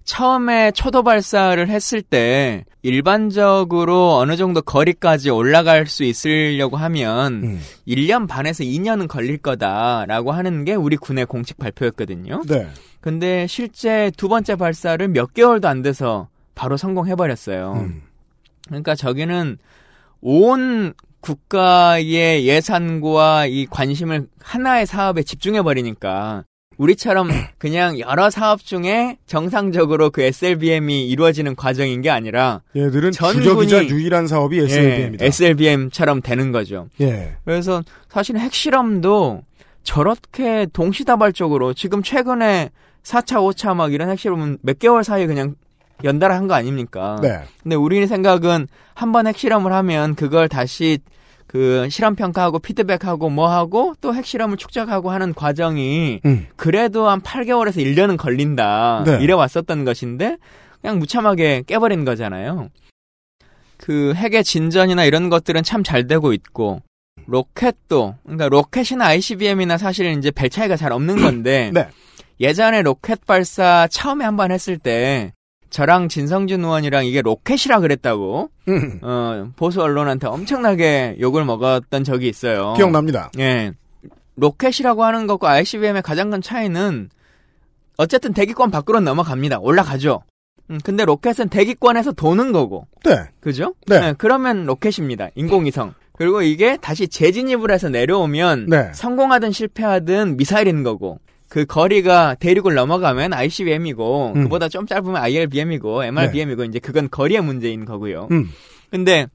처음에 0.04 0.72
초도 0.72 1.04
발사를 1.04 1.68
했을 1.68 2.02
때 2.02 2.64
일반적으로 2.82 4.16
어느 4.16 4.38
정도 4.38 4.62
거리까지 4.62 5.30
올라갈 5.30 5.86
수 5.86 6.04
있으려고 6.04 6.78
하면 6.78 7.34
음. 7.44 7.62
1년 7.88 8.28
반에서 8.28 8.64
2년은 8.64 9.08
걸릴 9.10 9.38
거다라고 9.38 10.32
하는 10.32 10.64
게 10.64 10.76
우리 10.76 10.96
군의 10.96 11.26
공식 11.26 11.58
발표였거든요. 11.58 12.42
네. 12.48 12.68
근데 13.02 13.48
실제 13.48 14.12
두 14.16 14.30
번째 14.30 14.56
발사를 14.56 15.06
몇 15.10 15.34
개월도 15.34 15.68
안 15.68 15.82
돼서 15.82 16.30
바로 16.56 16.78
성공해버렸어요. 16.78 17.74
음. 17.74 18.02
그러니까 18.68 18.96
저기는 18.96 19.58
온 20.22 20.94
국가의 21.22 22.48
예산과 22.48 23.48
이 23.48 23.66
관심을 23.70 24.28
하나의 24.42 24.86
사업에 24.86 25.24
집중해 25.24 25.62
버리니까 25.62 26.44
우리처럼 26.78 27.30
그냥 27.58 28.00
여러 28.00 28.30
사업 28.30 28.64
중에 28.64 29.18
정상적으로 29.26 30.10
그 30.12 30.22
SLBM이 30.22 31.08
이루어지는 31.10 31.56
과정인 31.56 32.02
게 32.02 32.10
아니라 32.10 32.62
얘들은 32.76 33.12
전 33.12 33.34
주적이자 33.34 33.82
군이- 33.84 33.90
유일한 33.90 34.28
사업이 34.28 34.60
SLBM이다. 34.60 35.24
예, 35.26 35.28
SLBM처럼 35.28 36.22
되는 36.22 36.52
거죠. 36.52 36.88
예. 37.02 37.36
그래서 37.46 37.84
사실 38.10 38.38
핵실험도 38.38 39.42
저렇게 39.84 40.68
동시다발적으로 40.72 41.74
지금 41.74 42.04
최근에 42.04 42.70
4차, 43.04 43.38
5차 43.38 43.74
막 43.76 43.94
이런 43.94 44.10
핵실험은 44.10 44.58
몇 44.62 44.78
개월 44.80 45.04
사이에 45.04 45.26
그냥 45.28 45.56
연달아 46.04 46.36
한 46.36 46.48
거 46.48 46.54
아닙니까? 46.54 47.18
네. 47.22 47.42
근데 47.64 47.76
우리 47.76 48.06
생각은 48.08 48.68
한 48.94 49.12
번 49.12 49.28
핵실험을 49.28 49.72
하면 49.74 50.16
그걸 50.16 50.48
다시 50.50 51.00
그 51.48 51.88
실험 51.90 52.16
평가하고 52.16 52.60
피드백하고 52.60 53.30
뭐 53.30 53.48
하고 53.50 53.96
또 54.02 54.14
핵실험을 54.14 54.58
축적하고 54.58 55.12
하는 55.12 55.34
과정이 55.34 56.20
음. 56.26 56.48
그래도 56.56 57.10
한 57.10 57.22
8개월에서 57.22 57.78
1년은 57.78 58.18
걸린다. 58.18 59.04
네. 59.06 59.20
이래 59.22 59.34
왔었던 59.34 59.86
것인데 59.86 60.38
그냥 60.82 61.00
무참하게 61.00 61.64
깨버린 61.66 62.06
거잖아요. 62.06 62.70
그 63.78 64.14
핵의 64.16 64.44
진전이나 64.44 65.06
이런 65.06 65.30
것들은 65.30 65.64
참 65.64 65.84
잘 65.84 66.08
되고 66.08 66.34
있고 66.34 66.82
로켓도 67.28 68.16
그러니까 68.24 68.50
로켓이나 68.50 69.06
ICBM이나 69.06 69.78
사실은 69.78 70.18
이제 70.18 70.32
별 70.32 70.50
차이가 70.50 70.76
잘 70.76 70.92
없는 70.92 71.18
건데 71.22 71.72
네. 71.74 71.88
예전에 72.40 72.82
로켓 72.82 73.26
발사 73.26 73.88
처음에 73.90 74.24
한 74.26 74.36
번 74.36 74.52
했을 74.52 74.78
때 74.78 75.34
저랑 75.70 76.10
진성준 76.10 76.64
의원이랑 76.64 77.06
이게 77.06 77.22
로켓이라 77.22 77.80
그랬다고 77.80 78.50
음. 78.68 79.00
어, 79.02 79.50
보수 79.56 79.82
언론한테 79.82 80.28
엄청나게 80.28 81.18
욕을 81.20 81.46
먹었던 81.46 82.04
적이 82.04 82.30
있어요. 82.30 82.74
기억납니다. 82.76 83.32
예. 83.40 83.74
로켓이라고 84.36 85.04
하는 85.04 85.28
것과 85.28 85.52
ICBM의 85.52 86.02
가장 86.02 86.30
큰 86.30 86.42
차이는 86.42 87.10
어쨌든 87.98 88.34
대기권 88.34 88.72
밖으로 88.72 89.00
넘어갑니다. 89.00 89.60
올라가죠. 89.60 90.22
음, 90.70 90.80
근데 90.84 91.06
로켓은 91.06 91.50
대기권에서 91.50 92.12
도는 92.12 92.52
거고. 92.52 92.88
네. 93.04 93.16
그죠? 93.40 93.74
네. 93.88 94.14
그러면 94.18 94.66
로켓입니다. 94.66 95.30
인공위성. 95.36 95.94
그리고 96.18 96.42
이게 96.42 96.78
다시 96.78 97.08
재진입을 97.08 97.72
해서 97.72 97.90
내려오면 97.90 98.68
네. 98.70 98.92
성공하든 98.94 99.52
실패하든 99.52 100.38
미사일인 100.38 100.84
거고. 100.84 101.20
그 101.50 101.66
거리가 101.66 102.36
대륙을 102.36 102.74
넘어가면 102.76 103.34
ICBM이고 103.34 104.34
음. 104.36 104.44
그보다 104.44 104.68
좀 104.70 104.86
짧으면 104.86 105.16
IRBM이고 105.16 106.04
MRBM이고 106.04 106.64
이제 106.66 106.80
그건 106.80 107.10
거리의 107.10 107.42
문제인 107.42 107.86
거고요. 107.86 108.28
음. 108.32 108.50
근데 108.92 109.28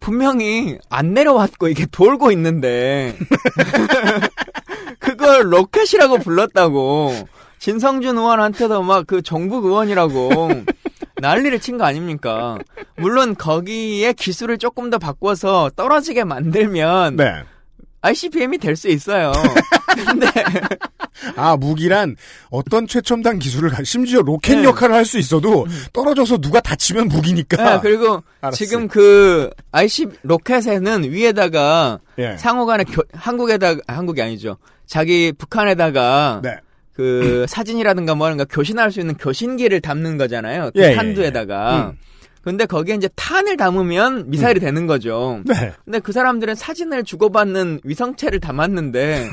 분명히 0.00 0.76
안 0.90 1.14
내려왔고 1.14 1.68
이게 1.68 1.86
돌고 1.86 2.30
있는데 2.32 3.16
그걸 4.98 5.52
로켓이라고 5.52 6.18
불렀다고 6.18 7.12
진성준 7.58 8.18
의원한테도 8.18 8.82
막 8.82 9.04
그 9.06 9.22
정북 9.22 9.64
의원이라고 9.64 10.48
난리를 11.20 11.58
친 11.60 11.78
거 11.78 11.84
아닙니까? 11.84 12.58
물론 12.96 13.34
거기에 13.34 14.12
기술을 14.12 14.58
조금 14.58 14.90
더 14.90 14.98
바꿔서 14.98 15.70
떨어지게 15.76 16.24
만들면 16.24 17.16
네. 17.16 17.42
ICBM이 18.08 18.58
될 18.58 18.76
수 18.76 18.88
있어요. 18.88 19.32
근데 20.06 20.26
아, 21.36 21.56
무기란 21.56 22.16
어떤 22.50 22.86
최첨단 22.86 23.38
기술을, 23.38 23.70
가- 23.70 23.82
심지어 23.84 24.20
로켓 24.20 24.56
네. 24.56 24.64
역할을 24.64 24.94
할 24.94 25.04
수 25.04 25.18
있어도 25.18 25.66
떨어져서 25.92 26.38
누가 26.38 26.60
다치면 26.60 27.08
무기니까. 27.08 27.56
네, 27.76 27.78
그리고 27.82 28.22
알았어요. 28.40 28.56
지금 28.56 28.88
그 28.88 29.50
IC 29.72 30.06
로켓에는 30.22 31.04
위에다가 31.10 32.00
예. 32.18 32.36
상호간에 32.36 32.84
교- 32.84 33.02
한국에다가 33.12 33.80
아, 33.86 33.94
한국이 33.96 34.20
아니죠. 34.20 34.56
자기 34.86 35.32
북한에다가 35.36 36.40
네. 36.42 36.56
그 36.92 37.46
사진이라든가 37.48 38.14
뭐라든가 38.14 38.44
교신할 38.48 38.90
수 38.92 39.00
있는 39.00 39.14
교신기를 39.16 39.80
담는 39.80 40.16
거잖아요. 40.18 40.70
그 40.74 40.80
예, 40.82 40.90
예, 40.90 40.94
탄두에다가. 40.94 41.92
음. 41.92 41.98
근데 42.44 42.66
거기에 42.66 42.94
이제 42.96 43.08
탄을 43.16 43.56
담으면 43.56 44.28
미사일이 44.28 44.60
되는 44.60 44.86
거죠. 44.86 45.40
네. 45.46 45.72
근데 45.84 45.98
그 45.98 46.12
사람들은 46.12 46.54
사진을 46.54 47.02
주고받는 47.02 47.80
위성체를 47.84 48.38
담았는데 48.40 49.30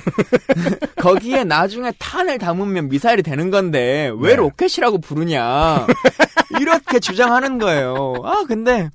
거기에 0.95 1.43
나중에 1.43 1.91
탄을 1.99 2.37
담으면 2.37 2.87
미사일이 2.87 3.21
되는 3.21 3.51
건데 3.51 4.11
왜 4.17 4.29
네. 4.29 4.35
로켓이라고 4.37 4.99
부르냐 4.99 5.87
이렇게 6.61 6.99
주장하는 6.99 7.57
거예요. 7.57 8.13
아 8.23 8.45
근데 8.47 8.89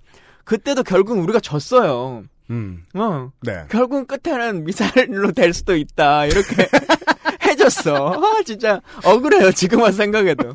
그때도 0.44 0.82
결국 0.82 1.18
우리가 1.18 1.38
졌어요. 1.40 2.24
음. 2.48 2.84
어 2.94 3.30
네. 3.42 3.64
결국 3.68 4.08
끝에는 4.08 4.64
미사일로 4.64 5.32
될 5.32 5.52
수도 5.52 5.76
있다 5.76 6.24
이렇게 6.24 6.68
해줬어. 7.44 8.14
아 8.14 8.42
진짜 8.46 8.80
억울해요 9.04 9.52
지금 9.52 9.82
와서 9.82 9.98
생각해도. 9.98 10.54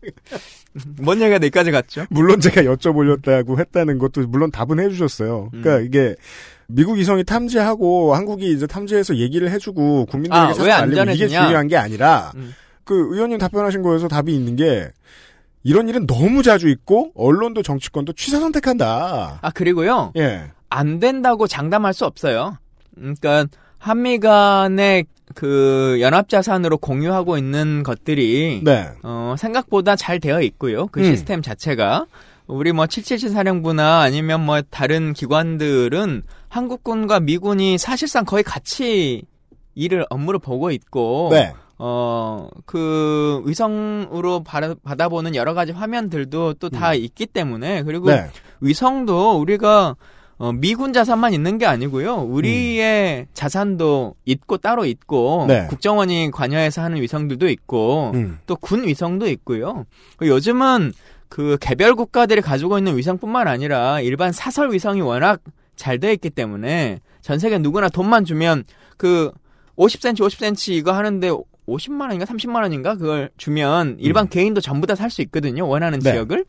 뭔 0.98 1.20
얘기가 1.20 1.36
여기까지 1.36 1.70
갔죠? 1.70 2.06
물론 2.10 2.40
제가 2.40 2.62
여쭤보려다고 2.62 3.58
했다는 3.58 3.98
것도 3.98 4.26
물론 4.28 4.50
답은 4.50 4.78
해주셨어요. 4.78 5.50
음. 5.52 5.62
그러니까 5.62 5.84
이게 5.84 6.14
미국 6.68 6.98
이성이 6.98 7.24
탐지하고 7.24 8.14
한국이 8.14 8.52
이제 8.52 8.66
탐지해서 8.66 9.16
얘기를 9.16 9.50
해주고 9.50 10.06
국민들에게 10.06 10.44
아, 10.44 10.48
사실 10.48 10.64
왜 10.64 10.72
알리고 10.72 11.10
이게? 11.10 11.28
중요한 11.28 11.66
게 11.66 11.76
아니라 11.76 12.32
음. 12.36 12.54
그 12.84 12.94
의원님 13.14 13.38
답변하신 13.38 13.82
거에서 13.82 14.08
답이 14.08 14.34
있는 14.34 14.56
게 14.56 14.88
이런 15.62 15.88
일은 15.88 16.06
너무 16.06 16.42
자주 16.42 16.68
있고 16.68 17.12
언론도 17.14 17.62
정치권도 17.62 18.14
취사 18.14 18.38
선택한다. 18.38 19.40
아 19.42 19.50
그리고요. 19.50 20.12
예. 20.16 20.50
안 20.68 21.00
된다고 21.00 21.46
장담할 21.46 21.92
수 21.92 22.06
없어요. 22.06 22.56
그러니까 22.94 23.46
한미 23.78 24.18
간의 24.18 25.04
그 25.34 25.98
연합 26.00 26.28
자산으로 26.28 26.78
공유하고 26.78 27.38
있는 27.38 27.82
것들이 27.82 28.62
네. 28.64 28.88
어, 29.02 29.34
생각보다 29.38 29.96
잘 29.96 30.20
되어 30.20 30.42
있고요. 30.42 30.86
그 30.88 31.00
음. 31.00 31.04
시스템 31.04 31.42
자체가 31.42 32.06
우리 32.46 32.72
뭐 32.72 32.86
777 32.86 33.30
사령부나 33.30 34.00
아니면 34.00 34.44
뭐 34.44 34.60
다른 34.70 35.12
기관들은 35.12 36.22
한국군과 36.48 37.20
미군이 37.20 37.78
사실상 37.78 38.24
거의 38.24 38.42
같이 38.42 39.22
일을 39.76 40.04
업무를 40.10 40.40
보고 40.40 40.70
있고 40.72 41.28
네. 41.30 41.52
어, 41.78 42.48
그 42.66 43.42
위성으로 43.46 44.42
받아, 44.42 44.74
받아보는 44.82 45.34
여러 45.34 45.54
가지 45.54 45.72
화면들도 45.72 46.54
또다 46.54 46.94
있기 46.94 47.26
때문에 47.26 47.84
그리고 47.84 48.08
음. 48.08 48.16
네. 48.16 48.30
위성도 48.60 49.38
우리가 49.38 49.96
어, 50.40 50.52
미군 50.52 50.94
자산만 50.94 51.34
있는 51.34 51.58
게 51.58 51.66
아니고요. 51.66 52.22
우리의 52.22 53.26
자산도 53.34 54.14
있고 54.24 54.56
따로 54.56 54.86
있고 54.86 55.42
음. 55.42 55.46
네. 55.48 55.66
국정원이 55.68 56.30
관여해서 56.30 56.80
하는 56.80 57.02
위성들도 57.02 57.46
있고 57.50 58.12
음. 58.14 58.38
또군 58.46 58.88
위성도 58.88 59.28
있고요. 59.28 59.84
그 60.16 60.26
요즘은 60.26 60.92
그 61.28 61.58
개별 61.60 61.94
국가들이 61.94 62.40
가지고 62.40 62.78
있는 62.78 62.96
위성뿐만 62.96 63.48
아니라 63.48 64.00
일반 64.00 64.32
사설 64.32 64.72
위성이 64.72 65.02
워낙 65.02 65.42
잘 65.76 65.98
돼 66.00 66.10
있기 66.14 66.30
때문에 66.30 67.00
전 67.20 67.38
세계 67.38 67.58
누구나 67.58 67.90
돈만 67.90 68.24
주면 68.24 68.64
그 68.96 69.30
50cm, 69.76 70.20
50cm 70.20 70.72
이거 70.72 70.92
하는데 70.92 71.30
50만 71.68 72.00
원인가 72.00 72.24
30만 72.24 72.62
원인가 72.62 72.96
그걸 72.96 73.28
주면 73.36 73.96
일반 74.00 74.26
개인도 74.28 74.62
전부 74.62 74.86
다 74.86 74.94
살 74.94 75.10
수 75.10 75.20
있거든요. 75.22 75.68
원하는 75.68 75.98
네. 76.00 76.12
지역을. 76.12 76.46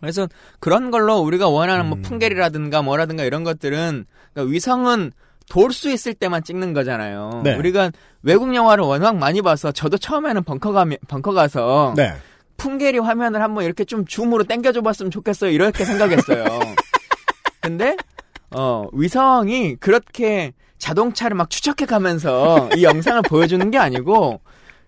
그래서 0.00 0.28
그런 0.58 0.90
걸로 0.90 1.18
우리가 1.18 1.48
원하는 1.48 1.86
뭐 1.86 1.98
풍계리라든가 2.02 2.82
뭐라든가 2.82 3.24
이런 3.24 3.44
것들은 3.44 4.06
그러니까 4.32 4.52
위성은 4.52 5.12
돌 5.48 5.72
수 5.72 5.90
있을 5.90 6.14
때만 6.14 6.44
찍는 6.44 6.72
거잖아요. 6.72 7.42
네. 7.44 7.56
우리가 7.56 7.90
외국 8.22 8.54
영화를 8.54 8.84
워낙 8.84 9.16
많이 9.16 9.42
봐서 9.42 9.72
저도 9.72 9.98
처음에는 9.98 10.44
벙커 10.44 10.72
가 10.72 10.86
벙커 11.08 11.32
가서 11.32 11.94
네. 11.96 12.14
풍계리 12.56 12.98
화면을 12.98 13.42
한번 13.42 13.64
이렇게 13.64 13.84
좀 13.84 14.04
줌으로 14.04 14.44
당겨줘 14.44 14.82
봤으면 14.82 15.10
좋겠어요. 15.10 15.50
이렇게 15.50 15.84
생각했어요. 15.84 16.44
근데 17.60 17.96
어 18.54 18.86
위성이 18.92 19.76
그렇게 19.76 20.52
자동차를 20.78 21.36
막 21.36 21.50
추적해 21.50 21.84
가면서 21.84 22.68
이 22.76 22.84
영상을 22.84 23.20
보여주는 23.22 23.70
게 23.70 23.78
아니고 23.78 24.40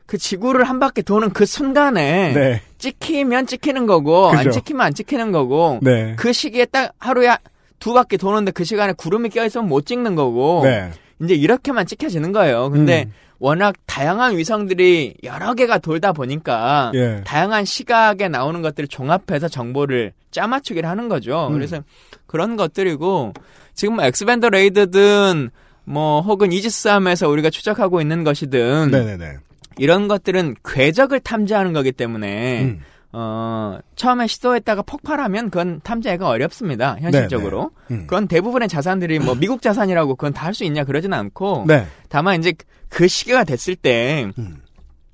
그 0.06 0.18
지구를 0.18 0.64
한 0.64 0.78
바퀴 0.78 1.02
도는 1.02 1.30
그 1.30 1.46
순간에 1.46 2.32
네. 2.32 2.62
찍히면 2.78 3.46
찍히는 3.46 3.86
거고 3.86 4.30
그죠. 4.30 4.38
안 4.38 4.50
찍히면 4.50 4.86
안 4.86 4.94
찍히는 4.94 5.32
거고 5.32 5.78
네. 5.82 6.14
그 6.16 6.32
시기에 6.32 6.66
딱 6.66 6.92
하루에 6.98 7.36
두 7.78 7.92
바퀴 7.94 8.16
도는데 8.18 8.52
그 8.52 8.64
시간에 8.64 8.92
구름이 8.92 9.30
껴 9.30 9.44
있으면 9.44 9.68
못 9.68 9.86
찍는 9.86 10.14
거고 10.14 10.62
네. 10.64 10.90
이제 11.22 11.34
이렇게만 11.34 11.86
찍혀지는 11.86 12.32
거예요. 12.32 12.70
근데 12.70 13.04
음. 13.06 13.12
워낙 13.38 13.74
다양한 13.86 14.36
위성들이 14.36 15.16
여러 15.24 15.54
개가 15.54 15.78
돌다 15.78 16.12
보니까 16.12 16.92
예. 16.94 17.22
다양한 17.24 17.64
시각에 17.64 18.28
나오는 18.28 18.62
것들을 18.62 18.86
종합해서 18.86 19.48
정보를 19.48 20.12
짜맞추기를 20.30 20.88
하는 20.88 21.08
거죠. 21.08 21.48
음. 21.48 21.54
그래서 21.54 21.82
그런 22.26 22.56
것들이고 22.56 23.32
지금 23.74 23.96
뭐 23.96 24.04
X-band 24.04 24.48
레이더든 24.50 25.50
뭐 25.84 26.20
혹은 26.20 26.52
이지스함에서 26.52 27.28
우리가 27.28 27.50
추적하고 27.50 28.00
있는 28.00 28.22
것이든 28.22 28.90
네네네. 28.92 29.38
이런 29.78 30.08
것들은 30.08 30.56
궤적을 30.64 31.20
탐지하는 31.20 31.72
거기 31.72 31.92
때문에 31.92 32.62
음. 32.64 32.80
어 33.14 33.78
처음에 33.94 34.26
시도했다가 34.26 34.82
폭발하면 34.82 35.50
그건 35.50 35.80
탐지하기가 35.84 36.26
어렵습니다 36.26 36.96
현실적으로 36.98 37.70
네, 37.88 37.94
네. 37.96 38.00
음. 38.00 38.06
그건 38.06 38.26
대부분의 38.26 38.68
자산들이 38.68 39.18
뭐 39.18 39.34
미국 39.34 39.60
자산이라고 39.60 40.14
그건 40.16 40.32
다 40.32 40.46
할 40.46 40.54
수 40.54 40.64
있냐 40.64 40.84
그러지는 40.84 41.18
않고 41.18 41.64
네. 41.68 41.86
다만 42.08 42.38
이제 42.38 42.54
그 42.88 43.06
시기가 43.08 43.44
됐을 43.44 43.76
때 43.76 44.30
음. 44.38 44.62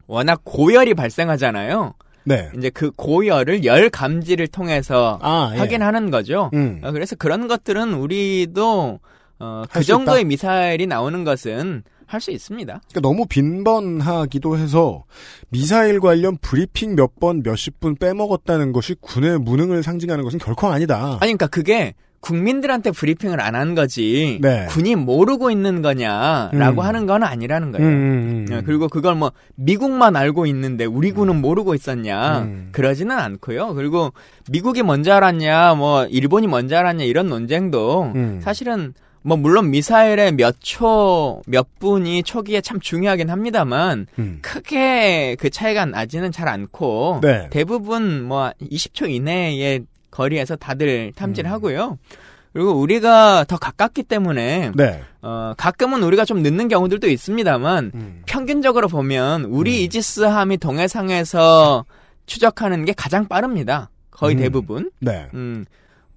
워낙 0.06 0.40
고열이 0.44 0.94
발생하잖아요. 0.94 1.94
네. 2.24 2.50
이제 2.56 2.70
그 2.70 2.90
고열을 2.92 3.64
열 3.64 3.88
감지를 3.90 4.46
통해서 4.48 5.18
아, 5.22 5.50
예. 5.54 5.58
확인하는 5.58 6.10
거죠. 6.10 6.50
음. 6.54 6.80
어, 6.84 6.92
그래서 6.92 7.16
그런 7.16 7.48
것들은 7.48 7.94
우리도 7.94 9.00
어, 9.40 9.62
그 9.72 9.82
정도의? 9.82 10.24
미사일이 10.24 10.86
나오는 10.86 11.24
것은 11.24 11.82
할 12.08 12.20
수 12.20 12.30
있습니다. 12.30 12.80
그러니까 12.88 13.00
너무 13.00 13.26
빈번하기도 13.26 14.56
해서 14.58 15.04
미사일 15.50 16.00
관련 16.00 16.36
브리핑 16.38 16.96
몇 16.96 17.18
번 17.20 17.42
몇십 17.44 17.80
분 17.80 17.96
빼먹었다는 17.96 18.72
것이 18.72 18.94
군의 19.00 19.38
무능을 19.38 19.82
상징하는 19.82 20.24
것은 20.24 20.38
결코 20.38 20.68
아니다. 20.68 21.18
아니 21.20 21.32
그러니까 21.32 21.46
그게 21.48 21.94
국민들한테 22.20 22.90
브리핑을 22.90 23.40
안 23.40 23.54
한 23.54 23.74
거지 23.76 24.38
네. 24.40 24.66
군이 24.70 24.96
모르고 24.96 25.50
있는 25.50 25.82
거냐라고 25.82 26.80
음. 26.82 26.86
하는 26.86 27.06
건 27.06 27.22
아니라는 27.22 27.72
거예요. 27.72 27.86
음, 27.86 27.92
음, 27.92 28.46
음. 28.50 28.56
예, 28.56 28.62
그리고 28.64 28.88
그걸 28.88 29.14
뭐 29.14 29.30
미국만 29.56 30.16
알고 30.16 30.46
있는데 30.46 30.84
우리 30.84 31.12
군은 31.12 31.40
모르고 31.40 31.74
있었냐 31.74 32.40
음. 32.40 32.68
그러지는 32.72 33.16
않고요. 33.16 33.74
그리고 33.74 34.12
미국이 34.50 34.82
먼저 34.82 35.12
알았냐 35.14 35.74
뭐 35.74 36.06
일본이 36.06 36.46
먼저 36.48 36.76
알았냐 36.76 37.04
이런 37.04 37.28
논쟁도 37.28 38.12
음. 38.14 38.40
사실은 38.42 38.94
뭐 39.22 39.36
물론 39.36 39.70
미사일의 39.70 40.32
몇초몇 40.32 41.66
분이 41.78 42.22
초기에 42.22 42.60
참 42.60 42.80
중요하긴 42.80 43.30
합니다만 43.30 44.06
음. 44.18 44.38
크게 44.42 45.36
그 45.38 45.50
차이가 45.50 45.84
나지는 45.84 46.32
잘 46.32 46.48
않고 46.48 47.20
네. 47.22 47.48
대부분 47.50 48.24
뭐 48.24 48.50
20초 48.62 49.10
이내의 49.10 49.84
거리에서 50.10 50.56
다들 50.56 51.12
탐지를 51.14 51.50
음. 51.50 51.52
하고요. 51.52 51.98
그리고 52.52 52.72
우리가 52.72 53.44
더 53.46 53.56
가깝기 53.56 54.04
때문에 54.04 54.72
네. 54.74 55.02
어, 55.22 55.52
가끔은 55.56 56.02
우리가 56.02 56.24
좀 56.24 56.42
늦는 56.42 56.68
경우들도 56.68 57.08
있습니다만 57.08 57.92
음. 57.94 58.22
평균적으로 58.26 58.88
보면 58.88 59.44
우리 59.44 59.84
이지스함이 59.84 60.56
동해상에서 60.56 61.84
추적하는 62.26 62.84
게 62.84 62.92
가장 62.92 63.28
빠릅니다. 63.28 63.90
거의 64.10 64.34
음. 64.36 64.40
대부분. 64.40 64.90
네. 65.00 65.26
음. 65.34 65.66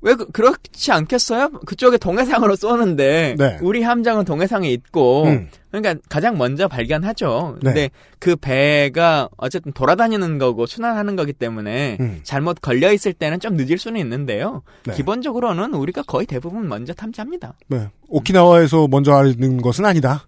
왜 0.01 0.15
그, 0.15 0.25
그렇지 0.31 0.91
않겠어요? 0.91 1.51
그쪽에 1.65 1.97
동해상으로 1.97 2.55
쏘는데 2.55 3.35
네. 3.37 3.59
우리 3.61 3.83
함정은 3.83 4.25
동해상에 4.25 4.69
있고 4.71 5.25
음. 5.25 5.49
그러니까 5.69 5.95
가장 6.09 6.37
먼저 6.37 6.67
발견하죠. 6.67 7.57
네. 7.61 7.65
근데 7.65 7.89
그 8.19 8.35
배가 8.35 9.29
어쨌든 9.37 9.71
돌아다니는 9.71 10.37
거고 10.39 10.65
순환하는 10.65 11.15
거기 11.15 11.33
때문에 11.33 11.97
음. 11.99 12.19
잘못 12.23 12.61
걸려 12.61 12.91
있을 12.91 13.13
때는 13.13 13.39
좀 13.39 13.55
늦을 13.55 13.77
수는 13.77 13.99
있는데요. 14.01 14.63
네. 14.85 14.93
기본적으로는 14.93 15.73
우리가 15.73 16.01
거의 16.03 16.25
대부분 16.25 16.67
먼저 16.67 16.93
탐지합니다. 16.93 17.53
네. 17.67 17.89
오키나와에서 18.09 18.87
먼저 18.89 19.13
아는 19.13 19.61
것은 19.61 19.85
아니다. 19.85 20.27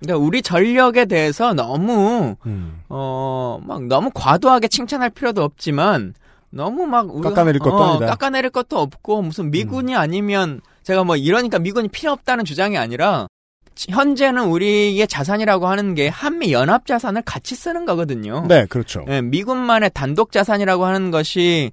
그러니까 0.00 0.24
우리 0.24 0.42
전력에 0.42 1.06
대해서 1.06 1.54
너무 1.54 2.36
음. 2.46 2.82
어막 2.88 3.86
너무 3.86 4.10
과도하게 4.14 4.68
칭찬할 4.68 5.10
필요도 5.10 5.42
없지만 5.42 6.14
너무 6.50 6.86
막 6.86 7.06
우리가- 7.08 7.22
깎아내릴 7.30 7.58
것도 7.60 7.76
어, 7.76 7.84
아니다. 7.90 8.06
음. 8.06 8.08
깎아내릴 8.08 8.50
것도 8.50 8.78
없고 8.78 9.22
무슨 9.22 9.50
미군이 9.50 9.94
아니면 9.94 10.60
제가 10.82 11.04
뭐 11.04 11.16
이러니까 11.16 11.58
미군이 11.58 11.88
필요 11.88 12.12
없다는 12.12 12.44
주장이 12.44 12.78
아니라 12.78 13.26
현재는 13.88 14.44
우리의 14.46 15.06
자산이라고 15.06 15.68
하는 15.68 15.94
게 15.94 16.08
한미 16.08 16.52
연합 16.52 16.86
자산을 16.86 17.22
같이 17.22 17.54
쓰는 17.54 17.84
거거든요. 17.86 18.44
네, 18.48 18.66
그렇죠. 18.66 19.04
예, 19.08 19.20
미군만의 19.20 19.90
단독 19.94 20.32
자산이라고 20.32 20.84
하는 20.84 21.10
것이 21.10 21.70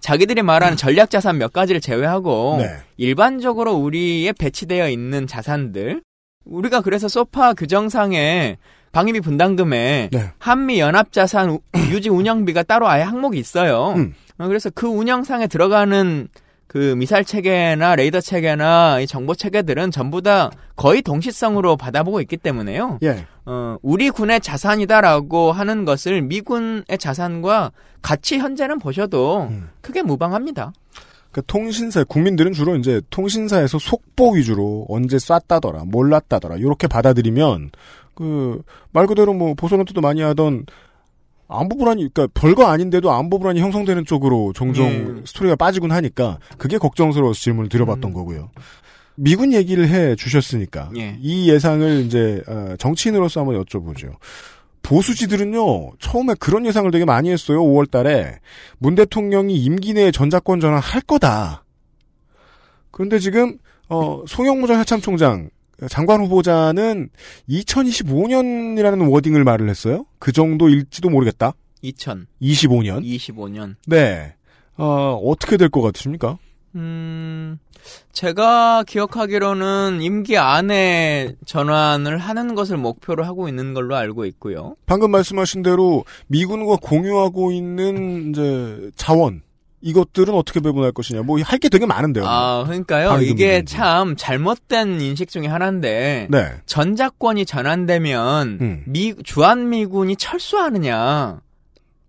자기들이 0.00 0.42
말하는 0.42 0.76
전략 0.76 1.10
자산 1.10 1.38
몇 1.38 1.52
가지를 1.52 1.80
제외하고 1.80 2.56
네. 2.58 2.76
일반적으로 2.96 3.74
우리에 3.74 4.32
배치되어 4.32 4.88
있는 4.90 5.26
자산들 5.26 6.02
우리가 6.44 6.80
그래서 6.80 7.06
소파 7.08 7.54
규정상에 7.54 8.58
방위비 8.92 9.20
분담금에 9.20 10.10
네. 10.12 10.30
한미 10.38 10.78
연합 10.80 11.12
자산 11.12 11.50
우- 11.50 11.60
유지 11.90 12.08
운영비가 12.10 12.62
따로 12.64 12.88
아예 12.88 13.02
항목이 13.02 13.38
있어요. 13.38 13.94
음. 13.96 14.14
어, 14.38 14.46
그래서 14.46 14.70
그 14.70 14.86
운영상에 14.86 15.46
들어가는 15.46 16.28
그 16.66 16.94
미사일 16.96 17.24
체계나 17.24 17.96
레이더 17.96 18.20
체계나 18.20 19.00
이 19.00 19.06
정보 19.06 19.34
체계들은 19.34 19.90
전부 19.90 20.22
다 20.22 20.50
거의 20.76 21.02
동시성으로 21.02 21.76
받아보고 21.76 22.20
있기 22.22 22.38
때문에요. 22.38 22.98
예. 23.02 23.26
어, 23.44 23.76
우리 23.82 24.08
군의 24.10 24.40
자산이다라고 24.40 25.52
하는 25.52 25.84
것을 25.84 26.22
미군의 26.22 26.84
자산과 26.98 27.72
같이 28.00 28.38
현재는 28.38 28.78
보셔도 28.78 29.48
음. 29.50 29.68
크게 29.82 30.02
무방합니다. 30.02 30.72
그 31.30 31.40
통신사 31.46 32.04
국민들은 32.04 32.52
주로 32.52 32.76
이제 32.76 33.00
통신사에서 33.10 33.78
속보 33.78 34.32
위주로 34.34 34.84
언제 34.88 35.18
쐈다더라, 35.18 35.84
몰랐다더라 35.86 36.56
이렇게 36.56 36.86
받아들이면 36.86 37.70
그 38.14 38.62
말 38.92 39.06
그대로 39.06 39.32
뭐 39.32 39.54
보선언도도 39.54 40.00
많이 40.00 40.20
하던 40.22 40.66
안보 41.48 41.76
불안이 41.76 42.08
그러니까 42.12 42.28
별거 42.40 42.66
아닌데도 42.66 43.10
안보 43.10 43.38
불안이 43.38 43.60
형성되는 43.60 44.04
쪽으로 44.06 44.52
종종 44.54 45.16
네. 45.16 45.22
스토리가 45.26 45.56
빠지곤 45.56 45.92
하니까 45.92 46.38
그게 46.56 46.78
걱정스러워서 46.78 47.38
질문을 47.40 47.68
드려봤던 47.68 48.10
음. 48.10 48.14
거고요. 48.14 48.50
미군 49.14 49.52
얘기를 49.52 49.88
해 49.88 50.16
주셨으니까 50.16 50.90
예. 50.96 51.18
이 51.20 51.50
예상을 51.50 52.04
이제 52.06 52.42
어, 52.48 52.74
정치인으로서 52.78 53.40
한번 53.40 53.62
여쭤보죠. 53.62 54.12
보수지들은요 54.82 55.92
처음에 56.00 56.34
그런 56.40 56.64
예상을 56.66 56.90
되게 56.90 57.04
많이 57.04 57.30
했어요. 57.30 57.62
5월달에 57.62 58.38
문 58.78 58.94
대통령이 58.94 59.54
임기 59.54 59.92
내에 59.92 60.10
전작권 60.10 60.60
전환할 60.60 61.02
거다. 61.02 61.64
그런데 62.90 63.18
지금 63.18 63.58
어, 63.88 64.22
송영무 64.26 64.66
전 64.66 64.80
해참총장 64.80 65.50
장관 65.88 66.20
후보자는 66.20 67.08
2025년이라는 67.48 69.10
워딩을 69.10 69.44
말을 69.44 69.68
했어요. 69.68 70.06
그 70.18 70.32
정도일지도 70.32 71.10
모르겠다. 71.10 71.52
2025년. 71.84 72.26
25년. 72.40 73.04
25년. 73.04 73.74
네. 73.86 74.34
어, 74.76 75.20
어떻게 75.24 75.56
될 75.56 75.68
것 75.68 75.82
같으십니까? 75.82 76.38
음, 76.74 77.58
제가 78.12 78.84
기억하기로는 78.84 80.00
임기 80.00 80.38
안에 80.38 81.34
전환을 81.44 82.16
하는 82.18 82.54
것을 82.54 82.78
목표로 82.78 83.24
하고 83.24 83.48
있는 83.48 83.74
걸로 83.74 83.96
알고 83.96 84.24
있고요. 84.26 84.76
방금 84.86 85.10
말씀하신 85.10 85.62
대로 85.62 86.04
미군과 86.28 86.76
공유하고 86.80 87.52
있는 87.52 88.30
이제 88.30 88.90
자원 88.96 89.42
이것들은 89.82 90.32
어떻게 90.34 90.60
배분할 90.60 90.92
것이냐. 90.92 91.22
뭐 91.22 91.38
할 91.42 91.58
게 91.58 91.68
되게 91.68 91.86
많은데요. 91.86 92.24
아, 92.26 92.64
그러니까요. 92.64 93.20
이게. 93.20 93.64
참 93.64 94.14
잘못된 94.16 95.00
인식 95.00 95.28
중에 95.28 95.46
하나인데 95.46 96.28
네. 96.30 96.46
전작권이 96.66 97.44
전환되면 97.46 98.58
음. 98.60 98.82
미 98.86 99.14
주한 99.24 99.68
미군이 99.70 100.16
철수하느냐 100.16 101.40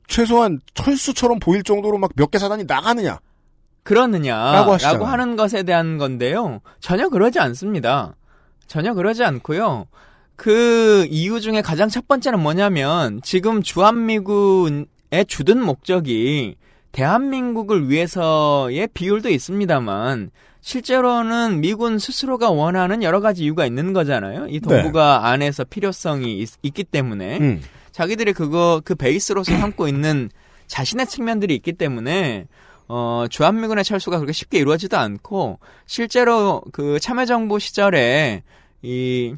최소한 0.08 0.60
철수처럼 0.76 1.40
보일 1.40 1.64
정도로 1.64 1.98
막 1.98 2.12
몇 2.16 2.30
개 2.32 2.38
사단이 2.40 2.66
나가느냐. 2.66 3.20
그러느냐라고 3.84 4.78
라고. 4.78 5.06
하는 5.06 5.36
것에 5.36 5.64
대한 5.64 5.98
건데요. 5.98 6.62
전혀 6.80 7.10
그러지 7.10 7.40
않습니다. 7.40 8.16
전혀 8.68 8.94
그러지 8.94 9.24
않고요. 9.24 9.88
그 10.36 11.06
이유 11.10 11.40
중에 11.42 11.62
가장 11.62 11.90
첫 11.90 12.08
번째는 12.08 12.40
뭐냐면 12.40 13.20
지금 13.24 13.62
주한미군의 13.62 14.86
주둔 15.28 15.62
목적이 15.64 16.56
대한민국을 16.94 17.90
위해서의 17.90 18.88
비율도 18.94 19.30
있습니다만 19.30 20.32
실제로는 20.62 21.60
미군 21.60 22.00
스스로가 22.00 22.50
원하는 22.52 23.04
여러 23.04 23.20
가지 23.20 23.44
이유가 23.44 23.66
있는 23.66 23.92
거잖아요. 23.92 24.48
이 24.48 24.62
동북아 24.62 25.28
안에서 25.28 25.66
필요성이 25.66 26.40
있, 26.40 26.74
기 26.74 26.86
때문에 26.86 27.38
음. 27.40 27.62
자기들이 27.92 28.32
그거 28.32 28.82
그 28.86 28.96
베이스로서 28.96 29.58
삼고 29.58 29.90
있는 29.90 30.30
자신의 30.68 31.08
측면들이 31.08 31.54
있기 31.56 31.74
때문에 31.74 32.48
어, 32.88 33.26
주한미군의 33.30 33.84
철수가 33.84 34.18
그렇게 34.18 34.32
쉽게 34.32 34.60
이루어지도 34.60 34.98
않고 34.98 35.60
실제로 35.86 36.62
그 36.72 37.00
참여정부 37.00 37.60
시절에 37.60 38.44
이 38.82 39.36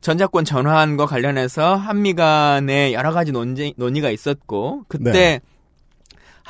전자권 0.00 0.44
전환과 0.44 1.06
관련해서 1.06 1.76
한미 1.76 2.14
간에 2.14 2.92
여러 2.92 3.12
가지 3.12 3.32
논쟁, 3.32 3.72
논의가 3.76 4.10
있었고 4.10 4.84
그때 4.88 5.12
네. 5.12 5.40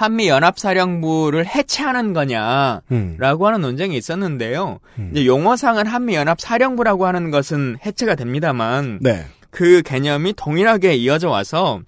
한미 0.01 0.29
연합사령부를 0.29 1.45
해체하는 1.45 2.15
거냐라고 2.15 2.81
음. 2.91 3.19
하는 3.19 3.61
논쟁이 3.61 3.99
있었는데요. 3.99 4.81
이제 5.11 5.27
용어상은 5.27 5.87
한미 5.87 6.15
연합사령부라고 6.15 7.05
하는 7.05 7.31
것은 7.31 7.77
해체가 7.85 8.15
됩니다만 8.15 9.01
네. 9.03 9.27
그 9.51 9.83
개념이 9.83 10.33
동일하게 10.39 10.95
이어져 10.95 11.29
와서 11.29 11.83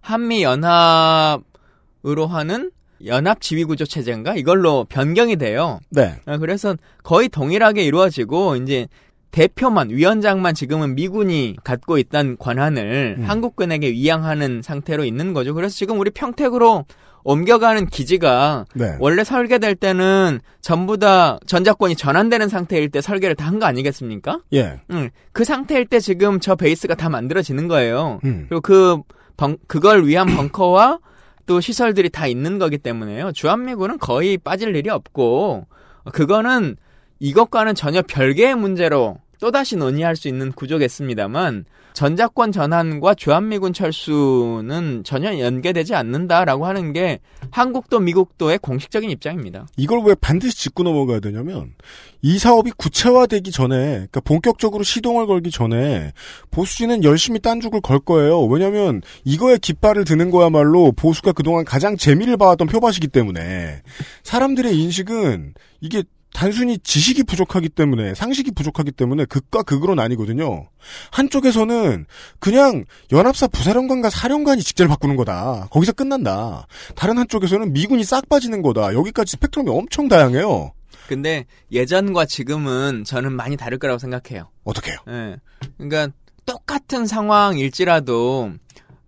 한미 0.00 0.42
연합으로 0.42 2.26
하는 2.28 2.72
연합 3.04 3.40
지휘 3.40 3.62
구조 3.62 3.84
체제인가 3.84 4.34
이걸로 4.34 4.84
변경이 4.88 5.36
돼요. 5.36 5.78
네. 5.90 6.16
아, 6.26 6.38
그래서 6.38 6.74
거의 7.04 7.28
동일하게 7.28 7.84
이루어지고 7.84 8.56
이제 8.56 8.88
대표만 9.30 9.90
위원장만 9.90 10.54
지금은 10.54 10.94
미군이 10.94 11.56
갖고 11.64 11.98
있던 11.98 12.36
권한을 12.38 13.16
음. 13.18 13.24
한국군에게 13.24 13.90
위양하는 13.90 14.62
상태로 14.62 15.04
있는 15.04 15.34
거죠. 15.34 15.52
그래서 15.54 15.74
지금 15.74 15.98
우리 16.00 16.10
평택으로 16.10 16.84
옮겨가는 17.24 17.86
기지가 17.86 18.66
네. 18.74 18.96
원래 19.00 19.24
설계될 19.24 19.74
때는 19.74 20.38
전부 20.60 20.96
다 20.96 21.38
전자권이 21.46 21.96
전환되는 21.96 22.48
상태일 22.48 22.88
때 22.88 23.00
설계를 23.00 23.34
다 23.34 23.46
한 23.46 23.58
거 23.58 23.66
아니겠습니까? 23.66 24.40
예. 24.54 24.80
응, 24.92 25.10
그 25.32 25.42
상태일 25.44 25.86
때 25.86 25.98
지금 25.98 26.38
저 26.38 26.54
베이스가 26.54 26.94
다 26.94 27.08
만들어지는 27.08 27.66
거예요. 27.68 28.20
음. 28.24 28.46
그리고 28.48 28.60
그 28.60 28.98
벙, 29.36 29.56
그걸 29.66 30.06
위한 30.06 30.28
벙커와 30.36 31.00
또 31.46 31.60
시설들이 31.60 32.10
다 32.10 32.26
있는 32.28 32.58
거기 32.58 32.78
때문에요. 32.78 33.32
주한미군은 33.32 33.98
거의 33.98 34.38
빠질 34.38 34.74
일이 34.76 34.88
없고 34.88 35.66
그거는 36.12 36.76
이것과는 37.18 37.74
전혀 37.74 38.02
별개의 38.02 38.54
문제로 38.56 39.18
또다시 39.40 39.76
논의할 39.76 40.16
수 40.16 40.28
있는 40.28 40.52
구조겠습니다만 40.52 41.66
전자권 41.92 42.52
전환과 42.52 43.14
주한미군 43.14 43.72
철수는 43.72 45.02
전혀 45.02 45.38
연계되지 45.38 45.94
않는다라고 45.94 46.66
하는 46.66 46.92
게 46.92 47.20
한국도 47.50 48.00
미국도의 48.00 48.58
공식적인 48.58 49.08
입장입니다. 49.08 49.66
이걸 49.78 50.02
왜 50.04 50.14
반드시 50.14 50.58
짚고 50.58 50.82
넘어가야 50.82 51.20
되냐면 51.20 51.72
이 52.20 52.38
사업이 52.38 52.72
구체화되기 52.76 53.50
전에 53.50 53.76
그러니까 53.76 54.20
본격적으로 54.20 54.82
시동을 54.84 55.26
걸기 55.26 55.50
전에 55.50 56.12
보수진은 56.50 57.02
열심히 57.02 57.40
딴죽을 57.40 57.80
걸 57.80 57.98
거예요. 57.98 58.44
왜냐하면 58.44 59.00
이거에 59.24 59.56
깃발을 59.56 60.04
드는 60.04 60.30
거야말로 60.30 60.92
보수가 60.92 61.32
그동안 61.32 61.64
가장 61.64 61.96
재미를 61.96 62.36
봐왔던 62.36 62.68
표밭이기 62.68 63.08
때문에 63.08 63.80
사람들의 64.22 64.78
인식은 64.78 65.54
이게 65.80 66.02
단순히 66.36 66.76
지식이 66.78 67.22
부족하기 67.22 67.70
때문에 67.70 68.14
상식이 68.14 68.50
부족하기 68.50 68.92
때문에 68.92 69.24
극과 69.24 69.62
극으로 69.62 69.94
나뉘거든요. 69.94 70.68
한쪽에서는 71.10 72.04
그냥 72.40 72.84
연합사 73.10 73.46
부사령관과 73.46 74.10
사령관이 74.10 74.62
직제를 74.62 74.86
바꾸는 74.90 75.16
거다. 75.16 75.68
거기서 75.70 75.92
끝난다. 75.92 76.66
다른 76.94 77.16
한쪽에서는 77.16 77.72
미군이 77.72 78.04
싹 78.04 78.28
빠지는 78.28 78.60
거다. 78.60 78.92
여기까지 78.92 79.30
스펙트럼이 79.30 79.70
엄청 79.70 80.08
다양해요. 80.08 80.72
근데 81.08 81.46
예전과 81.72 82.26
지금은 82.26 83.04
저는 83.04 83.32
많이 83.32 83.56
다를 83.56 83.78
거라고 83.78 83.98
생각해요. 83.98 84.50
어떻게요? 84.64 84.96
예. 85.08 85.36
그러니까 85.78 86.12
똑같은 86.44 87.06
상황일지라도 87.06 88.52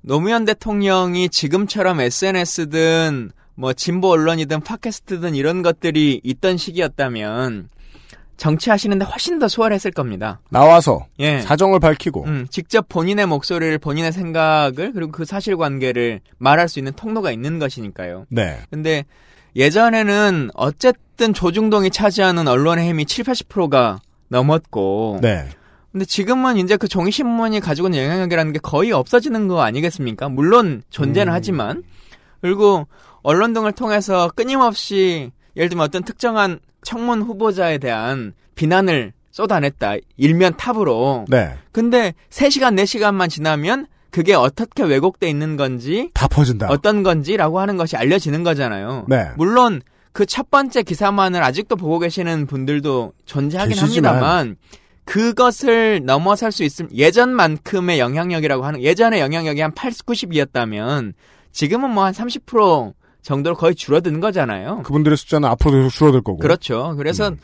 노무현 0.01 0.47
대통령이 0.47 1.29
지금처럼 1.29 2.01
SNS든 2.01 3.33
뭐 3.59 3.72
진보 3.72 4.12
언론이든 4.12 4.61
팟캐스트든 4.61 5.34
이런 5.34 5.62
것들이 5.62 6.20
있던 6.22 6.56
시기였다면 6.56 7.68
정치하시는데 8.36 9.04
훨씬 9.04 9.40
더 9.40 9.48
수월했을 9.48 9.90
겁니다. 9.90 10.40
나와서 10.48 11.06
예. 11.18 11.40
사정을 11.40 11.80
밝히고 11.80 12.24
음, 12.26 12.46
직접 12.50 12.88
본인의 12.88 13.26
목소리를 13.26 13.76
본인의 13.78 14.12
생각을 14.12 14.92
그리고 14.92 15.11
그 15.11 15.24
사실관계를 15.24 16.20
말할 16.38 16.68
수 16.68 16.78
있는 16.78 16.92
통로가 16.92 17.32
있는 17.32 17.59
것이니까요. 17.59 18.26
네. 18.28 18.61
근데 18.70 19.04
예전에는 19.56 20.50
어쨌든 20.54 21.34
조중동이 21.34 21.90
차지하는 21.90 22.46
언론의 22.46 22.88
힘이 22.88 23.06
7, 23.06 23.24
80%가 23.24 23.98
넘었고 24.28 25.18
네. 25.20 25.48
근데 25.90 26.04
지금은 26.04 26.59
이제 26.59 26.76
그 26.76 26.86
종이신문이 26.86 27.59
가지고 27.59 27.88
있는 27.88 28.04
영향력이라는 28.04 28.52
게 28.52 28.61
거의 28.62 28.92
없어지는 28.92 29.48
거 29.48 29.62
아니겠습니까? 29.62 30.28
물론 30.28 30.84
존재는 30.90 31.32
음. 31.32 31.34
하지만 31.34 31.82
그리고 32.40 32.86
언론 33.22 33.52
등을 33.52 33.72
통해서 33.72 34.30
끊임없이 34.34 35.30
예를 35.56 35.68
들면 35.68 35.84
어떤 35.84 36.02
특정한 36.04 36.60
청문 36.82 37.22
후보자에 37.22 37.78
대한 37.78 38.32
비난을 38.54 39.12
쏟아냈다. 39.30 39.96
일면 40.16 40.56
탑으로. 40.56 41.26
네. 41.28 41.54
근데 41.72 42.14
3시간, 42.30 42.80
4시간만 42.80 43.28
지나면 43.28 43.86
그게 44.10 44.34
어떻게 44.34 44.82
왜곡돼 44.82 45.28
있는 45.28 45.56
건지 45.56 46.10
다 46.14 46.26
퍼진다. 46.28 46.68
어떤 46.70 47.02
건지라고 47.02 47.60
하는 47.60 47.76
것이 47.76 47.96
알려지는 47.96 48.42
거잖아요. 48.42 49.04
네. 49.08 49.28
물론 49.36 49.80
그 50.12 50.26
첫 50.26 50.50
번째 50.50 50.82
기사만을 50.82 51.42
아직도 51.44 51.76
보고 51.76 51.98
계시는 52.00 52.46
분들도 52.46 53.12
존재하긴 53.26 53.76
계시지만. 53.76 54.14
합니다만 54.14 54.56
그것을 55.04 56.04
넘어설 56.04 56.52
수 56.52 56.64
있음 56.64 56.88
예전만큼의 56.92 57.98
영향력이라고 57.98 58.64
하는 58.64 58.82
예전의 58.82 59.20
영향력이 59.20 59.60
한 59.60 59.72
80, 59.74 60.06
90이었다면 60.06 61.14
지금은 61.52 61.90
뭐 61.90 62.04
한 62.04 62.12
30% 62.12 62.92
정도로 63.29 63.57
거의 63.57 63.74
줄어든 63.74 64.20
거잖아요. 64.20 64.83
그분들의 64.85 65.16
숫자는 65.18 65.47
앞으로도 65.51 65.76
계속 65.76 65.91
줄어들 65.91 66.22
거고. 66.22 66.39
그렇죠. 66.39 66.95
그래서 66.97 67.29
음. 67.29 67.39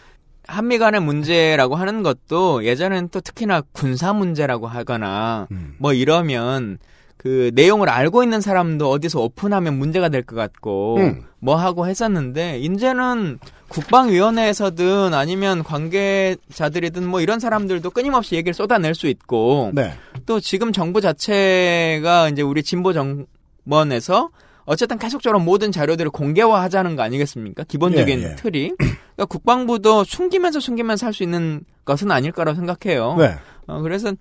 한미 0.47 0.79
간의 0.79 1.01
문제라고 1.03 1.77
하는 1.77 2.03
것도 2.03 2.65
예전에는 2.65 3.11
또 3.11 3.21
특히나 3.21 3.61
군사 3.73 4.15
문제라고 4.15 4.67
하거나 4.67 5.47
음. 5.53 5.75
뭐 5.79 5.93
이러면 5.93 6.79
그 7.19 7.51
내용을 7.55 7.89
알고 7.91 8.23
있는 8.23 8.41
사람도 8.41 8.91
어디서 8.91 9.21
오픈하면 9.21 9.79
문제가 9.79 10.09
될 10.09 10.23
것 10.23 10.37
같고 10.37 10.97
음. 10.99 11.23
뭐 11.39 11.57
하고 11.57 11.87
했었는데 11.87 12.59
이제는 12.61 13.39
국방위원회에서든 13.69 15.13
아니면 15.15 15.63
관계자들이든 15.65 17.07
뭐 17.07 17.21
이런 17.21 17.41
사람들도 17.41 17.91
끊임없이 17.91 18.35
얘기를 18.37 18.55
쏟아낼 18.55 18.95
수 18.95 19.07
있고 19.07 19.71
네. 19.75 19.93
또 20.27 20.41
지금 20.41 20.73
정부 20.73 21.01
자체가 21.03 22.31
이제 22.31 22.41
우리 22.43 22.63
진보 22.63 22.93
정권에서 22.93 24.31
어쨌든 24.67 24.99
계속적으로 24.99 25.41
모든 25.41 25.71
자료들을 25.73 26.11
공개화하자는 26.11 26.97
거 26.97 27.03
아니겠습니까? 27.03 27.65
기본적인 27.65 28.21
예, 28.21 28.25
예. 28.31 28.35
틀이. 28.37 28.73
그러니까 28.79 29.25
국방부도 29.29 30.05
숨기면서 30.05 30.61
숨기면서 30.61 31.07
할 31.07 31.13
수 31.15 31.23
있는 31.23 31.63
것은 31.85 32.11
아닐 32.11 32.33
거라고 32.33 32.57
생각해요. 32.57 33.17
네. 33.19 33.35
어, 33.67 33.81
그래서 33.83 34.13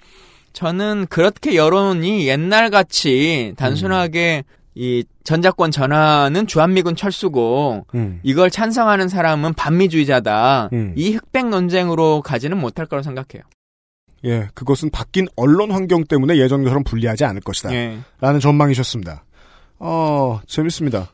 저는 0.54 1.08
그렇게 1.10 1.56
여론이 1.56 2.28
옛날 2.28 2.70
같이 2.70 3.54
단순하게 3.58 4.44
이 4.76 5.04
전자권 5.24 5.72
전환은 5.72 6.46
주한미군 6.48 6.96
철수고 6.96 7.86
음. 7.96 8.20
이걸 8.24 8.50
찬성하는 8.52 9.08
사람은 9.08 9.54
반미주의자다. 9.54 10.70
음. 10.74 10.94
이 10.96 11.14
흑백 11.14 11.48
논쟁으로 11.48 12.22
가지는 12.22 12.58
못할 12.60 12.86
거라고 12.86 13.04
생각해요. 13.04 13.44
예, 14.26 14.48
그것은 14.54 14.90
바뀐 14.90 15.28
언론 15.36 15.72
환경 15.72 16.04
때문에 16.06 16.38
예전처럼 16.38 16.84
불리하지 16.84 17.26
않을 17.26 17.42
것이다. 17.42 17.74
예. 17.74 17.98
라는 18.22 18.40
전망이셨습니다. 18.40 19.24
어, 19.86 20.40
재밌습니다. 20.48 21.10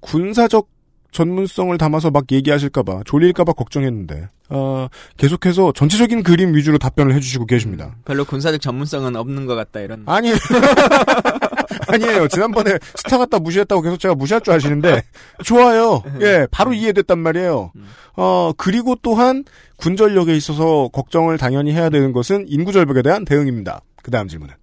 군사적 0.00 0.68
전문성을 1.10 1.76
담아서 1.78 2.10
막 2.10 2.30
얘기하실까봐, 2.30 3.02
졸릴까봐 3.06 3.54
걱정했는데, 3.54 4.28
어, 4.50 4.88
계속해서 5.16 5.72
전체적인 5.72 6.22
그림 6.22 6.54
위주로 6.54 6.76
답변을 6.76 7.14
해주시고 7.14 7.46
계십니다. 7.46 7.96
별로 8.04 8.26
군사적 8.26 8.60
전문성은 8.60 9.16
없는 9.16 9.46
것 9.46 9.54
같다 9.54 9.80
이런. 9.80 10.02
아니, 10.06 10.32
아니에요. 11.88 12.28
지난번에 12.28 12.78
스타 12.94 13.16
갖다 13.16 13.38
무시했다고 13.38 13.80
계속 13.80 13.98
제가 13.98 14.14
무시할 14.14 14.42
줄 14.42 14.52
아시는데, 14.52 15.02
좋아요. 15.42 16.02
예, 16.20 16.46
바로 16.50 16.74
이해됐단 16.74 17.18
말이에요. 17.18 17.72
어, 18.16 18.52
그리고 18.58 18.96
또한 19.00 19.44
군전력에 19.76 20.36
있어서 20.36 20.88
걱정을 20.92 21.38
당연히 21.38 21.72
해야 21.72 21.88
되는 21.88 22.12
것은 22.12 22.44
인구 22.48 22.70
절벽에 22.70 23.00
대한 23.00 23.24
대응입니다. 23.24 23.80
그 24.02 24.10
다음 24.10 24.28
질문은. 24.28 24.54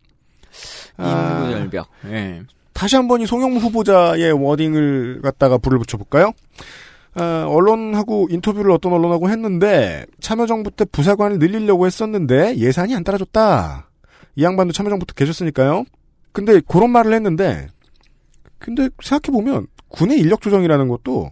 아, 0.98 1.40
인구 1.42 1.58
절벽. 1.58 1.88
예. 2.06 2.44
다시 2.78 2.96
한 2.96 3.08
번 3.08 3.22
이 3.22 3.26
송영무 3.26 3.58
후보자의 3.58 4.32
워딩을 4.34 5.22
갖다가 5.24 5.58
불을 5.58 5.80
붙여볼까요? 5.80 6.32
어, 7.20 7.24
언론하고 7.50 8.28
인터뷰를 8.30 8.70
어떤 8.70 8.94
언론하고 8.94 9.30
했는데 9.32 10.06
참여정부 10.22 10.70
때 10.72 10.86
부사관을 10.86 11.40
늘리려고 11.40 11.88
했었는데 11.88 12.58
예산이 12.58 12.96
안 12.96 13.04
따라줬다. 13.04 13.90
이 14.36 14.44
양반도 14.44 14.74
참여정부 14.74 15.08
때 15.08 15.14
계셨으니까요. 15.16 15.86
근데 16.32 16.62
그런 16.68 16.92
말을 16.92 17.14
했는데 17.14 17.68
근데 18.60 18.90
생각해보면 19.02 19.66
군의 19.88 20.20
인력 20.20 20.42
조정이라는 20.42 20.88
것도 20.88 21.32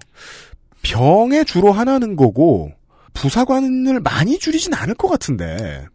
병에 0.81 1.43
주로 1.43 1.71
하나는 1.71 2.15
거고 2.15 2.71
부사관을 3.13 3.99
많이 3.99 4.39
줄이진 4.39 4.73
않을 4.73 4.95
것 4.95 5.07
같은데. 5.09 5.85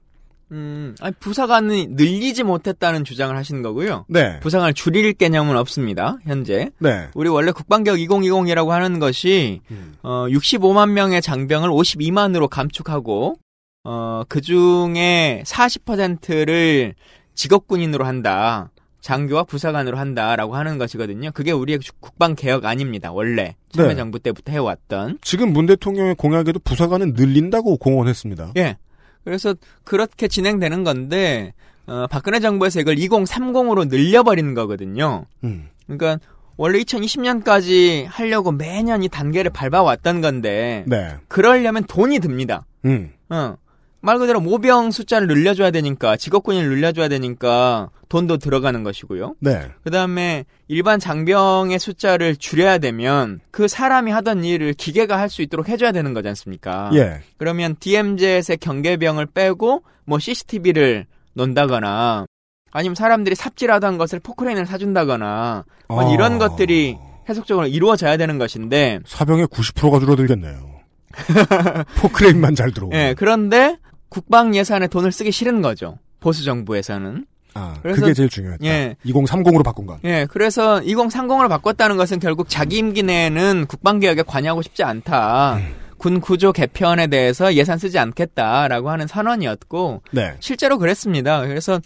음, 0.52 0.94
아니, 1.00 1.14
부사관은 1.20 1.94
늘리지 1.94 2.42
못했다는 2.42 3.04
주장을 3.04 3.34
하시는 3.36 3.62
거고요. 3.62 4.04
네. 4.08 4.40
부사관을 4.40 4.74
줄일 4.74 5.12
개념은 5.12 5.56
없습니다. 5.56 6.18
현재. 6.24 6.70
네. 6.78 7.08
우리 7.14 7.28
원래 7.28 7.52
국방개혁 7.52 7.98
2020이라고 7.98 8.68
하는 8.68 8.98
것이 8.98 9.60
어, 10.02 10.26
65만 10.28 10.90
명의 10.90 11.22
장병을 11.22 11.68
52만으로 11.70 12.48
감축하고 12.48 13.36
어, 13.84 14.22
그 14.28 14.40
중에 14.40 15.42
40%를 15.46 16.94
직업군인으로 17.34 18.04
한다. 18.04 18.70
장교와 19.00 19.44
부사관으로 19.44 19.96
한다라고 19.96 20.56
하는 20.56 20.76
것이거든요. 20.76 21.30
그게 21.32 21.52
우리의 21.52 21.78
국방 22.00 22.34
개혁 22.34 22.66
아닙니다. 22.66 23.12
원래 23.12 23.56
참여정부 23.70 24.18
때부터 24.20 24.52
해왔던. 24.52 25.18
지금 25.22 25.52
문 25.54 25.64
대통령의 25.64 26.16
공약에도 26.16 26.60
부사관은 26.60 27.14
늘린다고 27.14 27.78
공언했습니다. 27.78 28.52
예. 28.58 28.76
그래서 29.24 29.54
그렇게 29.84 30.28
진행되는 30.28 30.84
건데 30.84 31.52
어, 31.86 32.06
박근혜 32.08 32.40
정부에서 32.40 32.80
이걸 32.80 32.96
2030으로 32.96 33.88
늘려버리는 33.88 34.54
거거든요. 34.54 35.26
음. 35.44 35.68
그러니까 35.86 36.18
원래 36.56 36.78
2020년까지 36.78 38.06
하려고 38.06 38.52
매년 38.52 39.02
이 39.02 39.08
단계를 39.08 39.50
밟아왔던 39.50 40.20
건데 40.20 40.84
네. 40.86 41.16
그러려면 41.28 41.84
돈이 41.84 42.20
듭니다. 42.20 42.64
음. 42.84 43.12
어. 43.30 43.56
말 44.02 44.18
그대로 44.18 44.40
모병 44.40 44.90
숫자를 44.90 45.26
늘려줘야 45.26 45.70
되니까 45.70 46.16
직업군인을 46.16 46.68
늘려줘야 46.70 47.08
되니까 47.08 47.90
돈도 48.08 48.38
들어가는 48.38 48.82
것이고요. 48.82 49.34
네. 49.40 49.68
그 49.84 49.90
다음에 49.90 50.44
일반 50.68 50.98
장병의 50.98 51.78
숫자를 51.78 52.34
줄여야 52.36 52.78
되면 52.78 53.40
그 53.50 53.68
사람이 53.68 54.10
하던 54.10 54.44
일을 54.44 54.72
기계가 54.74 55.18
할 55.18 55.28
수 55.30 55.42
있도록 55.42 55.68
해줘야 55.68 55.92
되는 55.92 56.12
거지 56.12 56.26
않습니까? 56.28 56.90
예. 56.94 57.20
그러면 57.36 57.76
DMZ의 57.78 58.56
경계병을 58.60 59.26
빼고 59.26 59.84
뭐 60.06 60.18
CCTV를 60.18 61.06
논다거나 61.34 62.26
아니면 62.72 62.94
사람들이 62.96 63.34
삽질하던 63.36 63.96
것을 63.98 64.18
포크레인을 64.20 64.66
사준다거나 64.66 65.64
뭐 65.88 66.08
아. 66.10 66.12
이런 66.12 66.38
것들이 66.38 66.96
해석적으로 67.28 67.66
이루어져야 67.68 68.16
되는 68.16 68.38
것인데 68.38 69.00
사병의 69.06 69.46
90%가 69.46 70.00
줄어들겠네요. 70.00 70.70
포크레인만 72.00 72.54
잘 72.54 72.72
들어오고. 72.72 72.96
예, 72.96 73.14
그런데 73.16 73.76
국방 74.10 74.54
예산에 74.54 74.88
돈을 74.88 75.10
쓰기 75.12 75.30
싫은 75.32 75.62
거죠. 75.62 75.98
보수 76.20 76.44
정부에서는. 76.44 77.24
아, 77.54 77.74
그래서- 77.82 78.00
그게 78.02 78.12
제일 78.14 78.28
중요했다. 78.28 78.64
예. 78.66 78.94
2030으로 79.06 79.64
바꾼 79.64 79.86
건. 79.86 79.98
예, 80.04 80.26
그래서 80.30 80.80
2030으로 80.80 81.48
바꿨다는 81.48 81.96
것은 81.96 82.18
결국 82.20 82.48
자기 82.48 82.76
임기 82.76 83.02
내에는 83.02 83.64
국방개혁에 83.66 84.22
관여하고 84.22 84.62
싶지 84.62 84.82
않다. 84.84 85.54
음. 85.56 85.74
군 85.98 86.20
구조 86.20 86.52
개편에 86.52 87.08
대해서 87.08 87.52
예산 87.54 87.76
쓰지 87.76 87.98
않겠다라고 87.98 88.88
하는 88.90 89.06
선언이었고 89.06 90.02
네. 90.12 90.34
실제로 90.40 90.78
그랬습니다. 90.78 91.40
그래서 91.46 91.78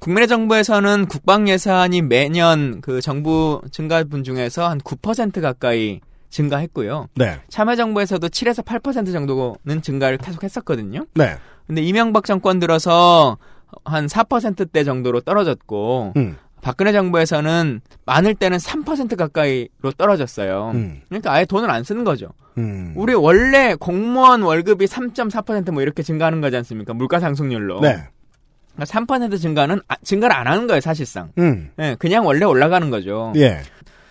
국민의 0.00 0.28
정부에서는 0.28 1.06
국방 1.06 1.48
예산이 1.48 2.02
매년 2.02 2.80
그 2.82 3.00
정부 3.00 3.62
증가분 3.70 4.24
중에서 4.24 4.68
한 4.68 4.78
9% 4.78 5.40
가까이 5.40 6.00
증가했고요. 6.28 7.08
네. 7.14 7.38
참여정부에서도 7.48 8.28
7에서 8.28 8.64
8% 8.64 9.12
정도는 9.12 9.82
증가를 9.82 10.18
계속 10.18 10.42
했었거든요. 10.44 11.06
네. 11.14 11.36
근데 11.72 11.80
이명박 11.80 12.26
정권 12.26 12.58
들어서 12.58 13.38
한 13.86 14.06
4%대 14.06 14.84
정도로 14.84 15.22
떨어졌고 15.22 16.12
음. 16.18 16.36
박근혜 16.60 16.92
정부에서는 16.92 17.80
많을 18.04 18.34
때는 18.34 18.58
3% 18.58 19.16
가까이로 19.16 19.92
떨어졌어요. 19.96 20.72
음. 20.74 21.00
그러니까 21.08 21.32
아예 21.32 21.46
돈을 21.46 21.70
안 21.70 21.82
쓰는 21.82 22.04
거죠. 22.04 22.28
음. 22.58 22.92
우리 22.94 23.14
원래 23.14 23.74
공무원 23.74 24.42
월급이 24.42 24.84
3.4%뭐 24.84 25.80
이렇게 25.80 26.02
증가하는 26.02 26.42
거지 26.42 26.58
않습니까? 26.58 26.92
물가 26.92 27.18
상승률로. 27.20 27.80
네. 27.80 27.96
그러니까 28.76 28.84
3% 28.84 29.40
증가는 29.40 29.80
아- 29.88 29.96
증가를 30.04 30.36
안 30.36 30.48
하는 30.48 30.66
거예요, 30.66 30.82
사실상. 30.82 31.30
음. 31.38 31.70
예, 31.78 31.96
그냥 31.98 32.26
원래 32.26 32.44
올라가는 32.44 32.90
거죠. 32.90 33.32
예. 33.36 33.62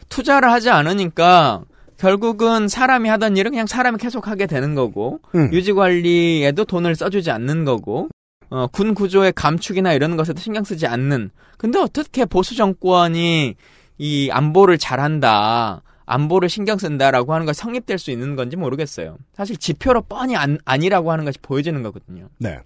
투자를 0.09 0.51
하지 0.51 0.71
않으니까 0.71 1.61
결국은 2.01 2.67
사람이 2.67 3.07
하던 3.09 3.37
일은 3.37 3.51
그냥 3.51 3.67
사람이 3.67 3.99
계속 3.99 4.27
하게 4.27 4.47
되는 4.47 4.73
거고 4.73 5.19
음. 5.35 5.53
유지 5.53 5.71
관리에도 5.71 6.65
돈을 6.65 6.95
써주지 6.95 7.29
않는 7.29 7.63
거고 7.63 8.09
어, 8.49 8.65
군 8.65 8.95
구조의 8.95 9.33
감축이나 9.33 9.93
이런 9.93 10.17
것에도 10.17 10.41
신경 10.41 10.63
쓰지 10.63 10.87
않는. 10.87 11.29
근데 11.59 11.77
어떻게 11.77 12.25
보수 12.25 12.55
정권이 12.55 13.53
이 13.99 14.29
안보를 14.31 14.79
잘한다. 14.79 15.83
안보를 16.07 16.49
신경 16.49 16.79
쓴다라고 16.79 17.35
하는 17.35 17.45
거 17.45 17.53
성립될 17.53 17.99
수 17.99 18.09
있는 18.09 18.35
건지 18.35 18.57
모르겠어요. 18.57 19.17
사실 19.33 19.55
지표로 19.57 20.01
뻔히 20.01 20.35
안, 20.35 20.57
아니라고 20.65 21.11
하는 21.11 21.23
것이 21.23 21.37
보여지는 21.39 21.83
거거든요. 21.83 22.29
네. 22.39 22.57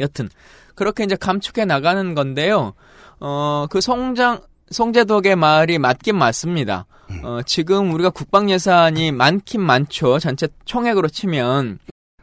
여튼 0.00 0.28
그렇게 0.74 1.02
이제 1.04 1.16
감축해 1.16 1.64
나가는 1.64 2.14
건데요. 2.14 2.74
어, 3.20 3.66
그 3.70 3.80
송장 3.80 4.42
송재덕의 4.70 5.36
말이 5.36 5.78
맞긴 5.78 6.18
맞습니다. 6.18 6.84
어, 7.22 7.40
지금 7.46 7.92
우리가 7.92 8.10
국방 8.10 8.50
예산이 8.50 9.12
많긴 9.12 9.60
많죠. 9.60 10.18
전체 10.18 10.48
총액으로 10.64 11.08
치면. 11.08 11.78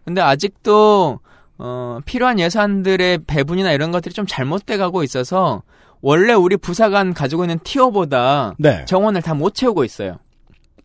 근데 0.06 0.22
아직도 0.22 1.20
어, 1.58 2.00
필요한 2.06 2.40
예산들의 2.40 3.20
배분이나 3.28 3.72
이런 3.72 3.92
것들이 3.92 4.14
좀 4.14 4.26
잘못돼 4.28 4.78
가고 4.78 5.04
있어서 5.04 5.62
원래 6.02 6.34
우리 6.34 6.58
부사관 6.58 7.14
가지고 7.14 7.44
있는 7.44 7.60
티오보다 7.64 8.56
네. 8.58 8.84
정원을 8.86 9.22
다 9.22 9.34
못 9.36 9.54
채우고 9.54 9.84
있어요. 9.84 10.18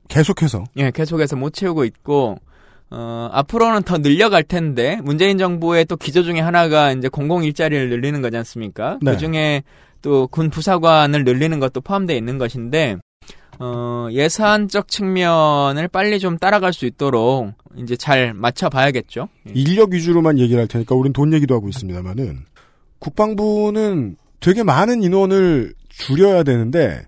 계속해서. 0.08 0.64
예, 0.76 0.90
계속해서 0.90 1.34
못 1.36 1.52
채우고 1.52 1.84
있고, 1.84 2.36
어, 2.90 3.28
앞으로는 3.32 3.82
더 3.82 3.98
늘려갈 3.98 4.44
텐데, 4.44 5.00
문재인 5.02 5.38
정부의 5.38 5.86
또 5.86 5.96
기조 5.96 6.22
중에 6.22 6.38
하나가 6.40 6.92
이제 6.92 7.08
공공 7.08 7.42
일자리를 7.44 7.88
늘리는 7.88 8.20
거지 8.22 8.36
않습니까? 8.36 8.98
네. 9.02 9.12
그 9.12 9.16
중에 9.18 9.62
또 10.02 10.28
군 10.28 10.50
부사관을 10.50 11.24
늘리는 11.24 11.58
것도 11.58 11.80
포함되어 11.80 12.14
있는 12.16 12.38
것인데, 12.38 12.98
어, 13.58 14.08
예산적 14.10 14.88
측면을 14.88 15.88
빨리 15.88 16.18
좀 16.18 16.38
따라갈 16.38 16.72
수 16.72 16.86
있도록 16.86 17.52
이제 17.76 17.96
잘 17.96 18.34
맞춰봐야겠죠. 18.34 19.28
예. 19.48 19.52
인력 19.54 19.92
위주로만 19.92 20.38
얘기를 20.38 20.60
할 20.60 20.68
테니까 20.68 20.94
우린 20.94 21.12
돈 21.12 21.32
얘기도 21.32 21.54
하고 21.54 21.68
있습니다만은 21.68 22.44
국방부는 22.98 24.16
되게 24.40 24.62
많은 24.62 25.02
인원을 25.02 25.74
줄여야 25.88 26.42
되는데 26.42 27.06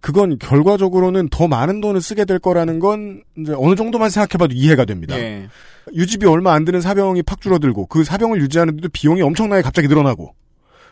그건 0.00 0.38
결과적으로는 0.38 1.28
더 1.30 1.48
많은 1.48 1.80
돈을 1.80 2.00
쓰게 2.00 2.24
될 2.24 2.38
거라는 2.38 2.78
건 2.78 3.22
이제 3.36 3.52
어느 3.56 3.74
정도만 3.74 4.10
생각해봐도 4.10 4.54
이해가 4.54 4.84
됩니다. 4.84 5.18
예. 5.18 5.48
유지비 5.94 6.26
얼마 6.26 6.52
안 6.52 6.64
드는 6.64 6.80
사병이 6.80 7.22
팍 7.22 7.40
줄어들고 7.40 7.86
그 7.86 8.04
사병을 8.04 8.40
유지하는데도 8.40 8.88
비용이 8.92 9.22
엄청나게 9.22 9.62
갑자기 9.62 9.88
늘어나고 9.88 10.34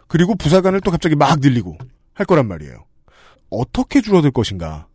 그리고 0.09 0.35
부사관을 0.35 0.81
또 0.81 0.91
갑자기 0.91 1.15
막 1.17 1.41
늘리고 1.41 1.79
할 2.13 2.27
거란 2.27 2.49
말이에요. 2.49 2.85
어떻게 3.51 4.01
줄어들 4.01 4.31
것인가? 4.31 4.87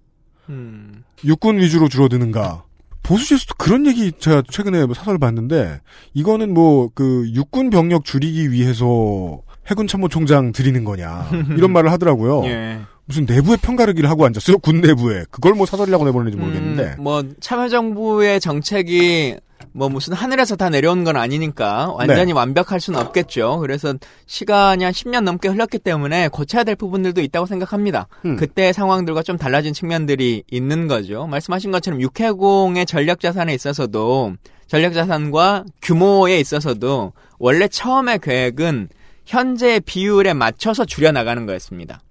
음, 0.49 1.03
육군 1.23 1.57
위주로 1.59 1.87
줄어드는가? 1.89 2.63
보수지에서도 3.03 3.55
그런 3.57 3.87
얘기 3.87 4.11
제가 4.11 4.43
최근에 4.49 4.85
뭐 4.85 4.93
사설을 4.93 5.17
봤는데 5.19 5.79
이거는 6.13 6.53
뭐 6.53 6.89
그 6.93 7.29
육군 7.33 7.69
병력 7.69 8.03
줄이기 8.05 8.51
위해서 8.51 9.41
해군 9.67 9.87
참모총장 9.87 10.51
드리는 10.51 10.83
거냐 10.83 11.29
이런 11.57 11.71
말을 11.71 11.91
하더라고요. 11.91 12.43
예. 12.45 12.79
무슨 13.05 13.25
내부의 13.25 13.57
평가르기를 13.57 14.07
하고 14.09 14.25
앉았어요 14.25 14.59
군 14.59 14.81
내부에 14.81 15.25
그걸 15.31 15.53
뭐 15.55 15.65
사설이라고 15.65 16.05
내보내는지 16.05 16.37
모르겠는데 16.37 16.95
음, 16.99 17.03
뭐 17.03 17.23
참여정부의 17.39 18.39
정책이 18.39 19.37
뭐 19.71 19.89
무슨 19.89 20.13
하늘에서 20.13 20.55
다 20.55 20.69
내려온 20.69 21.03
건 21.03 21.15
아니니까 21.15 21.91
완전히 21.93 22.27
네. 22.27 22.33
완벽할 22.33 22.79
수는 22.79 22.99
없겠죠. 22.99 23.59
그래서 23.59 23.93
시간이 24.25 24.83
한 24.83 24.93
10년 24.93 25.21
넘게 25.21 25.47
흘렀기 25.49 25.79
때문에 25.79 26.27
고쳐야 26.29 26.63
될 26.63 26.75
부분들도 26.75 27.21
있다고 27.21 27.45
생각합니다. 27.45 28.07
음. 28.25 28.35
그때 28.35 28.73
상황들과 28.73 29.23
좀 29.23 29.37
달라진 29.37 29.73
측면들이 29.73 30.43
있는 30.49 30.87
거죠. 30.87 31.27
말씀하신 31.27 31.71
것처럼 31.71 32.01
육해공의 32.01 32.85
전략 32.85 33.19
자산에 33.19 33.53
있어서도 33.53 34.33
전략 34.67 34.93
자산과 34.93 35.65
규모에 35.81 36.39
있어서도 36.39 37.13
원래 37.39 37.67
처음의 37.67 38.19
계획은 38.19 38.89
현재 39.25 39.79
비율에 39.79 40.33
맞춰서 40.33 40.85
줄여 40.85 41.11
나가는 41.11 41.45
거였습니다. 41.45 42.01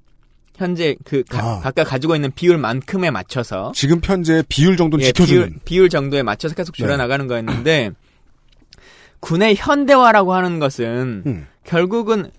현재 0.59 0.97
그 1.05 1.23
가- 1.25 1.39
아. 1.39 1.61
각각 1.61 1.85
가지고 1.85 2.15
있는 2.17 2.31
비율만큼에 2.35 3.11
맞춰서 3.11 3.73
지금 3.75 4.01
편제 4.01 4.43
비율 4.49 4.77
정도는 4.77 5.05
예, 5.05 5.13
지켜주는 5.13 5.47
비율, 5.47 5.61
비율 5.65 5.89
정도에 5.89 6.23
맞춰서 6.25 6.55
계속 6.57 6.73
네. 6.77 6.83
줄여나가는 6.83 7.27
거였는데 7.29 7.93
군의 9.21 9.55
현대화라고 9.57 10.35
하는 10.35 10.59
것은 10.59 11.23
음. 11.27 11.47
결국은 11.65 12.31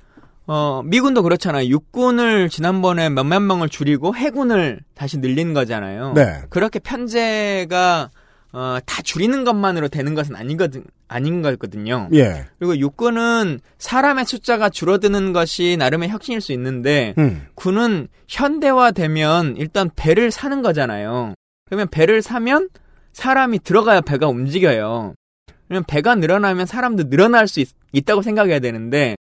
어 0.47 0.81
미군도 0.83 1.23
그렇잖아요. 1.23 1.67
육군을 1.69 2.49
지난번에 2.49 3.09
몇몇 3.09 3.39
명을 3.39 3.69
줄이고 3.69 4.15
해군을 4.15 4.79
다시 4.95 5.17
늘린 5.19 5.53
거잖아요. 5.53 6.13
네. 6.13 6.41
그렇게 6.49 6.79
편제가 6.79 8.09
어, 8.51 8.77
다 8.85 9.01
줄이는 9.03 9.43
것만으로 9.43 9.89
되는 9.89 10.15
것은 10.15 10.35
아니거든 10.35 10.83
아닌 11.09 11.41
거거든요. 11.41 12.07
예. 12.13 12.45
그리고 12.59 12.77
육군은 12.77 13.59
사람의 13.79 14.25
숫자가 14.25 14.69
줄어드는 14.69 15.33
것이 15.33 15.75
나름의 15.77 16.09
혁신일 16.09 16.39
수 16.39 16.53
있는데 16.53 17.13
음. 17.17 17.47
군은 17.55 18.07
현대화되면 18.27 19.57
일단 19.57 19.89
배를 19.95 20.31
사는 20.31 20.61
거잖아요. 20.61 21.33
그러면 21.65 21.87
배를 21.89 22.21
사면 22.21 22.69
사람이 23.11 23.59
들어가야 23.59 24.01
배가 24.01 24.27
움직여요. 24.27 25.15
그러면 25.67 25.83
배가 25.87 26.15
늘어나면 26.15 26.65
사람도 26.65 27.09
늘어날 27.09 27.47
수 27.47 27.59
있, 27.59 27.69
있다고 27.91 28.21
생각해야 28.21 28.59
되는데 28.59 29.15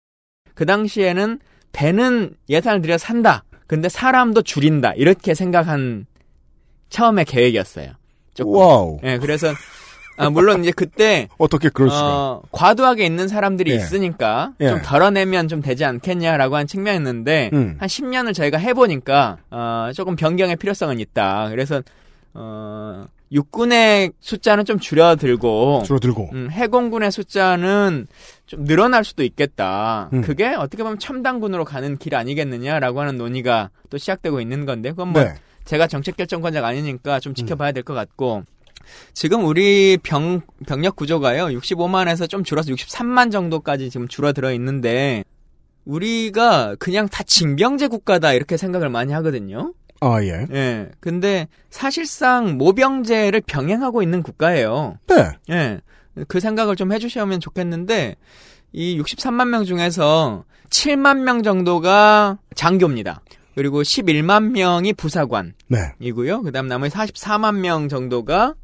그 0.56 0.66
당시에는 0.66 1.40
배는 1.72 2.36
예산을 2.50 2.82
들여 2.82 2.98
산다. 2.98 3.44
근데 3.68 3.90
사람도 3.90 4.42
줄인다. 4.42 4.94
이렇게 4.94 5.34
생각한 5.34 6.06
처음의 6.90 7.26
계획이었어요. 7.26 7.92
조금. 8.34 8.54
wow. 8.56 8.99
예, 9.04 9.18
그래서 9.18 9.54
아, 10.18 10.30
물론 10.30 10.61
이제 10.61 10.72
그때 10.72 11.28
어떻게 11.38 11.70
그럴 11.70 11.89
수가. 11.89 12.03
어, 12.05 12.41
과도하게 12.51 13.05
있는 13.05 13.28
사람들이 13.28 13.72
예. 13.72 13.76
있으니까 13.76 14.53
예. 14.61 14.70
좀 14.70 14.82
덜어내면 14.82 15.47
좀 15.47 15.61
되지 15.61 15.84
않겠냐라고 15.86 16.55
한 16.55 16.68
측면이었는데 16.68 17.49
음. 17.53 17.76
한 17.80 17.88
10년을 17.88 18.34
저희가 18.34 18.57
해보니까 18.57 19.38
어, 19.51 19.89
조금 19.93 20.16
변경의 20.16 20.55
필요성은 20.55 20.99
있다. 20.99 21.49
그래서 21.49 21.82
어, 22.34 23.05
육군의 23.32 24.11
숫자는 24.20 24.66
좀 24.66 24.80
줄여들고 24.80 25.84
줄어들고. 25.86 26.30
음, 26.34 26.49
해공군의 26.51 27.11
숫자는 27.11 28.07
좀 28.45 28.66
늘어날 28.66 29.03
수도 29.03 29.24
있겠다. 29.24 30.09
음. 30.13 30.22
그게 30.22 30.47
어떻게 30.53 30.84
보면 30.84 30.99
첨단군으로 30.99 31.66
가는 31.66 31.97
길 31.97 32.16
아니겠느냐라고 32.16 33.01
하는 33.01 33.18
논의가 33.18 33.70
또 33.89 33.97
시작되고 33.97 34.41
있는 34.41 34.66
건데 34.66 34.91
그건 34.91 35.09
뭐 35.09 35.24
네. 35.24 35.34
제가 35.66 35.88
정책 35.88 36.16
결정권자가 36.18 36.68
아니니까 36.68 37.20
좀 37.20 37.34
지켜봐야 37.34 37.72
될 37.72 37.84
것 37.84 37.93
같고 37.95 38.43
지금 39.14 39.46
우리 39.46 39.98
병 40.02 40.42
병력 40.68 40.96
구조가요 40.96 41.46
65만에서 41.48 42.30
좀 42.30 42.44
줄어서 42.44 42.72
63만 42.72 43.32
정도까지 43.32 43.90
지금 43.90 44.08
줄어들어 44.08 44.52
있는데 44.54 45.24
우리가 45.86 46.76
그냥 46.80 47.08
다 47.08 47.24
징병제 47.24 47.88
국가다 47.88 48.34
이렇게 48.34 48.58
생각을 48.58 48.90
많이 48.90 49.14
하거든요. 49.14 49.74
아, 50.02 50.22
예. 50.22 50.46
예. 50.52 50.90
근데 51.00 51.48
사실상 51.70 52.58
모병제를 52.58 53.42
병행하고 53.42 54.04
있는 54.04 54.24
국가예요. 54.24 54.98
네. 55.08 55.32
예. 55.50 55.82
그 56.28 56.40
생각을 56.40 56.76
좀 56.76 56.92
해주시면 56.94 57.40
좋겠는데, 57.40 58.16
이 58.72 59.02
63만 59.02 59.50
명 59.50 59.64
중에서 59.64 60.44
7만 60.70 61.20
명 61.20 61.44
정도가 61.44 62.40
장교입니다. 62.56 63.22
그리고 63.56 63.82
11만 63.82 64.52
명이 64.52 64.94
부사관이고요. 64.94 65.54
네. 65.70 65.94
그 66.44 66.52
다음 66.52 66.68
나머지 66.68 66.94
44만 66.96 67.60
명 67.60 67.88
정도가 67.88 68.56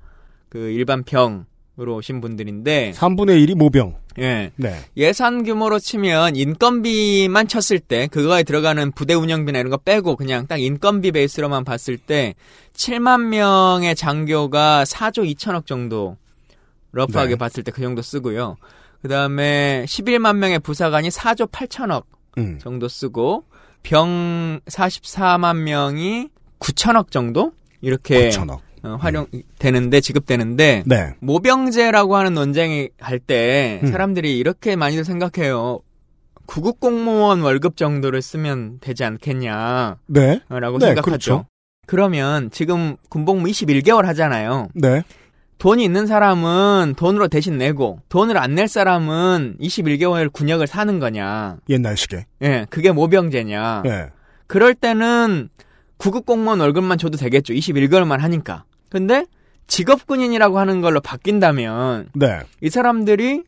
그 0.52 0.70
일반 0.70 1.04
병으로 1.04 1.96
오신 1.96 2.20
분들인데, 2.20 2.92
3분의 2.92 3.48
1이 3.48 3.56
모병. 3.56 3.96
예. 4.20 4.52
네. 4.58 4.76
예산 4.98 5.46
규모로 5.46 5.80
치면 5.80 6.36
인건비만 6.36 7.48
쳤을 7.48 7.80
때 7.80 8.08
그거에 8.08 8.44
들어가는 8.44 8.92
부대 8.92 9.14
운영비나 9.14 9.58
이런 9.58 9.72
거 9.72 9.78
빼고 9.78 10.18
그냥 10.18 10.48
딱 10.48 10.60
인건비 10.60 11.14
베이스로만 11.14 11.64
봤을 11.64 11.98
때 11.98 12.36
7만 12.74 13.28
명의 13.28 13.96
장교가 13.96 14.84
4조 14.84 15.34
2천억 15.34 15.66
정도 15.66 16.18
러프하게 16.92 17.30
네. 17.30 17.36
봤을 17.38 17.64
때 17.64 17.72
그 17.72 17.82
정도 17.82 18.02
쓰고요. 18.02 18.58
그다음에 19.02 19.86
11만 19.88 20.36
명의 20.36 20.60
부사관이 20.60 21.08
4조 21.08 21.50
8천억 21.50 22.04
음. 22.38 22.60
정도 22.62 22.90
쓰고 22.90 23.46
병 23.82 24.60
44만 24.68 25.56
명이 25.56 26.28
9천억 26.60 27.12
정도 27.12 27.54
이렇게 27.80 28.30
9천억. 28.30 28.60
어, 28.84 28.98
활용되는데 29.00 30.02
지급되는데 30.02 30.84
네. 30.86 31.14
모병제라고 31.20 32.16
하는 32.16 32.34
논쟁이 32.34 32.90
할때 33.00 33.80
음. 33.84 33.92
사람들이 33.92 34.38
이렇게 34.38 34.76
많이들 34.76 35.04
생각해요. 35.06 35.80
구급 36.48 36.80
공무원 36.80 37.42
월급 37.42 37.78
정도를 37.78 38.22
쓰면 38.22 38.80
되지 38.82 39.04
않겠냐라고 39.04 39.98
네. 40.08 40.40
네, 40.40 40.40
생각하죠. 40.60 41.02
그렇죠. 41.02 41.46
그러면 41.88 42.50
지금 42.52 42.96
군복무 43.10 43.48
21개월 43.48 44.04
하잖아요. 44.06 44.68
네. 44.74 45.04
돈이 45.60 45.84
있는 45.84 46.08
사람은 46.08 46.96
돈으로 46.98 47.28
대신 47.28 47.58
내고 47.60 48.00
돈을 48.10 48.36
안 48.38 48.56
낼 48.56 48.68
사람은 48.68 49.58
21개월 49.62 50.32
군역을 50.34 50.66
사는 50.66 51.00
거냐. 51.00 51.58
옛날식에. 51.70 52.26
예, 52.42 52.66
그게 52.72 52.92
모병제냐. 52.92 53.84
예. 53.86 54.08
그럴 54.48 54.74
때는 54.74 55.50
구급 55.98 56.26
공무원 56.26 56.60
월급만 56.62 56.98
줘도 56.98 57.18
되겠죠. 57.18 57.54
21개월만 57.54 58.18
하니까. 58.18 58.64
근데 58.92 59.26
직업군인이라고 59.68 60.60
하는 60.60 60.82
걸로 60.82 61.00
바뀐다면 61.00 62.10
네. 62.14 62.40
이 62.62 62.70
사람들이 62.70 63.44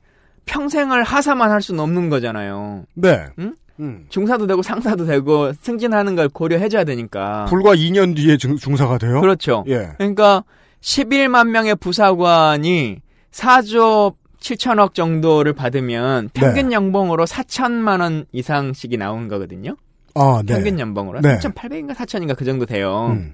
평생을 0.46 1.04
하사만 1.04 1.52
할 1.52 1.62
수는 1.62 1.82
없는 1.82 2.10
거잖아요. 2.10 2.86
네. 2.96 3.26
응? 3.40 3.56
음. 3.80 4.06
중사도 4.10 4.48
되고 4.48 4.62
상사도 4.62 5.06
되고 5.06 5.52
승진하는 5.62 6.16
걸 6.16 6.30
고려해줘야 6.30 6.86
되니까. 6.86 7.46
불과 7.46 7.76
2년 7.76 8.16
뒤에 8.16 8.38
중, 8.38 8.56
중사가 8.56 8.98
돼요? 8.98 9.20
그렇죠. 9.20 9.66
예. 9.68 9.90
그러니까 9.98 10.44
11만 10.82 11.50
명의 11.50 11.76
부사관이 11.76 13.00
4조 13.32 14.16
7천억 14.40 14.94
정도를 14.94 15.54
받으면 15.54 16.30
평균 16.34 16.70
네. 16.70 16.76
연봉으로 16.76 17.26
4천만 17.26 18.02
원 18.02 18.26
이상씩이 18.32 18.98
나오는 18.98 19.28
거거든요. 19.28 19.76
아, 20.16 20.42
네. 20.46 20.54
평균 20.54 20.80
연봉으로 20.80 21.22
네. 21.22 21.40
3,800인가 21.40 21.96
4천인가 21.96 22.38
그 22.38 22.46
정도 22.46 22.66
돼요. 22.66 23.08
음. 23.12 23.34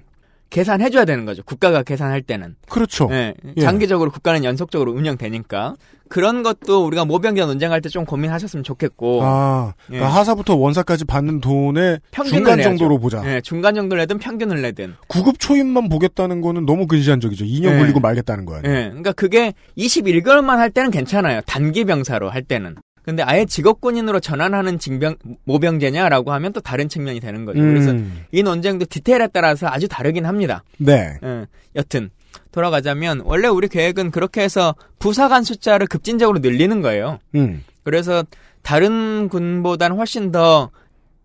계산해줘야 0.50 1.04
되는 1.04 1.24
거죠. 1.24 1.42
국가가 1.44 1.82
계산할 1.82 2.22
때는. 2.22 2.56
그렇죠. 2.68 3.08
예, 3.12 3.34
예. 3.56 3.60
장기적으로 3.60 4.10
국가는 4.10 4.42
연속적으로 4.44 4.92
운영되니까 4.92 5.76
그런 6.08 6.42
것도 6.42 6.84
우리가 6.86 7.04
모병제 7.04 7.40
논쟁할 7.44 7.80
때 7.80 7.88
좀 7.88 8.04
고민하셨으면 8.04 8.64
좋겠고. 8.64 9.20
아, 9.22 9.74
그러니까 9.86 10.08
예. 10.08 10.12
하사부터 10.12 10.56
원사까지 10.56 11.04
받는 11.04 11.40
돈의 11.40 12.00
중간 12.28 12.56
내야죠. 12.56 12.70
정도로 12.70 12.98
보자. 12.98 13.22
예, 13.26 13.40
중간 13.40 13.74
정도를 13.76 14.02
내든 14.02 14.18
평균을 14.18 14.60
내든. 14.62 14.94
구급 15.08 15.38
초임만 15.38 15.88
보겠다는 15.88 16.40
거는 16.40 16.66
너무 16.66 16.86
근시안적이죠. 16.88 17.44
2년 17.44 17.74
예. 17.74 17.78
걸리고 17.78 18.00
말겠다는 18.00 18.44
거야. 18.44 18.58
예, 18.64 18.88
그러니까 18.88 19.12
그게 19.12 19.54
21개월만 19.78 20.56
할 20.56 20.70
때는 20.70 20.90
괜찮아요. 20.90 21.40
단기 21.46 21.84
병사로 21.84 22.28
할 22.30 22.42
때는. 22.42 22.74
근데 23.04 23.22
아예 23.22 23.44
직업군인으로 23.44 24.20
전환하는 24.20 24.78
징병 24.78 25.16
모병제냐라고 25.44 26.32
하면 26.32 26.52
또 26.52 26.60
다른 26.60 26.88
측면이 26.88 27.20
되는 27.20 27.44
거죠. 27.44 27.60
그래서 27.60 27.90
음. 27.92 28.24
이 28.30 28.42
논쟁도 28.42 28.86
디테일에 28.86 29.28
따라서 29.32 29.66
아주 29.68 29.88
다르긴 29.88 30.26
합니다. 30.26 30.62
네. 30.78 31.18
예, 31.22 31.46
여튼 31.76 32.10
돌아가자면 32.52 33.22
원래 33.24 33.48
우리 33.48 33.68
계획은 33.68 34.10
그렇게 34.10 34.42
해서 34.42 34.74
부사관 34.98 35.44
숫자를 35.44 35.86
급진적으로 35.86 36.40
늘리는 36.40 36.80
거예요. 36.82 37.18
음. 37.34 37.64
그래서 37.84 38.24
다른 38.62 39.28
군보다는 39.28 39.96
훨씬 39.96 40.30
더 40.30 40.70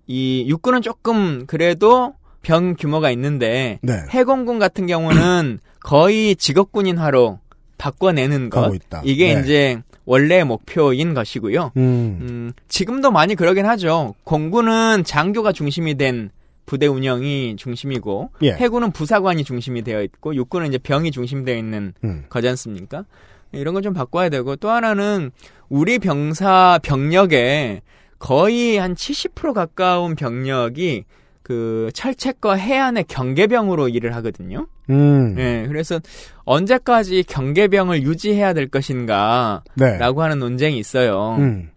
이 0.07 0.45
육군은 0.47 0.81
조금 0.81 1.45
그래도 1.47 2.13
병 2.41 2.75
규모가 2.75 3.09
있는데 3.11 3.79
네. 3.81 3.93
해공군 4.11 4.59
같은 4.59 4.85
경우는 4.87 5.59
거의 5.81 6.35
직업군인화로 6.35 7.39
바꿔내는 7.77 8.49
것. 8.49 8.71
이게 9.03 9.33
네. 9.35 9.41
이제 9.41 9.81
원래 10.05 10.43
목표인 10.43 11.13
것이고요. 11.13 11.71
음. 11.77 11.81
음, 12.21 12.51
지금도 12.67 13.11
많이 13.11 13.35
그러긴 13.35 13.65
하죠. 13.65 14.13
공군은 14.23 15.03
장교가 15.03 15.51
중심이 15.51 15.95
된 15.95 16.29
부대 16.65 16.87
운영이 16.87 17.55
중심이고 17.57 18.31
예. 18.43 18.51
해군은 18.53 18.91
부사관이 18.91 19.43
중심이 19.43 19.81
되어 19.83 20.01
있고 20.03 20.35
육군은 20.35 20.67
이제 20.67 20.77
병이 20.77 21.11
중심되어 21.11 21.55
있는 21.55 21.93
음. 22.03 22.25
거지 22.29 22.47
않습니까? 22.49 23.05
이런 23.51 23.73
걸 23.73 23.83
좀 23.83 23.93
바꿔야 23.93 24.29
되고 24.29 24.55
또 24.55 24.69
하나는 24.69 25.31
우리 25.69 25.99
병사 25.99 26.79
병력의 26.83 27.81
거의 28.19 28.77
한 28.77 28.95
70% 28.95 29.53
가까운 29.53 30.15
병력이 30.15 31.05
그 31.45 31.91
철책과 31.93 32.55
해안의 32.55 33.03
경계병으로 33.07 33.87
일을 33.89 34.15
하거든요. 34.15 34.65
음. 34.89 35.35
예, 35.37 35.65
그래서 35.67 35.99
언제까지 36.43 37.21
경계병을 37.21 38.01
유지해야 38.01 38.53
될 38.53 38.67
것인가 38.67 39.63
네. 39.75 39.99
라고 39.99 40.23
하는 40.23 40.39
논쟁이 40.39 40.79
있어요. 40.79 41.35
음. 41.37 41.69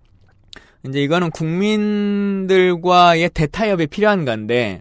이제 0.86 1.02
이거는 1.02 1.30
국민들과의 1.32 3.28
대타협이 3.28 3.88
필요한 3.88 4.24
건데 4.24 4.80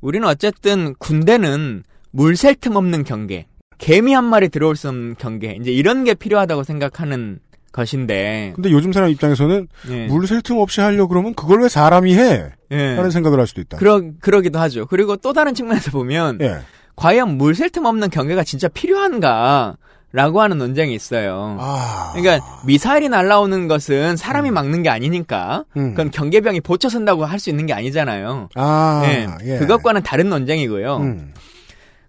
우리는 0.00 0.26
어쨌든 0.26 0.94
군대는 0.94 1.82
물셀틈 2.12 2.74
없는 2.74 3.04
경계, 3.04 3.46
개미 3.76 4.14
한 4.14 4.24
마리 4.24 4.48
들어올 4.48 4.76
수 4.76 4.88
없는 4.88 5.16
경계, 5.18 5.58
이제 5.60 5.70
이런 5.70 6.04
게 6.04 6.14
필요하다고 6.14 6.62
생각하는 6.62 7.38
것인데. 7.76 8.52
근데 8.54 8.70
요즘 8.70 8.92
사람 8.92 9.10
입장에서는 9.10 9.68
예. 9.90 10.06
물셀 10.06 10.40
틈 10.42 10.56
없이 10.58 10.80
하려 10.80 11.06
그러면 11.06 11.34
그걸 11.34 11.62
왜 11.62 11.68
사람이 11.68 12.14
해? 12.16 12.50
예. 12.72 12.94
하는 12.96 13.10
생각을 13.10 13.38
할 13.38 13.46
수도 13.46 13.60
있다. 13.60 13.76
그러 13.76 14.00
그러기도 14.20 14.58
하죠. 14.58 14.86
그리고 14.86 15.16
또 15.16 15.32
다른 15.32 15.54
측면에서 15.54 15.90
보면 15.92 16.38
예. 16.40 16.58
과연 16.96 17.36
물셀 17.36 17.70
틈 17.70 17.84
없는 17.84 18.08
경계가 18.10 18.42
진짜 18.42 18.68
필요한가? 18.68 19.76
라고 20.12 20.40
하는 20.40 20.56
논쟁이 20.56 20.94
있어요. 20.94 21.58
아. 21.60 22.12
그러니까 22.14 22.42
미사일이 22.64 23.10
날라오는 23.10 23.68
것은 23.68 24.16
사람이 24.16 24.50
막는 24.50 24.82
게 24.82 24.88
아니니까 24.88 25.64
음. 25.76 25.90
그건 25.90 26.10
경계병이 26.10 26.62
보쳐 26.62 26.88
선다고 26.88 27.26
할 27.26 27.38
수 27.38 27.50
있는 27.50 27.66
게 27.66 27.74
아니잖아요. 27.74 28.48
아. 28.54 29.02
네, 29.04 29.26
예. 29.44 29.58
그것과는 29.58 30.02
다른 30.04 30.30
논쟁이고요. 30.30 30.96
음. 30.98 31.34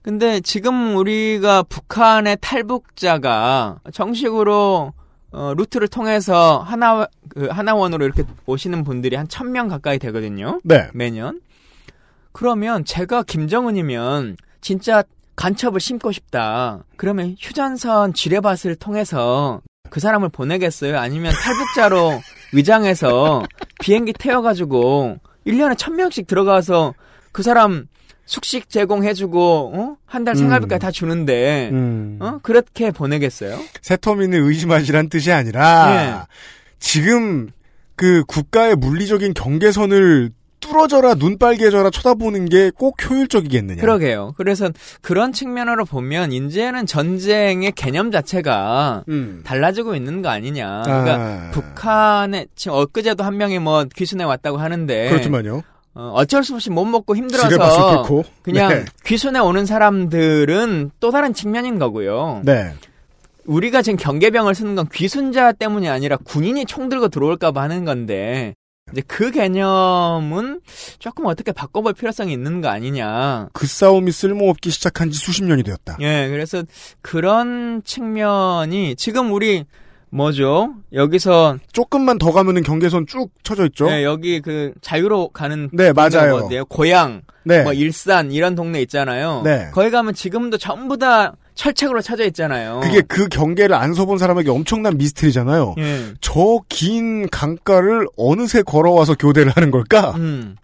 근데 0.03 0.39
지금 0.39 0.95
우리가 0.95 1.63
북한의 1.63 2.37
탈북자가 2.39 3.79
정식으로 3.91 4.93
어, 5.37 5.53
루트를 5.55 5.87
통해서 5.87 6.57
하나 6.59 7.07
그 7.29 7.45
하나원으로 7.47 8.03
이렇게 8.03 8.23
오시는 8.47 8.83
분들이 8.83 9.15
한 9.15 9.27
천 9.27 9.51
명 9.51 9.67
가까이 9.67 9.99
되거든요. 9.99 10.59
네. 10.63 10.87
매년. 10.93 11.39
그러면 12.31 12.83
제가 12.85 13.21
김정은이면 13.21 14.37
진짜 14.61 15.03
간첩을 15.35 15.79
심고 15.79 16.11
싶다. 16.11 16.83
그러면 16.95 17.35
휴전선 17.39 18.13
지뢰밭을 18.13 18.77
통해서 18.77 19.61
그 19.91 19.99
사람을 19.99 20.29
보내겠어요? 20.29 20.97
아니면 20.97 21.31
탈북자로 21.33 22.19
위장해서 22.53 23.43
비행기 23.79 24.13
태워가지고 24.13 25.17
1년에 25.45 25.75
1000명씩 25.75 26.25
들어가서 26.25 26.95
그 27.31 27.43
사람 27.43 27.87
숙식 28.27 28.69
제공해주고, 28.69 29.71
어? 29.73 29.95
한달 30.05 30.35
생활비까지 30.35 30.77
음. 30.77 30.79
다 30.79 30.91
주는데, 30.91 31.69
음. 31.71 32.17
어? 32.21 32.37
그렇게 32.43 32.91
보내겠어요? 32.91 33.57
새터민을 33.81 34.39
의심하시란 34.41 35.09
뜻이 35.09 35.31
아니라 35.31 35.93
예. 35.95 36.27
지금 36.77 37.49
그 37.95 38.23
국가의 38.27 38.75
물리적인 38.75 39.33
경계선을 39.33 40.29
뚫어져라 40.59 41.13
눈 41.15 41.37
빨개져라 41.37 41.89
쳐다보는 41.91 42.45
게 42.49 42.71
꼭 42.75 42.97
효율적이겠느냐. 43.09 43.79
그러게요. 43.79 44.33
그래서 44.37 44.69
그런 45.01 45.31
측면으로 45.31 45.85
보면 45.85 46.31
이제는 46.31 46.85
전쟁의 46.87 47.71
개념 47.73 48.11
자체가 48.11 49.03
음. 49.07 49.41
달라지고 49.45 49.95
있는 49.95 50.21
거 50.21 50.29
아니냐. 50.29 50.81
그러니까 50.83 51.15
아. 51.15 51.51
북한에 51.51 52.47
지금 52.55 52.77
엊그제도 52.77 53.23
한 53.23 53.37
명이 53.37 53.59
뭐 53.59 53.85
귀순해 53.95 54.23
왔다고 54.25 54.57
하는데 54.57 55.09
그렇지만요. 55.09 55.61
어, 55.97 56.11
어쩔 56.13 56.43
수 56.43 56.53
없이 56.53 56.69
못 56.69 56.85
먹고 56.85 57.15
힘들어서. 57.15 57.47
그냥 58.43 58.69
네. 58.69 58.85
귀순해 59.03 59.39
오는 59.39 59.65
사람들은 59.65 60.91
또 60.99 61.11
다른 61.11 61.33
측면인 61.33 61.79
거고요. 61.79 62.41
네. 62.45 62.73
우리가 63.45 63.81
지금 63.81 63.97
경계병을 63.97 64.53
쓰는 64.53 64.75
건 64.75 64.87
귀순자 64.93 65.53
때문이 65.53 65.89
아니라 65.89 66.17
군인이 66.17 66.65
총 66.65 66.89
들고 66.89 67.07
들어올까봐 67.07 67.61
하는 67.61 67.83
건데 67.85 68.53
이제 68.91 69.01
그 69.07 69.31
개념은 69.31 70.61
조금 70.99 71.25
어떻게 71.25 71.51
바꿔볼 71.51 71.93
필요성이 71.93 72.31
있는 72.31 72.61
거 72.61 72.67
아니냐. 72.69 73.49
그 73.53 73.65
싸움이 73.65 74.11
쓸모없기 74.11 74.69
시작한 74.69 75.09
지 75.09 75.17
수십 75.17 75.43
년이 75.45 75.63
되었다. 75.63 75.97
예, 76.01 76.27
그래서 76.29 76.63
그런 77.01 77.81
측면이 77.83 78.95
지금 78.97 79.33
우리 79.33 79.65
뭐죠? 80.09 80.73
여기서 80.93 81.57
조금만 81.73 82.17
더 82.17 82.31
가면은 82.31 82.63
경계선 82.63 83.07
쭉 83.07 83.29
쳐져 83.43 83.65
있죠. 83.67 83.87
네, 83.87 84.03
여기 84.03 84.39
그 84.39 84.73
자유로 84.81 85.29
가는 85.29 85.69
네, 85.73 85.91
맞아요. 85.93 86.35
어디예요? 86.35 86.65
고향, 86.65 87.21
네. 87.43 87.63
뭐 87.63 87.73
일산 87.73 88.31
이런 88.31 88.55
동네 88.55 88.81
있잖아요. 88.81 89.41
네. 89.43 89.69
거기 89.73 89.89
가면 89.89 90.13
지금도 90.13 90.57
전부 90.57 90.97
다 90.97 91.33
철책으로 91.55 92.01
쳐져 92.01 92.25
있잖아요. 92.25 92.79
그게 92.83 93.01
그 93.01 93.27
경계를 93.27 93.75
안 93.75 93.93
서본 93.93 94.17
사람에게 94.17 94.49
엄청난 94.49 94.97
미스터리잖아요. 94.97 95.75
예. 95.79 96.13
저긴 96.21 97.27
강가를 97.29 98.07
어느새 98.15 98.61
걸어와서 98.61 99.15
교대를 99.15 99.51
하는 99.51 99.71
걸까? 99.71 100.11
음. 100.11 100.55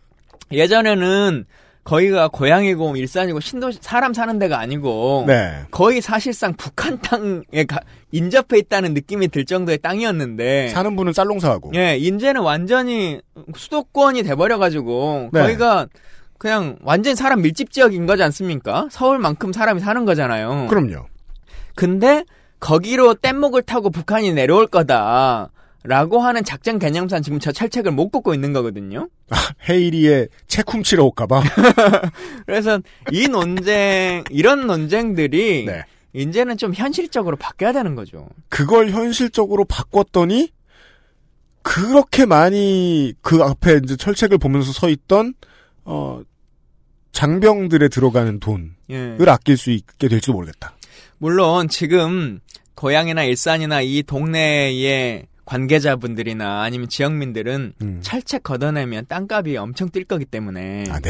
예전에는 0.52 1.46
거기가 1.84 2.30
고향이고 2.30 2.96
일산이고 2.96 3.40
신도 3.42 3.72
사람 3.82 4.14
사는 4.14 4.40
데가 4.40 4.58
아니고 4.60 5.26
네. 5.28 5.64
거의 5.70 6.00
사실상 6.02 6.54
북한 6.54 7.00
땅에 7.02 7.66
가- 7.68 7.82
인접해 8.12 8.58
있다는 8.60 8.94
느낌이 8.94 9.28
들 9.28 9.44
정도의 9.46 9.80
땅이었는데 9.80 10.70
사는 10.70 10.96
분은 10.96 11.12
쌀농사하고. 11.14 11.72
예, 11.76 11.98
이제는 11.98 12.42
완전히 12.42 13.20
수도권이 13.56 14.24
돼버려가지고 14.24 15.30
네. 15.34 15.42
거기가 15.42 15.88
그냥 16.38 16.78
완전 16.84 17.16
사람 17.16 17.42
밀집 17.42 17.72
지역인 17.72 18.06
거지 18.06 18.24
않습니까? 18.24 18.88
서울만큼 18.90 19.52
사람이 19.52 19.82
사는 19.82 20.06
거잖아요. 20.06 20.68
그럼요. 20.70 21.06
근데 21.76 22.24
거기로 22.60 23.16
뗏목을 23.16 23.62
타고 23.64 23.90
북한이 23.90 24.32
내려올 24.34 24.68
거다. 24.68 25.50
라고 25.84 26.22
하는 26.22 26.46
작전 26.46 26.80
개념상 26.80 27.22
지금 27.22 27.40
저 27.40 27.52
철책을 27.52 27.92
못 27.92 28.10
걷고 28.10 28.34
있는 28.34 28.54
거거든요. 28.54 29.10
헤이리의 29.70 30.30
책 30.48 30.74
훔치러 30.74 31.04
올까봐. 31.04 31.44
그래서 32.46 32.80
이 33.12 33.28
논쟁, 33.28 34.24
이런 34.30 34.66
논쟁들이 34.66 35.66
네. 35.66 35.84
이제는 36.14 36.58
좀 36.58 36.74
현실적으로 36.74 37.36
바뀌어야 37.36 37.74
되는 37.74 37.96
거죠. 37.96 38.30
그걸 38.48 38.92
현실적으로 38.92 39.66
바꿨더니 39.66 40.52
그렇게 41.64 42.26
많이 42.26 43.14
그 43.22 43.42
앞에 43.44 43.82
이제 43.84 43.96
철책을 43.96 44.38
보면서 44.38 44.72
서 44.72 44.90
있던 44.90 45.34
어 45.84 46.22
장병들에 47.12 47.90
들어가는 47.90 48.40
돈을 48.40 48.70
예. 48.92 49.18
아낄 49.28 49.58
수 49.58 49.72
있게 49.72 50.08
될지도 50.08 50.34
모르겠다. 50.34 50.76
물론 51.18 51.68
지금 51.68 52.40
고향이나 52.76 53.24
일산이나 53.24 53.82
이 53.82 54.04
동네의 54.04 55.26
관계자분들이나 55.46 56.62
아니면 56.62 56.88
지역민들은 56.90 57.74
음. 57.82 58.00
철책 58.02 58.44
걷어내면 58.44 59.06
땅값이 59.08 59.58
엄청 59.58 59.90
뛸 59.90 60.06
거기 60.06 60.26
때문에 60.26 60.86
아, 60.90 61.00
네. 61.00 61.10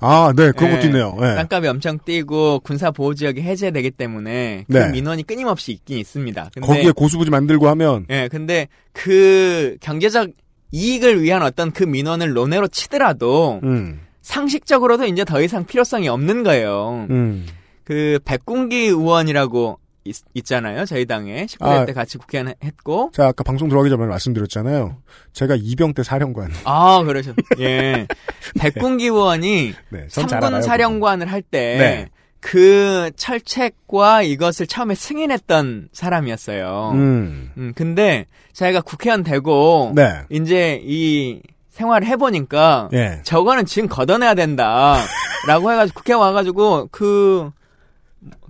아, 0.00 0.32
네, 0.34 0.52
그런 0.52 0.70
예, 0.70 0.76
것도 0.76 0.86
있네요. 0.86 1.16
예. 1.18 1.34
땅값이 1.34 1.68
엄청 1.68 1.98
뛰고 2.04 2.60
군사 2.60 2.90
보호 2.90 3.14
지역이 3.14 3.42
해제되기 3.42 3.90
때문에 3.92 4.64
그 4.70 4.76
네. 4.76 4.90
민원이 4.90 5.24
끊임없이 5.24 5.72
있긴 5.72 5.98
있습니다. 5.98 6.50
근데 6.54 6.66
거기에 6.66 6.92
고수부지 6.92 7.30
만들고 7.30 7.68
하면 7.68 8.06
예, 8.10 8.28
근데 8.30 8.68
그 8.92 9.76
경제적 9.80 10.30
이익을 10.70 11.22
위한 11.22 11.42
어떤 11.42 11.72
그 11.72 11.82
민원을 11.84 12.32
논외로 12.32 12.68
치더라도 12.68 13.60
음, 13.64 14.00
상식적으로도 14.22 15.06
이제 15.06 15.24
더 15.24 15.42
이상 15.42 15.64
필요성이 15.64 16.08
없는 16.08 16.42
거예요. 16.42 17.06
음. 17.10 17.46
그 17.84 18.18
백군기 18.24 18.76
의원이라고 18.76 19.78
있, 20.04 20.44
잖아요 20.44 20.84
저희 20.86 21.04
당에 21.06 21.46
19대 21.46 21.66
아. 21.66 21.84
때 21.84 21.92
같이 21.92 22.18
국회의원 22.18 22.54
했고. 22.62 23.10
자, 23.12 23.28
아까 23.28 23.44
방송 23.44 23.68
들어가기 23.68 23.90
전에 23.90 24.06
말씀드렸잖아요. 24.06 24.96
제가 25.32 25.56
이병대 25.58 26.02
사령관. 26.02 26.50
아, 26.64 27.02
그러셨. 27.04 27.36
예. 27.58 28.06
백군기 28.58 29.04
의원이 29.04 29.74
네, 29.90 30.06
전잘 30.08 30.42
알아요, 30.44 30.60
3군 30.60 30.62
사령관을 30.62 31.30
할때 31.30 31.76
네. 31.78 32.08
그 32.40 33.10
철책과 33.16 34.22
이것을 34.22 34.66
처음에 34.66 34.94
승인했던 34.94 35.88
사람이었어요. 35.92 36.92
음. 36.94 37.50
음, 37.56 37.72
근데 37.74 38.26
자기가 38.52 38.80
국회의원 38.82 39.22
되고 39.22 39.92
네. 39.94 40.22
이제 40.30 40.80
이 40.84 41.40
생활을 41.70 42.06
해보니까 42.08 42.88
예. 42.92 43.20
저거는 43.22 43.66
지금 43.66 43.88
걷어내야 43.88 44.34
된다라고 44.34 45.72
해가지고 45.72 45.94
국회 45.94 46.12
와가지고 46.12 46.88
그 46.90 47.50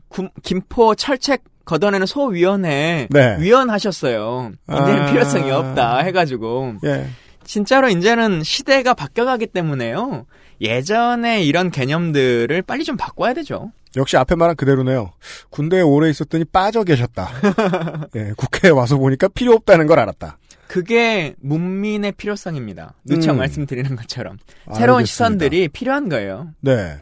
구- 0.09 0.29
김포 0.43 0.95
철책 0.95 1.43
걷어내는 1.65 2.07
소위원회 2.07 3.09
네. 3.11 3.37
위원하셨어요. 3.41 4.53
이제는 4.71 5.03
아. 5.03 5.11
필요성이 5.13 5.51
없다 5.51 5.99
해가지고 5.99 6.77
예. 6.85 7.07
진짜로 7.45 7.89
이제는 7.89 8.43
시대가 8.43 8.95
바뀌어가기 8.95 9.47
때문에요. 9.49 10.27
예전에 10.61 11.43
이런 11.43 11.71
개념들을 11.71 12.63
빨리 12.63 12.85
좀 12.85 12.97
바꿔야 12.97 13.33
되죠. 13.35 13.71
역시 13.97 14.17
앞에 14.17 14.35
말한 14.35 14.57
그대로네요. 14.57 15.13
군대에 15.51 15.81
오래 15.83 16.11
있었더니 16.11 16.45
빠져 16.45 16.85
계셨다. 16.85 17.29
예, 18.17 18.33
국회에 18.37 18.71
와서 18.71 18.97
보니까 18.97 19.29
필요 19.29 19.53
없다는 19.55 19.87
걸 19.87 19.99
알았다. 19.99 20.39
그게 20.67 21.35
문민의 21.41 22.13
필요성입니다. 22.13 22.95
누차 23.07 23.33
음. 23.33 23.39
말씀드리는 23.39 23.97
것처럼 23.97 24.37
새로운 24.75 24.99
알겠습니다. 24.99 25.05
시선들이 25.07 25.69
필요한 25.69 26.09
거예요. 26.11 26.49
네. 26.61 26.99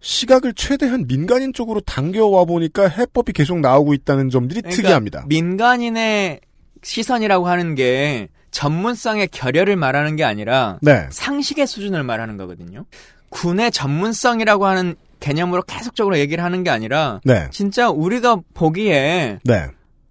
시각을 0.00 0.54
최대한 0.54 1.06
민간인 1.06 1.52
쪽으로 1.52 1.80
당겨와 1.80 2.44
보니까 2.44 2.88
해법이 2.88 3.32
계속 3.32 3.60
나오고 3.60 3.94
있다는 3.94 4.30
점들이 4.30 4.60
그러니까 4.60 4.82
특이합니다. 4.82 5.24
민간인의 5.28 6.40
시선이라고 6.82 7.48
하는 7.48 7.74
게 7.74 8.28
전문성의 8.50 9.28
결여를 9.28 9.76
말하는 9.76 10.16
게 10.16 10.24
아니라 10.24 10.78
네. 10.80 11.06
상식의 11.10 11.66
수준을 11.66 12.02
말하는 12.04 12.36
거거든요. 12.36 12.84
군의 13.30 13.70
전문성이라고 13.70 14.66
하는 14.66 14.94
개념으로 15.20 15.62
계속적으로 15.62 16.18
얘기를 16.18 16.44
하는 16.44 16.62
게 16.62 16.70
아니라 16.70 17.20
네. 17.24 17.48
진짜 17.50 17.90
우리가 17.90 18.38
보기에 18.54 19.40
네. 19.42 19.66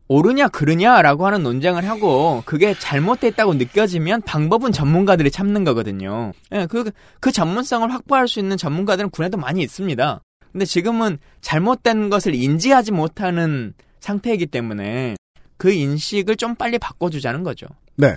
옳으냐 0.08 0.50
그르냐라고 0.50 1.26
하는 1.26 1.42
논쟁을 1.44 1.88
하고 1.90 2.44
그게 2.46 2.74
잘못됐다고 2.74 3.56
느껴지면 3.56 4.22
방법은 4.22 4.72
전문가들이 4.72 5.32
참는 5.32 5.64
거거든요. 5.64 6.32
예, 6.52 6.68
그, 6.68 6.92
그 7.20 7.32
전문성을 7.32 7.92
확보할 7.92 8.28
수 8.28 8.40
있는 8.40 8.56
전문가들은 8.58 9.10
군에도 9.10 9.38
많이 9.38 9.62
있습니다. 9.64 10.22
근데 10.52 10.66
지금은 10.66 11.18
잘못된 11.42 12.10
것을 12.10 12.36
인지하지 12.36 12.92
못하는 12.92 13.74
상태이기 14.00 14.46
때문에 14.46 15.16
그 15.58 15.72
인식을 15.72 16.36
좀 16.36 16.56
빨리 16.56 16.78
바꿔주자는 16.78 17.44
거죠. 17.44 17.66
네. 17.96 18.16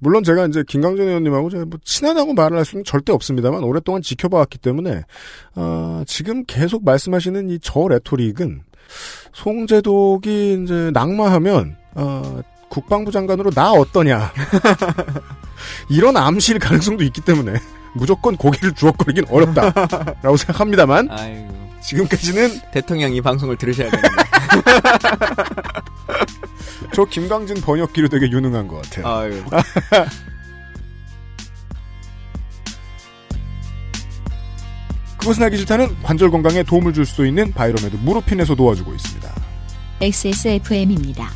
물론 0.00 0.22
제가 0.22 0.46
이제 0.46 0.62
김강전 0.68 1.08
의원님하고 1.08 1.50
제가 1.50 1.64
뭐 1.64 1.78
친하다고 1.82 2.34
말을 2.34 2.58
할 2.58 2.64
수는 2.64 2.84
절대 2.84 3.12
없습니다만 3.12 3.64
오랫동안 3.64 4.02
지켜봐왔기 4.02 4.58
때문에 4.58 5.02
어, 5.56 6.02
지금 6.06 6.44
계속 6.44 6.84
말씀하시는 6.84 7.48
이 7.48 7.58
저 7.60 7.88
레토릭은 7.88 8.62
송재독이 9.32 10.62
이제 10.62 10.90
낙마하면 10.92 11.76
어, 11.94 12.40
국방부 12.68 13.10
장관으로 13.10 13.50
나 13.50 13.72
어떠냐 13.72 14.32
이런 15.88 16.16
암시일 16.16 16.58
가능성도 16.58 17.04
있기 17.04 17.20
때문에 17.22 17.54
무조건 17.94 18.36
고개를 18.36 18.74
주걱거리긴 18.74 19.24
어렵다라고 19.28 20.36
생각합니다만 20.36 21.08
아이고. 21.10 21.58
지금까지는 21.80 22.60
대통령 22.72 23.14
이 23.14 23.20
방송을 23.20 23.56
들으셔야 23.56 23.90
됩니다. 23.90 24.24
저 26.92 27.04
김광진 27.04 27.60
번역기로 27.60 28.08
되게 28.08 28.30
유능한 28.30 28.68
것 28.68 28.82
같아요. 28.82 29.06
그것은 35.18 35.42
알기 35.42 35.56
싫다는 35.58 36.02
관절 36.02 36.30
건강에 36.30 36.62
도움을 36.62 36.92
줄 36.92 37.04
수도 37.04 37.26
있는 37.26 37.52
바이로메드 37.52 37.96
무릎핀에서 37.96 38.54
도와주고 38.54 38.94
있습니다. 38.94 39.30
XSFM입니다. 40.00 41.28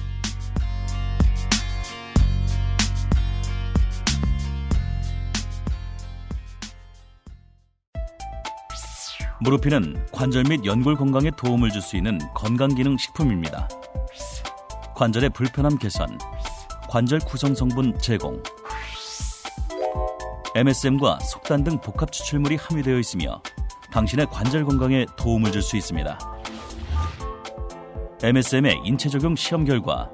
무릎핀은 9.40 10.06
관절 10.12 10.44
및 10.48 10.64
연골 10.64 10.96
건강에 10.96 11.30
도움을 11.36 11.70
줄 11.70 11.82
수 11.82 11.96
있는 11.96 12.18
건강기능 12.34 12.96
식품입니다. 12.96 13.68
관절의 14.94 15.30
불편함 15.30 15.78
개선, 15.78 16.16
관절 16.88 17.18
구성 17.20 17.54
성분 17.54 17.98
제공, 17.98 18.40
MSM과 20.54 21.18
속단 21.20 21.64
등 21.64 21.80
복합 21.80 22.12
추출물이 22.12 22.56
함유되어 22.56 22.98
있으며 23.00 23.42
당신의 23.92 24.26
관절 24.30 24.64
건강에 24.64 25.06
도움을 25.16 25.52
줄 25.52 25.62
수 25.62 25.76
있습니다. 25.76 26.18
MSM의 28.22 28.80
인체 28.84 29.08
적용 29.08 29.34
시험 29.36 29.64
결과 29.64 30.10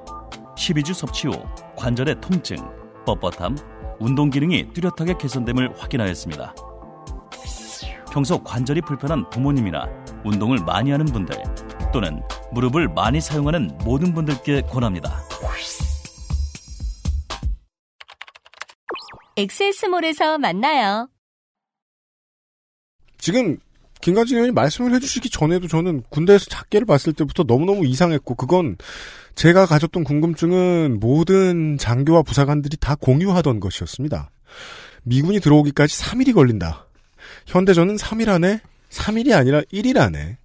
12주 0.57 0.93
섭취 0.93 1.27
후 1.27 1.33
관절의 1.77 2.21
통증, 2.21 2.57
뻣뻣함, 3.05 3.97
운동 3.99 4.29
기능이 4.29 4.73
뚜렷하게 4.73 5.15
개선됨을 5.17 5.79
확인하였습니다. 5.79 6.53
평소 8.11 8.43
관절이 8.43 8.81
불편한 8.81 9.29
부모님이나 9.29 9.87
운동을 10.25 10.57
많이 10.65 10.91
하는 10.91 11.05
분들 11.05 11.35
또는 11.93 12.21
무릎을 12.51 12.87
많이 12.89 13.21
사용하는 13.21 13.77
모든 13.83 14.13
분들께 14.13 14.61
권합니다. 14.63 15.21
엑세스몰에서 19.37 20.37
만나요. 20.37 21.07
지금 23.17 23.57
김관진 24.01 24.37
의원이 24.37 24.53
말씀을 24.53 24.93
해주시기 24.95 25.29
전에도 25.29 25.67
저는 25.67 26.03
군대에서 26.09 26.45
작계를 26.45 26.85
봤을 26.85 27.13
때부터 27.13 27.43
너무너무 27.43 27.85
이상했고 27.85 28.35
그건 28.35 28.77
제가 29.35 29.65
가졌던 29.65 30.03
궁금증은 30.03 30.99
모든 30.99 31.77
장교와 31.77 32.23
부사관들이 32.23 32.77
다 32.77 32.95
공유하던 32.95 33.59
것이었습니다. 33.59 34.29
미군이 35.03 35.39
들어오기까지 35.39 35.97
3일이 36.01 36.33
걸린다. 36.33 36.87
현대전은 37.45 37.97
3일 37.97 38.29
안에 38.29 38.61
3일이 38.89 39.33
아니라 39.33 39.61
1일 39.73 39.97
안에 39.97 40.37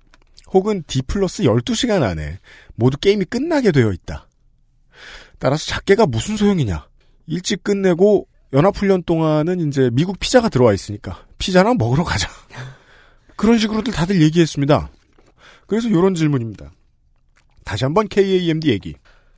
혹은 0.53 0.85
D 0.87 1.03
plus 1.03 1.43
12시간 1.43 2.03
안에 2.03 2.39
모두 2.75 2.97
게임이 2.97 3.25
끝나게 3.25 3.73
되어 3.73 3.93
있다. 3.93 4.29
따라서 5.39 5.67
작계가 5.67 6.07
무슨 6.07 6.37
소용이냐. 6.37 6.87
일찍 7.27 7.65
끝내고 7.65 8.29
연합훈련 8.53 9.03
동안은 9.03 9.67
이제 9.69 9.91
미국 9.93 10.19
피자가 10.21 10.49
들어와 10.49 10.73
있으니까 10.73 11.27
피자나 11.39 11.75
먹으러 11.75 12.05
가자. 12.05 12.29
그런 13.37 13.59
식으로들 13.59 13.93
다들 13.93 14.23
얘기했습니다. 14.23 14.91
그래서 15.67 15.89
이런 15.89 16.15
질문입니다. 16.15 16.71
다시 17.65 17.85
한번 17.85 18.09
KAMD 18.09 18.71
얘기. 18.71 18.95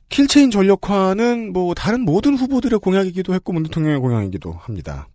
kill 0.09 0.28
chain 0.28 0.51
전력화는 0.51 1.51
뭐 1.53 1.73
다른 1.73 2.01
모든 2.01 2.35
후보들의 2.35 2.79
공약이기도 2.79 3.33
했고 3.33 3.53
문 3.53 3.63
대통령의 3.63 3.99
공약이기도 3.99 4.53
합니다. 4.53 5.07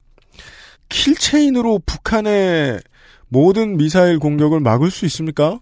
킬체인으로 0.89 1.81
북한의 1.87 2.81
모든 3.29 3.79
미사일 3.79 4.19
공격을 4.19 4.61
막을 4.61 4.91
수 4.91 5.07
있습니까? 5.07 5.59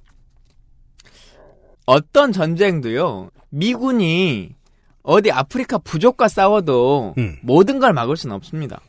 어떤 1.86 2.32
전쟁도요, 2.32 3.30
미군이 3.50 4.54
어디 5.02 5.30
아프리카 5.30 5.78
부족과 5.78 6.28
싸워도 6.28 7.14
음. 7.18 7.36
모든 7.42 7.78
걸 7.78 7.92
막을 7.92 8.16
수는 8.16 8.34
없습니다. 8.36 8.80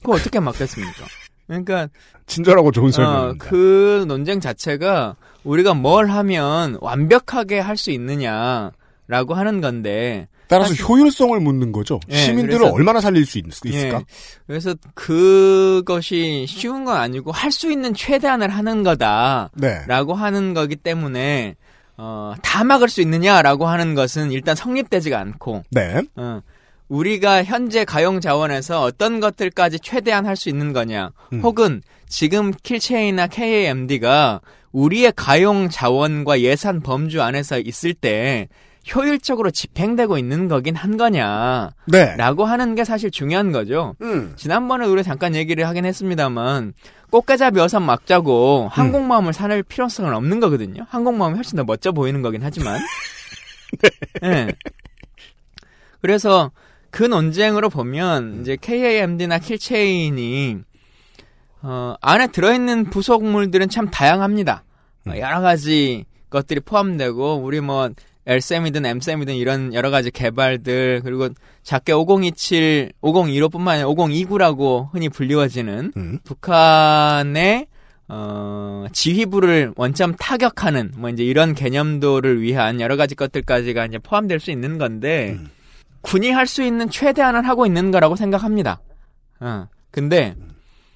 그거 0.00 0.12
어떻게 0.12 0.40
막겠습니까? 0.40 1.06
그러니까 1.50 1.88
친절하고 2.26 2.70
좋은 2.70 2.88
어, 2.88 2.92
설명입니다. 2.92 3.44
그 3.48 4.04
논쟁 4.06 4.38
자체가 4.40 5.16
우리가 5.42 5.74
뭘 5.74 6.06
하면 6.08 6.78
완벽하게 6.80 7.58
할 7.58 7.76
수 7.76 7.90
있느냐라고 7.90 9.34
하는 9.34 9.60
건데 9.60 10.28
따라서 10.46 10.70
사실- 10.70 10.84
효율성을 10.84 11.38
묻는 11.40 11.72
거죠. 11.72 11.98
예, 12.08 12.16
시민들을 12.16 12.58
그래서- 12.58 12.74
얼마나 12.74 13.00
살릴 13.00 13.24
수 13.26 13.38
있, 13.38 13.44
을까 13.46 13.98
예, 13.98 14.04
그래서 14.46 14.74
그것이 14.94 16.46
쉬운 16.48 16.84
건 16.84 16.96
아니고 16.96 17.32
할 17.32 17.50
수 17.52 17.70
있는 17.70 17.94
최대한을 17.94 18.48
하는 18.48 18.82
거다라고 18.84 19.50
네. 19.56 20.20
하는 20.22 20.54
거기 20.54 20.76
때문에 20.76 21.56
어, 21.96 22.34
다 22.42 22.64
막을 22.64 22.88
수 22.88 23.00
있느냐라고 23.02 23.66
하는 23.66 23.94
것은 23.94 24.30
일단 24.32 24.54
성립되지가 24.56 25.18
않고 25.18 25.64
네. 25.70 26.00
어, 26.16 26.40
우리가 26.90 27.44
현재 27.44 27.84
가용 27.84 28.20
자원에서 28.20 28.82
어떤 28.82 29.20
것들까지 29.20 29.78
최대한 29.78 30.26
할 30.26 30.36
수 30.36 30.48
있는 30.48 30.72
거냐, 30.72 31.12
음. 31.32 31.40
혹은 31.40 31.82
지금 32.08 32.52
킬체이나 32.62 33.26
KAMD가 33.28 34.40
우리의 34.72 35.12
가용 35.14 35.68
자원과 35.68 36.40
예산 36.40 36.80
범주 36.80 37.22
안에서 37.22 37.58
있을 37.60 37.94
때 37.94 38.48
효율적으로 38.94 39.50
집행되고 39.50 40.16
있는 40.18 40.48
거긴 40.48 40.74
한 40.74 40.96
거냐, 40.96 41.70
네. 41.86 42.16
라고 42.16 42.44
하는 42.44 42.74
게 42.74 42.84
사실 42.84 43.10
중요한 43.10 43.52
거죠. 43.52 43.94
음. 44.02 44.32
지난번에 44.36 44.86
우리 44.86 45.04
잠깐 45.04 45.34
얘기를 45.36 45.68
하긴 45.68 45.84
했습니다만, 45.84 46.72
꽃게잡이 47.10 47.60
어선 47.60 47.84
막자고 47.84 48.68
항공모함을 48.72 49.32
사낼 49.32 49.62
필요성은 49.62 50.14
없는 50.14 50.40
거거든요. 50.40 50.86
항공모함이 50.88 51.34
훨씬 51.36 51.56
더 51.56 51.64
멋져 51.64 51.92
보이는 51.92 52.22
거긴 52.22 52.40
하지만. 52.42 52.80
네. 54.22 54.48
그래서 56.00 56.50
그 56.90 57.04
논쟁으로 57.04 57.70
보면 57.70 58.40
이제 58.40 58.56
KAMD나 58.60 59.38
킬체인이 59.38 60.58
어, 61.62 61.94
안에 62.00 62.28
들어있는 62.28 62.90
부속물들은 62.90 63.68
참 63.68 63.90
다양합니다. 63.90 64.64
어, 65.06 65.12
여러 65.16 65.40
가지 65.40 66.04
것들이 66.30 66.60
포함되고 66.60 67.36
우리 67.36 67.60
뭐 67.60 67.90
LSM이든 68.26 68.86
MSM이든 68.86 69.34
이런 69.34 69.74
여러 69.74 69.90
가지 69.90 70.10
개발들 70.10 71.00
그리고 71.04 71.28
작게 71.62 71.92
5027, 71.92 72.92
5015뿐만 73.02 73.68
아니라 73.68 73.88
5029라고 73.88 74.92
흔히 74.92 75.08
불리워지는 75.08 75.92
음. 75.96 76.18
북한의 76.24 77.66
어, 78.08 78.86
지휘부를 78.92 79.72
원점 79.76 80.16
타격하는 80.16 80.92
뭐 80.96 81.10
이제 81.10 81.22
이런 81.22 81.54
개념도를 81.54 82.42
위한 82.42 82.80
여러 82.80 82.96
가지 82.96 83.14
것들까지가 83.14 83.86
이제 83.86 83.98
포함될 83.98 84.40
수 84.40 84.50
있는 84.50 84.78
건데 84.78 85.36
음. 85.38 85.48
군이 86.02 86.30
할 86.30 86.46
수 86.46 86.62
있는 86.62 86.88
최대한을 86.90 87.46
하고 87.46 87.66
있는 87.66 87.90
거라고 87.90 88.16
생각합니다. 88.16 88.80
어. 89.40 89.66
근데 89.90 90.34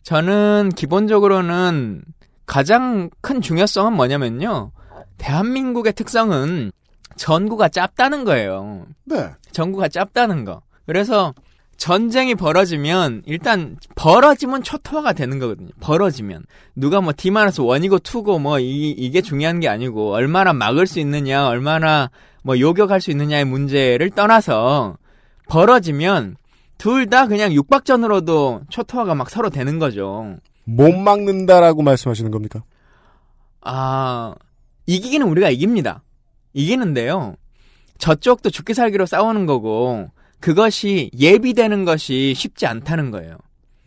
저는 0.03 0.71
기본적으로는 0.77 2.03
가장 2.47 3.11
큰 3.21 3.41
중요성은 3.41 3.93
뭐냐면요. 3.95 4.73
대한민국의 5.19 5.93
특성은 5.95 6.73
전구가 7.17 7.69
짧다는 7.69 8.25
거예요. 8.25 8.87
네. 9.05 9.31
전구가 9.53 9.89
짧다는 9.89 10.45
거. 10.45 10.63
그래서 10.87 11.33
전쟁이 11.77 12.35
벌어지면 12.35 13.23
일단 13.27 13.77
벌어지면 13.97 14.63
초토화가 14.63 15.13
되는 15.13 15.39
거거든요. 15.39 15.71
벌어지면 15.81 16.45
누가 16.77 17.01
뭐 17.01 17.13
D-1이고 17.17 18.01
2고 18.01 18.41
뭐 18.41 18.59
이, 18.59 18.91
이게 18.91 19.21
중요한 19.21 19.61
게 19.61 19.69
아니고 19.69 20.13
얼마나 20.13 20.53
막을 20.53 20.87
수 20.87 21.01
있느냐, 21.01 21.47
얼마나 21.47 22.11
뭐 22.43 22.59
요격할 22.59 23.01
수 23.01 23.11
있느냐의 23.11 23.45
문제를 23.45 24.11
떠나서 24.11 24.97
벌어지면 25.49 26.37
둘 26.79 27.07
다 27.07 27.27
그냥 27.27 27.53
육박전으로도 27.53 28.63
초토화가 28.69 29.15
막 29.15 29.31
서로 29.31 29.51
되는 29.51 29.79
거죠. 29.79 30.37
못 30.65 30.93
막는다라고 30.93 31.83
말씀하시는 31.83 32.31
겁니까? 32.31 32.63
아, 33.63 34.35
이기기는 34.87 35.27
우리가 35.27 35.51
이깁니다. 35.51 36.03
이기는데요. 36.53 37.37
저쪽도 37.99 38.51
죽기 38.51 38.75
살기로 38.75 39.07
싸우는 39.07 39.47
거고, 39.47 40.11
그것이 40.45 41.11
예비되는 41.19 41.87
것이 41.87 42.35
쉽지 42.37 42.67
않다는 42.67 43.11
거예요. 43.11 43.39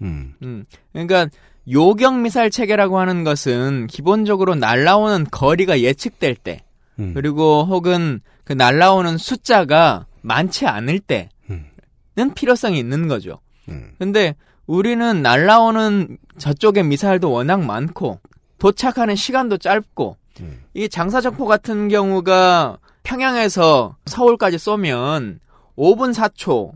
음. 0.02 0.34
음. 0.42 0.66
그러니까, 0.92 1.28
요격 1.70 2.20
미사일 2.22 2.50
체계라고 2.50 2.98
하는 2.98 3.24
것은 3.24 3.86
기본적으로 3.86 4.56
날라오는 4.56 5.28
거리가 5.30 5.82
예측될 5.82 6.36
때, 6.36 6.64
음. 6.98 7.14
그리고 7.14 7.64
혹은 7.64 8.22
그 8.44 8.54
날라오는 8.54 9.20
숫자가 9.20 10.08
많지 10.24 10.66
않을 10.66 11.00
때는 11.00 12.34
필요성이 12.34 12.80
있는 12.80 13.08
거죠. 13.08 13.40
음. 13.70 13.92
근데 14.00 14.34
우리는 14.66 15.22
날라오는 15.22 16.18
저쪽의 16.40 16.86
미사일도 16.86 17.30
워낙 17.30 17.64
많고 17.64 18.20
도착하는 18.58 19.16
시간도 19.16 19.60
짧고 19.60 20.18
음. 20.40 20.64
이 20.74 20.90
장사정포 20.90 21.46
같은 21.46 21.88
경우가 21.88 22.80
평양에서 23.04 23.96
서울까지 24.08 24.58
쏘면 24.58 25.40
5분 25.78 26.14
4초 26.14 26.72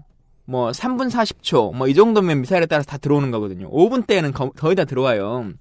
뭐 0.45 0.71
3분 0.71 1.09
40초 1.09 1.73
뭐 1.75 1.87
이 1.87 1.93
정도면 1.93 2.41
미사일에 2.41 2.65
따라서 2.65 2.87
다 2.87 2.97
들어오는 2.97 3.31
거거든요. 3.31 3.69
5분 3.71 4.05
때는 4.07 4.31
거- 4.31 4.51
거의 4.51 4.75
다 4.75 4.85
들어와요. 4.85 5.51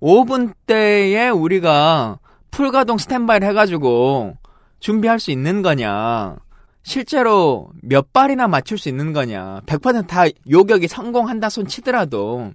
5분 0.00 0.52
때에 0.66 1.28
우리가 1.28 2.18
풀가동 2.50 2.98
스탠바이를 2.98 3.48
해가지고 3.48 4.36
준비할 4.80 5.18
수 5.20 5.30
있는 5.30 5.62
거냐. 5.62 6.36
실제로 6.82 7.70
몇 7.82 8.12
발이나 8.12 8.48
맞출 8.48 8.76
수 8.78 8.88
있는 8.88 9.12
거냐. 9.12 9.60
100%다 9.66 10.24
요격이 10.50 10.88
성공한다 10.88 11.48
손 11.48 11.66
치더라도. 11.66 12.50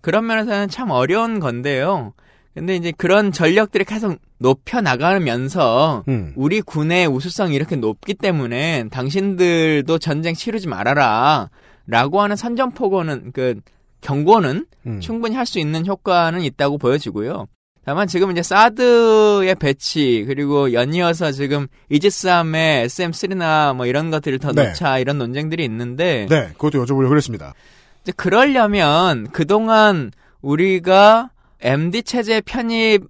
그런 0.00 0.26
면에서는 0.26 0.68
참 0.68 0.90
어려운 0.90 1.40
건데요. 1.40 2.12
근데 2.54 2.76
이제 2.76 2.92
그런 2.96 3.30
전력들이 3.30 3.84
계속 3.84 4.18
높여 4.38 4.80
나가면서 4.80 6.04
음. 6.08 6.32
우리 6.36 6.60
군의 6.60 7.06
우수성이 7.06 7.54
이렇게 7.54 7.76
높기 7.76 8.14
때문에 8.14 8.88
당신들도 8.90 9.98
전쟁 9.98 10.34
치르지 10.34 10.68
말아라. 10.68 11.50
라고 11.86 12.20
하는 12.20 12.36
선전포고는 12.36 13.32
그 13.32 13.60
경고는 14.00 14.66
음. 14.86 15.00
충분히 15.00 15.34
할 15.36 15.46
수 15.46 15.58
있는 15.58 15.86
효과는 15.86 16.42
있다고 16.42 16.78
보여지고요. 16.78 17.46
다만 17.84 18.06
지금 18.06 18.30
이제 18.30 18.42
사드의 18.42 19.54
배치 19.54 20.24
그리고 20.26 20.74
연이어서 20.74 21.32
지금 21.32 21.68
이지스함의 21.88 22.86
SM3나 22.86 23.74
뭐 23.74 23.86
이런 23.86 24.10
것들을 24.10 24.38
더 24.40 24.52
네. 24.52 24.64
넣자 24.64 24.98
이런 24.98 25.16
논쟁들이 25.16 25.64
있는데 25.64 26.26
네, 26.28 26.48
그것도 26.58 26.84
여쭤보려고 26.84 27.08
그랬습니다. 27.08 27.54
이제 28.02 28.12
그러려면 28.14 29.28
그동안 29.32 30.12
우리가 30.42 31.30
MD 31.60 32.02
체제 32.02 32.40
편입이 32.40 33.04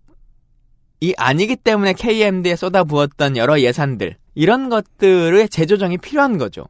아니기 1.16 1.56
때문에 1.56 1.92
KMD에 1.92 2.56
쏟아부었던 2.56 3.36
여러 3.36 3.60
예산들 3.60 4.16
이런 4.34 4.68
것들의 4.68 5.48
재조정이 5.48 5.98
필요한 5.98 6.38
거죠. 6.38 6.64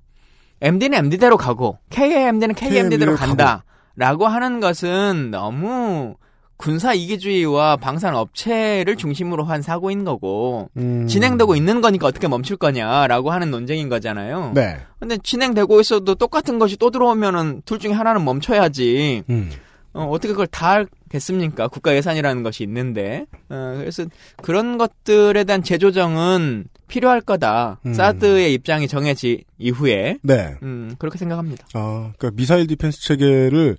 MD는 0.60 0.98
MD대로 0.98 1.36
가고 1.36 1.78
KMD는 1.90 2.54
KMD대로 2.54 3.14
간다라고 3.14 4.26
하는 4.26 4.60
것은 4.60 5.30
너무 5.30 6.16
군사 6.58 6.92
이기주의와 6.92 7.76
방산 7.76 8.16
업체를 8.16 8.96
중심으로 8.96 9.44
한 9.44 9.62
사고인 9.62 10.04
거고 10.04 10.68
음. 10.76 11.06
진행되고 11.06 11.54
있는 11.54 11.80
거니까 11.80 12.08
어떻게 12.08 12.26
멈출 12.26 12.56
거냐라고 12.56 13.30
하는 13.30 13.52
논쟁인 13.52 13.88
거잖아요. 13.88 14.52
네. 14.54 14.80
근데 14.98 15.16
진행되고 15.18 15.80
있어도 15.80 16.16
똑같은 16.16 16.58
것이 16.58 16.76
또 16.76 16.90
들어오면은 16.90 17.62
둘 17.64 17.78
중에 17.78 17.92
하나는 17.92 18.24
멈춰야지. 18.24 19.22
음. 19.30 19.50
어, 19.98 20.08
어떻게 20.10 20.28
그걸 20.28 20.46
다 20.46 20.84
하겠습니까? 21.08 21.68
국가 21.68 21.94
예산이라는 21.94 22.42
것이 22.42 22.62
있는데. 22.64 23.26
어, 23.48 23.74
그래서 23.78 24.04
그런 24.42 24.78
것들에 24.78 25.44
대한 25.44 25.62
재조정은 25.62 26.66
필요할 26.86 27.20
거다. 27.20 27.80
음. 27.86 27.92
사드의 27.94 28.52
입장이 28.54 28.88
정해지 28.88 29.44
이후에. 29.58 30.18
네. 30.22 30.54
음, 30.62 30.94
그렇게 30.98 31.18
생각합니다. 31.18 31.66
아, 31.74 32.12
그러니까 32.18 32.30
미사일 32.36 32.66
defense 32.66 33.02
체계를 33.02 33.76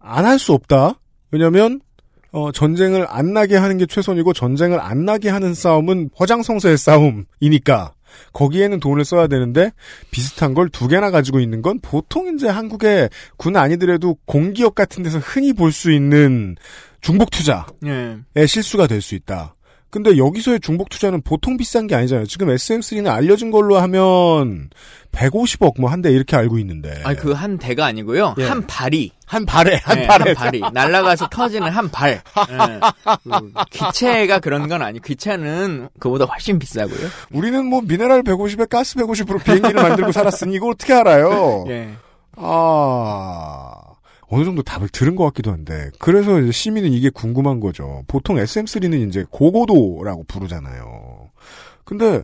안 0.00 0.24
할 0.24 0.38
수 0.38 0.52
없다. 0.52 0.94
왜냐면 1.30 1.80
어, 2.32 2.50
전쟁을 2.50 3.06
안 3.08 3.32
나게 3.32 3.56
하는 3.56 3.78
게 3.78 3.86
최선이고 3.86 4.32
전쟁을 4.32 4.80
안 4.80 5.04
나게 5.04 5.28
하는 5.28 5.54
싸움은 5.54 6.10
허장성세의 6.18 6.78
싸움이니까 6.78 7.92
거기에는 8.32 8.80
돈을 8.80 9.04
써야 9.04 9.26
되는데 9.26 9.72
비슷한 10.10 10.54
걸 10.54 10.68
두 10.72 10.88
개나 10.88 11.10
가지고 11.10 11.40
있는 11.40 11.60
건 11.62 11.78
보통 11.80 12.34
이제 12.34 12.48
한국의 12.48 13.10
군 13.36 13.56
아니더라도 13.56 14.16
공기업 14.24 14.74
같은 14.74 15.02
데서 15.02 15.18
흔히 15.18 15.52
볼 15.52 15.72
수 15.72 15.90
있는 15.92 16.56
중복 17.00 17.30
투자의 17.30 17.62
예. 18.36 18.46
실수가 18.46 18.86
될 18.86 19.00
수 19.02 19.14
있다. 19.14 19.54
근데 19.92 20.16
여기서의 20.16 20.58
중복 20.60 20.88
투자는 20.88 21.20
보통 21.20 21.58
비싼 21.58 21.86
게 21.86 21.94
아니잖아요. 21.94 22.24
지금 22.24 22.48
SM3는 22.48 23.08
알려진 23.10 23.50
걸로 23.50 23.78
하면 23.78 24.70
150억 25.12 25.78
뭐 25.78 25.90
한 25.90 26.00
대 26.00 26.10
이렇게 26.10 26.34
알고 26.34 26.58
있는데. 26.60 27.02
아니, 27.04 27.14
그 27.18 27.34
한 27.34 27.58
대가 27.58 27.84
아니고요. 27.84 28.34
예. 28.38 28.44
한 28.46 28.66
발이. 28.66 29.12
한 29.26 29.44
발에 29.44 29.76
한 29.84 29.98
네, 30.00 30.06
발에 30.06 30.24
한 30.32 30.34
발이 30.34 30.62
날아가서 30.72 31.28
터지는 31.28 31.68
한 31.68 31.90
발. 31.90 32.10
예. 32.12 32.80
그 33.22 33.52
기체가 33.70 34.38
그런 34.40 34.66
건 34.66 34.80
아니. 34.80 34.98
기체는 35.00 35.90
그보다 36.00 36.24
훨씬 36.24 36.58
비싸고요. 36.58 37.08
우리는 37.30 37.62
뭐 37.66 37.82
미네랄 37.82 38.22
150에 38.22 38.70
가스 38.70 38.94
150으로 38.96 39.44
비행기를 39.44 39.74
만들고 39.74 40.10
살았으니 40.12 40.54
이걸 40.56 40.70
어떻게 40.72 40.94
알아요? 40.94 41.66
예. 41.68 41.90
아 42.36 43.72
어느 44.32 44.44
정도 44.44 44.62
답을 44.62 44.88
들은 44.88 45.14
것 45.14 45.24
같기도 45.24 45.52
한데 45.52 45.90
그래서 45.98 46.40
이제 46.40 46.50
시민은 46.50 46.90
이게 46.92 47.10
궁금한 47.10 47.60
거죠. 47.60 48.02
보통 48.08 48.36
SM3는 48.36 49.08
이제 49.08 49.24
고고도라고 49.30 50.24
부르잖아요. 50.24 51.30
근데 51.84 52.22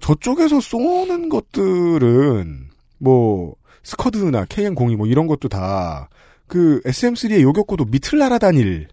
저쪽에서 0.00 0.60
쏘는 0.60 1.28
것들은 1.28 2.68
뭐 2.98 3.54
스커드나 3.82 4.44
KN02 4.44 4.96
뭐 4.96 5.06
이런 5.06 5.26
것도 5.26 5.48
다 5.48 6.08
그 6.48 6.82
SM3의 6.84 7.40
요격고도 7.40 7.86
밑을 7.86 8.18
날아다닐 8.18 8.86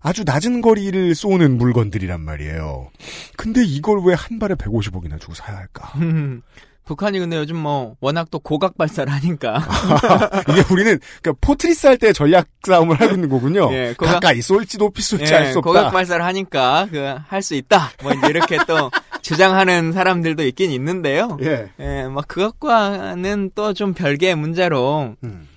아주 0.00 0.24
낮은 0.24 0.62
거리를 0.62 1.14
쏘는 1.14 1.58
물건들이란 1.58 2.22
말이에요. 2.22 2.88
근데 3.36 3.62
이걸 3.62 4.00
왜 4.02 4.14
한 4.14 4.38
발에 4.38 4.54
150억이나 4.54 5.20
주고 5.20 5.34
사야 5.34 5.58
할까? 5.58 5.92
북한이 6.84 7.18
근데 7.20 7.36
요즘 7.36 7.56
뭐 7.56 7.94
워낙 8.00 8.28
또 8.30 8.38
고각 8.40 8.76
발사를 8.76 9.10
하니까 9.12 9.62
이게 10.50 10.64
우리는 10.70 10.98
그러니까 11.22 11.38
포트리스 11.40 11.86
할 11.86 11.96
때 11.96 12.12
전략 12.12 12.48
싸움을 12.66 13.00
하고 13.00 13.14
있는 13.14 13.28
거군요. 13.28 13.68
예, 13.72 13.94
고각- 13.96 14.14
가까이 14.14 14.42
쏠지 14.42 14.78
높이 14.78 15.00
쏠지 15.02 15.32
예, 15.32 15.36
알수 15.36 15.58
없다. 15.58 15.68
고각 15.70 15.90
발사를 15.92 16.24
하니까 16.24 16.88
그 16.90 17.16
할 17.28 17.40
수 17.42 17.54
있다. 17.54 17.90
뭐 18.02 18.12
이렇게 18.28 18.58
또 18.66 18.90
주장하는 19.22 19.92
사람들도 19.92 20.44
있긴 20.44 20.70
있는데요. 20.72 21.36
예. 21.42 21.70
예, 21.78 22.04
뭐 22.08 22.22
그것과는 22.26 23.52
또 23.54 23.72
좀 23.74 23.94
별개의 23.94 24.34
문제로 24.34 25.14
음. 25.24 25.48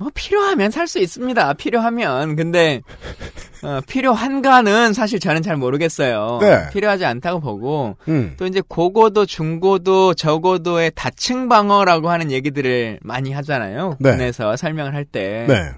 뭐 0.00 0.10
필요하면 0.14 0.70
살 0.70 0.88
수 0.88 0.98
있습니다. 0.98 1.52
필요하면 1.54 2.34
근데 2.34 2.80
어, 3.62 3.80
필요한가는 3.86 4.94
사실 4.94 5.20
저는 5.20 5.42
잘 5.42 5.56
모르겠어요. 5.58 6.38
네. 6.40 6.70
필요하지 6.72 7.04
않다고 7.04 7.40
보고 7.40 7.96
음. 8.08 8.32
또 8.38 8.46
이제 8.46 8.62
고고도 8.66 9.26
중고도 9.26 10.14
저고도의 10.14 10.92
다층 10.94 11.50
방어라고 11.50 12.08
하는 12.08 12.32
얘기들을 12.32 13.00
많이 13.02 13.30
하잖아요. 13.32 13.98
네. 14.00 14.12
군에서 14.12 14.56
설명을 14.56 14.94
할 14.94 15.04
때. 15.04 15.44
네. 15.46 15.70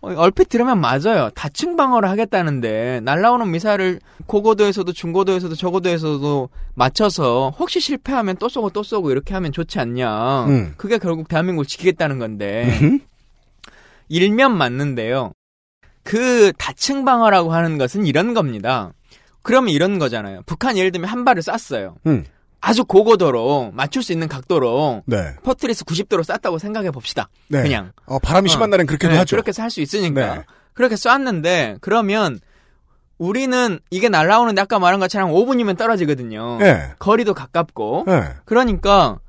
어, 0.00 0.14
얼핏 0.16 0.48
들으면 0.48 0.80
맞아요. 0.80 1.28
다층 1.34 1.76
방어를 1.76 2.08
하겠다는데 2.08 3.00
날라오는 3.04 3.50
미사일을 3.50 4.00
고고도에서도 4.24 4.90
중고도에서도 4.92 5.54
저고도에서도 5.54 6.48
맞춰서 6.74 7.52
혹시 7.58 7.80
실패하면 7.80 8.36
또 8.38 8.48
쏘고 8.48 8.70
또 8.70 8.82
쏘고 8.82 9.10
이렇게 9.10 9.34
하면 9.34 9.52
좋지 9.52 9.78
않냐. 9.78 10.46
음. 10.46 10.74
그게 10.78 10.96
결국 10.96 11.28
대한민국을 11.28 11.66
지키겠다는 11.66 12.18
건데 12.18 12.78
일면 14.08 14.56
맞는데요. 14.56 15.32
그 16.02 16.52
다층 16.58 17.04
방어라고 17.04 17.52
하는 17.52 17.78
것은 17.78 18.06
이런 18.06 18.34
겁니다. 18.34 18.92
그러면 19.42 19.70
이런 19.70 19.98
거잖아요. 19.98 20.42
북한 20.46 20.76
예를 20.76 20.92
들면 20.92 21.08
한 21.08 21.24
발을 21.24 21.42
쐈어요. 21.42 21.96
음. 22.06 22.24
아주 22.60 22.84
고고도로 22.84 23.72
맞출 23.74 24.02
수 24.02 24.12
있는 24.12 24.26
각도로 24.28 25.02
네. 25.06 25.34
포트리스 25.44 25.84
90도로 25.84 26.24
쐈다고 26.24 26.58
생각해 26.58 26.90
봅시다. 26.90 27.28
네. 27.48 27.62
그냥 27.62 27.92
어, 28.06 28.18
바람이 28.18 28.48
심한 28.48 28.64
어. 28.64 28.70
날엔 28.70 28.86
그렇게도 28.86 29.12
네, 29.12 29.18
하죠. 29.18 29.36
그렇게 29.36 29.52
할 29.60 29.70
수 29.70 29.80
있으니까. 29.80 30.34
네. 30.36 30.42
그렇게 30.72 30.96
쐈는데 30.96 31.76
그러면 31.80 32.40
우리는 33.18 33.78
이게 33.90 34.08
날라오는데 34.08 34.60
아까 34.60 34.78
말한 34.78 35.00
것처럼 35.00 35.30
5분이면 35.30 35.78
떨어지거든요. 35.78 36.58
네. 36.58 36.90
거리도 36.98 37.34
가깝고. 37.34 38.04
네. 38.06 38.22
그러니까 38.44 39.20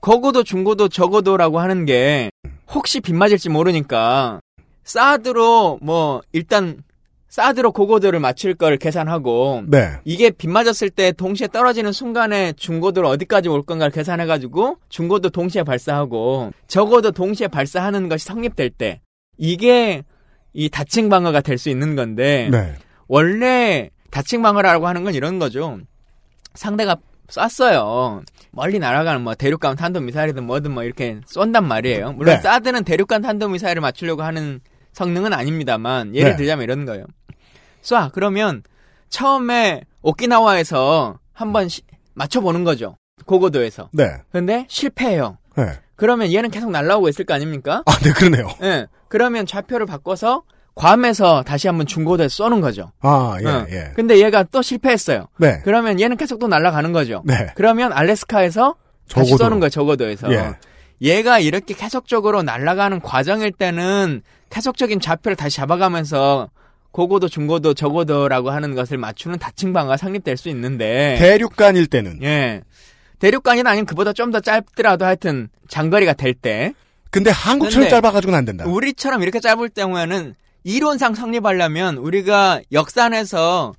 거고도 0.00 0.42
중고도 0.42 0.88
저고도라고 0.88 1.60
하는 1.60 1.84
게 1.84 2.30
혹시 2.72 3.00
빗 3.00 3.14
맞을지 3.14 3.48
모르니까 3.48 4.40
사드로 4.84 5.78
뭐 5.82 6.22
일단 6.32 6.82
사드로 7.28 7.72
고고도를 7.72 8.20
맞출 8.20 8.54
걸 8.54 8.76
계산하고 8.78 9.64
네. 9.66 9.90
이게 10.04 10.30
빗 10.30 10.48
맞았을 10.48 10.90
때 10.90 11.12
동시에 11.12 11.48
떨어지는 11.48 11.92
순간에 11.92 12.52
중고도를 12.52 13.08
어디까지 13.10 13.48
올 13.48 13.62
건가를 13.62 13.92
계산해가지고 13.92 14.78
중고도 14.88 15.30
동시에 15.30 15.62
발사하고 15.64 16.52
적어도 16.66 17.10
동시에 17.10 17.48
발사하는 17.48 18.08
것이 18.08 18.24
성립될 18.24 18.70
때 18.70 19.00
이게 19.36 20.02
이 20.54 20.70
다층 20.70 21.08
방어가 21.08 21.40
될 21.42 21.58
수 21.58 21.68
있는 21.68 21.94
건데 21.96 22.48
네. 22.50 22.74
원래 23.08 23.90
다층 24.10 24.40
방어라고 24.42 24.86
하는 24.86 25.04
건 25.04 25.12
이런 25.14 25.38
거죠. 25.38 25.78
상대가 26.54 26.96
쐈어요. 27.28 28.22
멀리 28.52 28.78
날아가는 28.78 29.20
뭐 29.22 29.34
대륙간 29.34 29.76
탄도 29.76 30.00
미사일이든 30.00 30.44
뭐든 30.44 30.70
뭐 30.72 30.82
이렇게 30.84 31.20
쏜단 31.26 31.66
말이에요. 31.66 32.12
물론 32.12 32.36
네. 32.36 32.40
사드는 32.40 32.84
대륙간 32.84 33.22
탄도 33.22 33.48
미사일을 33.48 33.80
맞추려고 33.82 34.22
하는 34.22 34.60
성능은 34.92 35.32
아닙니다만 35.32 36.14
예를 36.14 36.30
네. 36.32 36.36
들자면 36.36 36.62
이런 36.64 36.84
거예요. 36.86 37.04
쏴 37.82 38.12
그러면 38.12 38.62
처음에 39.10 39.82
오키나와에서 40.02 41.18
한번 41.32 41.68
시- 41.68 41.82
맞춰보는 42.14 42.64
거죠. 42.64 42.96
고고도에서. 43.24 43.90
네. 43.92 44.10
근데 44.32 44.64
실패해요. 44.68 45.38
네. 45.56 45.64
그러면 45.96 46.32
얘는 46.32 46.50
계속 46.50 46.70
날라오고 46.70 47.08
있을 47.08 47.24
거 47.24 47.34
아닙니까? 47.34 47.82
아, 47.86 47.98
네, 48.00 48.12
그러네요. 48.12 48.48
예. 48.62 48.86
그러면 49.08 49.46
좌표를 49.46 49.86
바꿔서 49.86 50.42
괌에서 50.76 51.42
다시 51.42 51.66
한번 51.68 51.86
중고도에 51.86 52.28
쏘는 52.28 52.60
거죠. 52.60 52.92
아, 53.00 53.38
예, 53.42 53.46
어. 53.46 53.66
예. 53.70 53.92
근데 53.96 54.18
얘가 54.22 54.42
또 54.44 54.60
실패했어요. 54.62 55.26
네. 55.38 55.60
그러면 55.64 55.98
얘는 56.00 56.16
계속 56.18 56.38
또 56.38 56.48
날아가는 56.48 56.92
거죠. 56.92 57.22
네. 57.24 57.48
그러면 57.56 57.92
알래스카에서 57.94 58.76
다시 59.10 59.30
저고도. 59.30 59.44
쏘는 59.44 59.60
거예요. 59.60 59.70
저고도에서. 59.70 60.32
예. 60.32 60.54
얘가 61.00 61.38
이렇게 61.38 61.74
계속적으로 61.74 62.42
날아가는 62.42 63.00
과정일 63.00 63.52
때는 63.52 64.22
계속적인 64.50 65.00
좌표를 65.00 65.34
다시 65.34 65.56
잡아가면서 65.56 66.50
고고도, 66.92 67.28
중고도, 67.28 67.74
저고도라고 67.74 68.50
하는 68.50 68.74
것을 68.74 68.96
맞추는 68.98 69.38
다층 69.38 69.72
방어가 69.72 69.96
성립될 69.96 70.36
수 70.36 70.48
있는데 70.50 71.16
대륙간일 71.18 71.86
때는. 71.86 72.22
예. 72.22 72.62
대륙간이 73.18 73.62
아닌 73.64 73.86
그보다 73.86 74.12
좀 74.12 74.30
더 74.30 74.40
짧더라도 74.40 75.06
하여튼 75.06 75.48
장거리가 75.68 76.12
될 76.12 76.34
때 76.34 76.74
근데 77.10 77.30
한국처럼 77.30 77.88
짧아가지고는 77.88 78.38
안 78.38 78.44
된다. 78.44 78.66
우리처럼 78.66 79.22
이렇게 79.22 79.40
짧을 79.40 79.70
경우에는 79.70 80.34
이론상 80.70 81.14
성립하려면 81.14 81.96
우리가 81.96 82.60
역산해서 82.72 83.74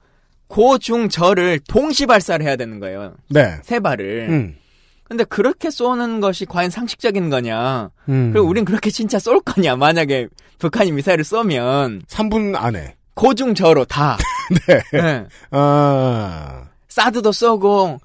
고 0.48 0.78
중 0.78 1.10
저를 1.10 1.60
동시 1.68 2.06
발사를 2.06 2.46
해야 2.46 2.56
되는 2.56 2.80
거예요. 2.80 3.14
네. 3.30 3.58
세 3.64 3.82
발을. 3.82 4.28
음. 4.30 4.56
근데 5.04 5.26
그렇게 5.26 5.70
쏘는 5.70 6.22
것이 6.22 6.46
과연 6.46 6.70
상식적인 6.70 7.30
거냐? 7.30 7.90
음. 8.08 8.30
그리고 8.32 8.48
우린 8.48 8.64
그렇게 8.64 8.90
진짜 8.90 9.20
쏠 9.20 9.42
거냐? 9.42 9.76
만약에 9.76 10.28
북한이 10.60 10.94
미사일을 10.94 11.26
쏘면 11.26 12.04
3분 12.08 12.56
안에. 12.56 12.96
고 13.14 13.34
중 13.34 13.54
저로 13.54 13.84
다. 13.84 14.18
네. 14.68 14.82
네. 14.94 15.26
아. 15.52 16.64
사드도 16.88 17.32
쏘고 17.34 18.00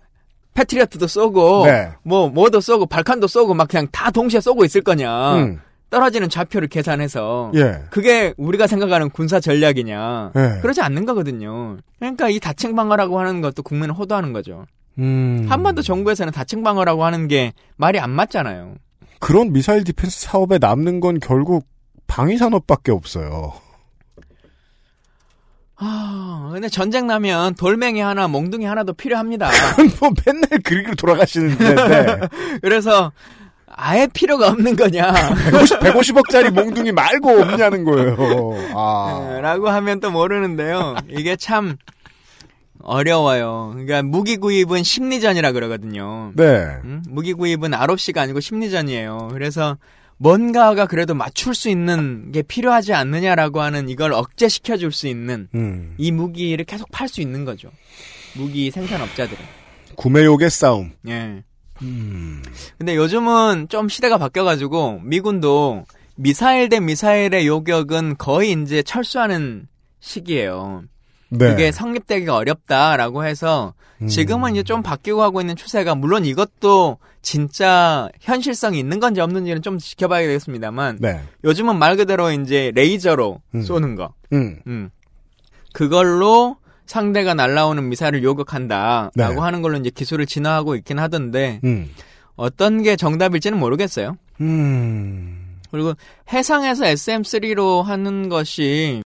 패트리어트도 0.55 1.07
쏘고 1.07 1.67
네. 1.67 1.91
뭐 2.03 2.29
뭐도 2.29 2.61
쏘고 2.61 2.87
발칸도 2.87 3.29
쏘고 3.29 3.55
막 3.55 3.69
그냥 3.69 3.87
다 3.93 4.11
동시에 4.11 4.41
쏘고 4.41 4.65
있을 4.65 4.81
거냐? 4.83 5.37
음. 5.37 5.61
떨어지는 5.93 6.31
좌표를 6.31 6.69
계산해서 6.69 7.53
예. 7.55 7.83
그게 7.91 8.33
우리가 8.39 8.67
생각하는 8.67 9.11
군사 9.11 9.41
전략이냐? 9.41 10.33
예. 10.35 10.59
그러지 10.63 10.81
않는 10.81 11.05
거거든요. 11.05 11.77
그러니까 11.99 12.31
이 12.31 12.41
다층 12.41 12.75
방어라고 12.75 13.21
하는 13.21 13.43
것도 13.43 13.63
국민을 13.63 13.95
호도하는 13.95 14.33
거죠. 14.33 14.65
음. 14.99 15.45
한반도 15.51 15.83
정부에서는 15.83 16.33
다층 16.33 16.63
방어라고 16.63 17.05
하는 17.05 17.29
게 17.29 17.53
말이 17.77 18.01
안 18.01 18.09
맞잖아요. 18.09 18.75
그런 19.21 19.53
미사일 19.53 19.85
defense 19.85 20.23
사업에 20.23 20.57
남는 20.59 21.01
건 21.01 21.21
결국 21.21 21.67
방위 22.07 22.39
산업밖에 22.39 22.91
없어요. 22.91 23.53
아, 25.77 26.51
근데 26.53 26.71
전쟁 26.71 27.07
나면 27.07 27.55
돌멩이 27.57 28.01
하나, 28.01 28.29
몽둥이 28.29 28.65
하나도 28.65 28.95
필요합니다. 28.95 29.51
뭐 30.01 30.11
맨날 30.25 30.49
그리로 30.65 30.95
돌아가시는데 30.95 31.75
네. 31.75 32.21
그래서 32.63 33.13
아예 33.75 34.07
필요가 34.07 34.49
없는 34.49 34.77
거냐? 34.77 35.13
150, 35.51 35.81
150 35.81 36.17
억짜리 36.19 36.51
몽둥이 36.51 36.93
말고 36.93 37.31
없냐는 37.31 37.85
거예요. 37.85 38.17
아. 38.75 39.39
라고 39.41 39.69
하면 39.69 40.01
또 40.01 40.11
모르는데요. 40.11 40.97
이게 41.09 41.37
참 41.37 41.77
어려워요. 42.83 43.71
그러니까 43.73 44.03
무기 44.03 44.37
구입은 44.37 44.83
심리전이라 44.83 45.53
그러거든요. 45.53 46.33
네. 46.35 46.67
음? 46.85 47.03
무기 47.09 47.33
구입은 47.33 47.75
아롭시가 47.75 48.21
아니고 48.23 48.41
심리전이에요. 48.41 49.29
그래서 49.33 49.79
뭔가가 50.19 50.87
그래도 50.87 51.15
맞출 51.15 51.55
수 51.55 51.69
있는 51.69 52.31
게 52.33 52.43
필요하지 52.43 52.93
않느냐라고 52.95 53.61
하는 53.61 53.89
이걸 53.89 54.13
억제시켜 54.13 54.77
줄 54.77 54.93
수 54.93 55.09
있는 55.09 55.49
음. 55.55 55.95
이 55.99 56.13
무기를 56.13 56.65
계속 56.65 56.91
팔 56.93 57.09
수 57.09 57.21
있는 57.21 57.45
거죠. 57.45 57.71
무기 58.35 58.71
생산업자들은. 58.71 59.39
구매욕의 59.97 60.51
싸움. 60.51 60.93
예. 61.09 61.43
음. 61.83 62.43
근데 62.79 62.97
요즘은 62.97 63.69
좀 63.69 63.89
시대가 63.89 64.19
바뀌어가지고 64.19 65.01
미군도 65.03 65.85
미사일 66.15 66.69
대 66.69 66.81
미사일의 66.81 67.47
요격은 67.47 68.17
거의 68.19 68.53
이제 68.53 68.83
철수하는 68.83 69.67
시기예요. 70.01 70.85
네. 71.31 71.49
그게 71.49 71.73
성립되기가 71.73 72.37
어렵다라고 72.37 73.25
해서 73.25 73.75
음. 74.03 74.07
지금은 74.07 74.53
이제 74.53 74.63
좀 74.63 74.83
바뀌고 74.83 75.23
하고 75.23 75.41
있는 75.41 75.57
추세가 75.57 75.95
물론 75.95 76.25
이것도 76.25 76.99
진짜 77.23 78.09
현실성이 78.21 78.79
있는 78.79 79.01
건지 79.01 79.21
없는지는 79.21 79.63
좀 79.63 79.79
지켜봐야 79.79 80.27
되겠습니다만 80.27 80.99
네. 81.01 81.21
요즘은 81.45 81.79
말 81.79 81.97
그대로 81.97 82.31
이제 82.33 82.73
레이저로 82.75 83.41
음. 83.55 83.63
쏘는 83.63 83.95
거. 83.95 84.13
음. 84.33 84.59
음. 84.67 84.91
그걸로 85.73 86.57
상대가 86.93 87.33
날라오는 87.33 87.89
미사일을 87.89 88.23
요격한다라고 88.23 89.13
네. 89.15 89.41
하는 89.41 89.63
걸로 89.63 89.79
이제 89.79 89.89
기술을 89.89 90.27
진화하고 90.27 90.77
있긴 90.77 90.99
하던데 90.99 91.59
음. 91.65 91.89
어떤 92.37 92.83
게 92.83 92.97
정답일지는 92.97 93.59
모르겠어요. 93.59 94.19
음. 94.43 95.57
그리고 95.71 95.95
해상에서 96.31 96.85
SM3로 96.85 97.83
하는 97.83 98.29
것이 98.29 99.03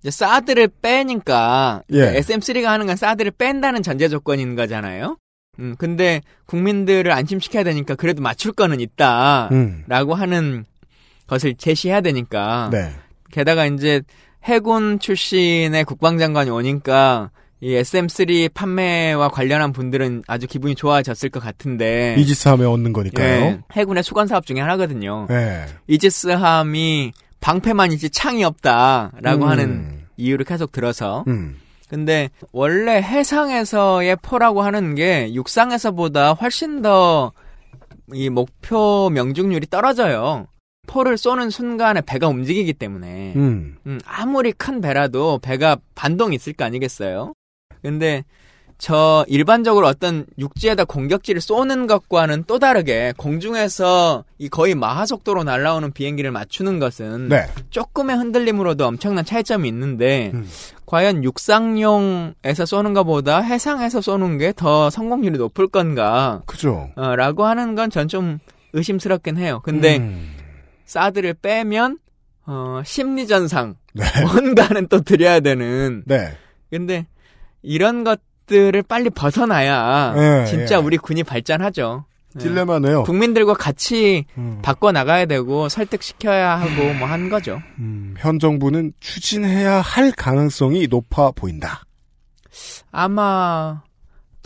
이제 0.00 0.12
사드를 0.12 0.68
빼니까 0.80 1.82
예. 1.92 2.20
SM3가 2.20 2.66
하는 2.66 2.86
건 2.86 2.94
사드를 2.94 3.32
뺀다는 3.32 3.82
전제 3.82 4.08
조건인 4.08 4.54
거잖아요. 4.54 5.16
음, 5.58 5.74
근데 5.76 6.20
국민들을 6.46 7.10
안심시켜야 7.10 7.64
되니까 7.64 7.96
그래도 7.96 8.22
맞출 8.22 8.52
거는 8.52 8.78
있다라고 8.78 9.50
음. 9.50 10.12
하는 10.12 10.66
것을 11.26 11.56
제시해야 11.56 12.00
되니까 12.00 12.70
네. 12.70 12.92
게다가 13.32 13.66
이제 13.66 14.02
해군 14.48 14.98
출신의 14.98 15.84
국방장관이 15.84 16.50
오니까 16.50 17.30
이 17.60 17.74
SM3 17.74 18.52
판매와 18.54 19.28
관련한 19.28 19.72
분들은 19.72 20.22
아주 20.26 20.46
기분이 20.46 20.74
좋아졌을 20.74 21.28
것 21.28 21.40
같은데 21.40 22.14
이지스함에 22.18 22.64
얻는 22.64 22.92
거니까요. 22.92 23.26
예, 23.26 23.60
해군의 23.72 24.02
수건 24.02 24.26
사업 24.26 24.46
중에 24.46 24.60
하나거든요. 24.60 25.26
예. 25.30 25.66
이지스함이 25.86 27.12
방패만이지 27.40 28.10
창이 28.10 28.44
없다라고 28.44 29.44
음. 29.44 29.48
하는 29.48 30.00
이유를 30.16 30.44
계속 30.44 30.72
들어서 30.72 31.24
음. 31.28 31.56
근데 31.88 32.30
원래 32.52 33.02
해상에서의 33.02 34.16
포라고 34.22 34.62
하는 34.62 34.94
게 34.94 35.32
육상에서보다 35.34 36.32
훨씬 36.32 36.82
더 36.82 37.32
이 38.12 38.30
목표 38.30 39.10
명중률이 39.12 39.66
떨어져요. 39.68 40.46
포를 40.88 41.16
쏘는 41.18 41.50
순간에 41.50 42.00
배가 42.00 42.26
움직이기 42.26 42.72
때문에 42.72 43.34
음. 43.36 43.76
음, 43.86 44.00
아무리 44.06 44.50
큰 44.52 44.80
배라도 44.80 45.38
배가 45.38 45.76
반동이 45.94 46.34
있을 46.34 46.54
거 46.54 46.64
아니겠어요? 46.64 47.34
근데 47.82 48.24
저 48.78 49.24
일반적으로 49.28 49.88
어떤 49.88 50.24
육지에다 50.38 50.84
공격지를 50.84 51.40
쏘는 51.40 51.86
것과는 51.88 52.44
또 52.46 52.58
다르게 52.60 53.12
공중에서 53.16 54.24
이 54.38 54.48
거의 54.48 54.76
마하 54.76 55.04
속도로 55.04 55.42
날아오는 55.42 55.92
비행기를 55.92 56.30
맞추는 56.30 56.78
것은 56.78 57.28
네. 57.28 57.46
조금의 57.70 58.16
흔들림으로도 58.16 58.86
엄청난 58.86 59.24
차이점이 59.24 59.68
있는데 59.68 60.30
음. 60.32 60.48
과연 60.86 61.24
육상용에서 61.24 62.66
쏘는 62.66 62.94
것보다 62.94 63.40
해상에서 63.40 64.00
쏘는 64.00 64.38
게 64.38 64.52
더 64.52 64.90
성공률이 64.90 65.38
높을 65.38 65.66
건가? 65.68 66.42
그죠. 66.46 66.88
어, 66.96 67.14
라고 67.16 67.44
하는 67.46 67.74
건 67.74 67.90
전 67.90 68.06
좀 68.08 68.38
의심스럽긴 68.74 69.38
해요. 69.38 69.60
근데 69.64 69.96
음. 69.98 70.34
사드를 70.88 71.34
빼면 71.34 71.98
어, 72.46 72.82
심리전상 72.84 73.76
네. 73.94 74.04
뭔가는 74.24 74.88
또 74.88 75.00
드려야 75.02 75.38
되는. 75.40 76.02
네. 76.06 76.36
근데 76.70 77.06
이런 77.62 78.02
것들을 78.04 78.82
빨리 78.82 79.10
벗어나야 79.10 80.14
예, 80.16 80.46
진짜 80.46 80.76
예. 80.76 80.80
우리 80.80 80.96
군이 80.96 81.22
발전하죠. 81.24 82.04
예. 82.36 82.38
딜레마네요. 82.40 83.02
국민들과 83.04 83.54
같이 83.54 84.24
음. 84.38 84.60
바꿔 84.62 84.90
나가야 84.92 85.26
되고 85.26 85.68
설득시켜야 85.68 86.58
하고 86.58 86.94
뭐 86.94 87.08
한 87.08 87.28
거죠. 87.28 87.60
음, 87.78 88.14
현 88.18 88.38
정부는 88.38 88.92
추진해야 89.00 89.80
할 89.80 90.10
가능성이 90.12 90.86
높아 90.88 91.30
보인다. 91.32 91.82
아마 92.90 93.82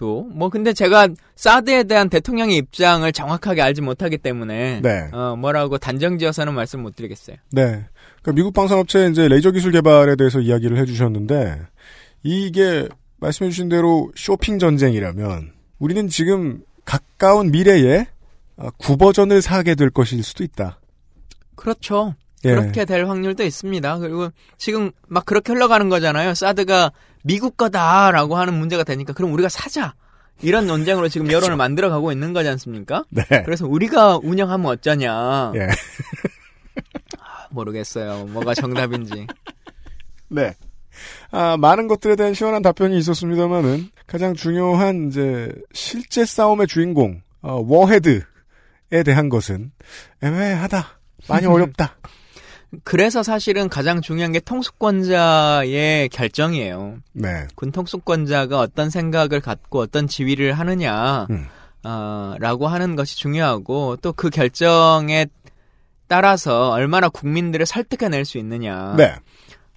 도뭐 0.03 0.49
근데 0.51 0.73
제가 0.73 1.11
사드에 1.37 1.85
대한 1.85 2.09
대통령의 2.09 2.57
입장을 2.57 3.11
정확하게 3.13 3.63
알지 3.63 3.83
못하기 3.83 4.19
때문에 4.19 4.81
네. 4.83 5.09
어, 5.13 5.37
뭐라고 5.37 5.79
단정지어서는 5.79 6.55
말씀 6.55 6.83
못 6.83 6.97
드리겠어요. 6.97 7.37
네. 7.53 7.63
그러니까 8.21 8.33
미국 8.35 8.53
방산업체 8.53 9.07
이제 9.09 9.29
레이저 9.29 9.53
기술 9.53 9.71
개발에 9.71 10.17
대해서 10.17 10.41
이야기를 10.41 10.77
해주셨는데 10.79 11.61
이게 12.25 12.89
말씀해주신 13.21 13.69
대로 13.69 14.11
쇼핑 14.17 14.59
전쟁이라면 14.59 15.53
우리는 15.79 16.09
지금 16.09 16.63
가까운 16.85 17.53
미래에 17.53 18.09
어, 18.57 18.71
구버전을 18.79 19.41
사게 19.41 19.77
될 19.77 19.91
것일 19.91 20.25
수도 20.25 20.43
있다. 20.43 20.81
그렇죠. 21.55 22.17
예. 22.45 22.51
그렇게 22.51 22.85
될 22.85 23.07
확률도 23.07 23.45
있습니다. 23.45 23.99
그리고 23.99 24.31
지금 24.59 24.91
막 25.07 25.25
그렇게 25.25 25.53
흘러가는 25.53 25.89
거잖아요. 25.89 26.35
사드가 26.35 26.91
미국 27.23 27.57
거다라고 27.57 28.37
하는 28.37 28.55
문제가 28.55 28.85
되니까 28.85 29.13
그럼 29.13 29.33
우리가 29.33 29.49
사자. 29.49 29.95
이런 30.41 30.67
논쟁으로 30.67 31.09
지금 31.09 31.31
여론을 31.31 31.57
만들어 31.57 31.89
가고 31.89 32.11
있는 32.11 32.33
거지 32.33 32.49
않습니까? 32.49 33.05
네. 33.11 33.23
그래서 33.45 33.67
우리가 33.67 34.19
운영하면 34.23 34.67
어쩌냐. 34.67 35.53
예. 35.55 35.69
아, 37.21 37.47
모르겠어요. 37.51 38.25
뭐가 38.27 38.55
정답인지. 38.55 39.27
네. 40.29 40.55
아, 41.31 41.57
많은 41.57 41.87
것들에 41.87 42.17
대한 42.17 42.35
시원한 42.35 42.61
답변이 42.63 42.99
있었습니다만은 42.99 43.91
가장 44.07 44.35
중요한 44.35 45.09
이제 45.09 45.53
실제 45.73 46.25
싸움의 46.25 46.67
주인공 46.67 47.23
어, 47.41 47.63
워헤드에 47.67 49.03
대한 49.05 49.29
것은 49.29 49.71
애매하다. 50.23 50.87
많이 51.29 51.47
어렵다. 51.49 51.97
그래서 52.85 53.23
사실은 53.23 53.69
가장 53.69 54.01
중요한 54.01 54.33
게 54.33 54.41
통수권자의 54.41 56.09
결정이에요. 56.09 56.97
네. 57.13 57.47
군 57.55 57.71
통수권자가 57.71 58.59
어떤 58.59 58.89
생각을 58.89 59.41
갖고 59.41 59.81
어떤 59.81 60.09
지위를 60.09 60.55
하느냐, 60.55 61.27
음. 61.31 61.47
어, 61.85 62.35
라고 62.39 62.69
하는 62.69 62.97
것이 62.97 63.17
중요하고 63.19 63.97
또 63.97 64.13
그 64.13 64.31
결정에 64.31 65.27
따라서 66.09 66.71
얼마나 66.71 67.09
국민들을 67.09 67.67
설득해낼 67.67 68.25
수 68.25 68.39
있느냐, 68.39 68.95
네. 68.97 69.15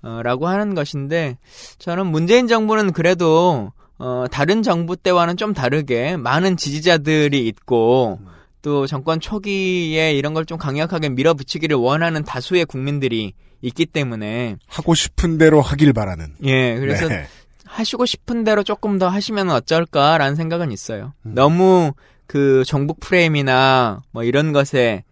어, 0.02 0.22
라고 0.24 0.48
하는 0.48 0.74
것인데 0.74 1.38
저는 1.80 2.08
문재인 2.08 2.48
정부는 2.48 2.94
그래도 2.94 3.74
어, 3.98 4.26
다른 4.32 4.62
정부 4.64 4.96
때와는 4.96 5.36
좀 5.38 5.54
다르게 5.54 6.16
많은 6.18 6.58
지지자들이 6.58 7.48
있고 7.48 8.20
또 8.66 8.88
정권 8.88 9.20
초기에 9.20 10.14
이런 10.14 10.34
걸 10.34 10.46
좀 10.46 10.58
강력하게 10.58 11.10
밀어붙이기를 11.10 11.76
원하는 11.76 12.24
다수의 12.24 12.66
국민들이 12.66 13.34
있기 13.62 13.86
때문에 13.86 14.58
하고 14.68 14.96
싶은 14.96 15.38
대로 15.38 15.62
하길 15.62 15.94
바라는. 15.94 16.36
예, 16.44 16.76
그래서 16.80 17.08
네. 17.08 17.28
하시고 17.66 18.06
싶은 18.06 18.44
대로 18.44 18.64
조금 18.64 18.98
더 18.98 19.08
하시면 19.08 19.50
어쩔까라는 19.52 20.36
생각은 20.36 20.72
있어요. 20.72 21.14
너무 21.24 21.94
그 22.28 22.64
정북 22.66 23.00
프레임이나 23.00 24.02
뭐 24.12 24.24
이런 24.24 24.52
것에 24.52 25.04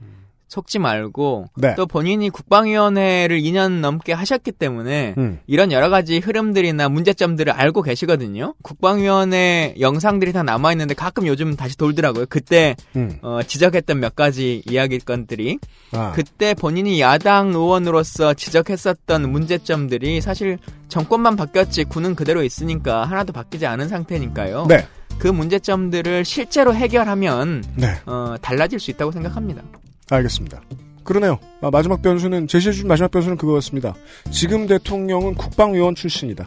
속지 0.54 0.78
말고 0.78 1.48
네. 1.56 1.74
또 1.76 1.88
본인이 1.88 2.30
국방위원회를 2.30 3.42
2년 3.42 3.80
넘게 3.80 4.14
하셨기 4.14 4.52
때문에 4.52 5.16
음. 5.18 5.40
이런 5.48 5.72
여러 5.72 5.90
가지 5.90 6.20
흐름들이나 6.20 6.90
문제점들을 6.90 7.52
알고 7.52 7.82
계시거든요. 7.82 8.54
국방위원회 8.62 9.74
영상들이 9.80 10.32
다 10.32 10.44
남아 10.44 10.72
있는데 10.74 10.94
가끔 10.94 11.26
요즘 11.26 11.56
다시 11.56 11.76
돌더라고요. 11.76 12.28
그때 12.30 12.76
음. 12.96 13.18
어, 13.24 13.40
지적했던 13.42 14.00
몇 14.00 14.16
가지 14.16 14.62
이야기건들이 14.70 15.58
아. 15.92 16.12
그때 16.14 16.54
본인이 16.54 17.02
야당 17.02 17.50
의원으로서 17.50 18.36
지적했었던 18.36 19.32
문제점들이 19.32 20.22
사실 20.22 20.60
정권만 20.88 21.36
바뀌었지 21.36 21.86
군은 21.86 22.14
그대로 22.14 22.44
있으니까 22.44 23.06
하나도 23.06 23.34
바뀌지 23.34 23.66
않은 23.66 23.88
상태니까요. 23.88 24.68
네. 24.70 24.86
그 25.18 25.28
문제점들을 25.28 26.26
실제로 26.26 26.76
해결하면 26.76 27.64
네. 27.76 27.96
어, 28.06 28.36
달라질 28.42 28.80
수 28.80 28.92
있다고 28.92 29.12
생각합니다. 29.12 29.64
알겠습니다. 30.10 30.62
그러네요. 31.04 31.38
아, 31.62 31.70
마지막 31.70 32.02
변수는 32.02 32.48
제시해준 32.48 32.88
마지막 32.88 33.12
변수는 33.12 33.38
그거였습니다. 33.38 33.94
지금 34.32 34.68
대통령은 34.68 35.36
국방위원 35.36 35.96
출신이다. 35.96 36.46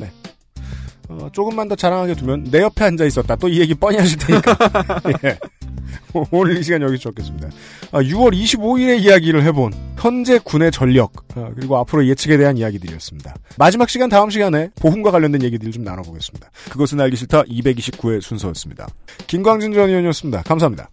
네. 0.00 0.10
어, 1.08 1.28
조금만 1.32 1.68
더 1.68 1.76
자랑하게 1.76 2.14
두면 2.14 2.44
내 2.50 2.62
옆에 2.62 2.84
앉아 2.84 3.04
있었다. 3.04 3.36
또 3.36 3.48
이 3.48 3.60
얘기 3.60 3.74
뻔히 3.74 3.96
하실 3.98 4.18
테니까. 4.18 4.56
예. 5.24 5.38
오늘 6.30 6.58
이 6.58 6.62
시간 6.62 6.82
여기서 6.82 7.04
적겠습니다. 7.04 7.48
아, 7.92 8.00
6월 8.00 8.32
25일에 8.34 8.98
이야기를 9.00 9.42
해본 9.44 9.72
현재 9.98 10.38
군의 10.42 10.72
전력 10.72 11.12
아, 11.36 11.50
그리고 11.54 11.76
앞으로 11.78 12.06
예측에 12.06 12.36
대한 12.38 12.56
이야기들이었습니다. 12.56 13.34
마지막 13.58 13.88
시간 13.88 14.08
다음 14.08 14.30
시간에 14.30 14.70
보훈과 14.80 15.10
관련된 15.10 15.42
얘기들을 15.42 15.72
좀 15.72 15.84
나눠보겠습니다. 15.84 16.50
그것은 16.70 17.00
알기 17.00 17.16
싫다 17.16 17.42
229회 17.44 18.20
순서였습니다. 18.22 18.88
김광진 19.26 19.74
전 19.74 19.88
의원이었습니다. 19.90 20.42
감사합니다. 20.42 20.88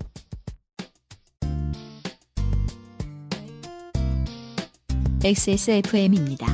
XSFM입니다. 5.25 6.47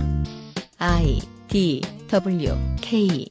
I 0.78 1.20
D 1.48 1.82
W 2.08 2.54
K 2.80 3.26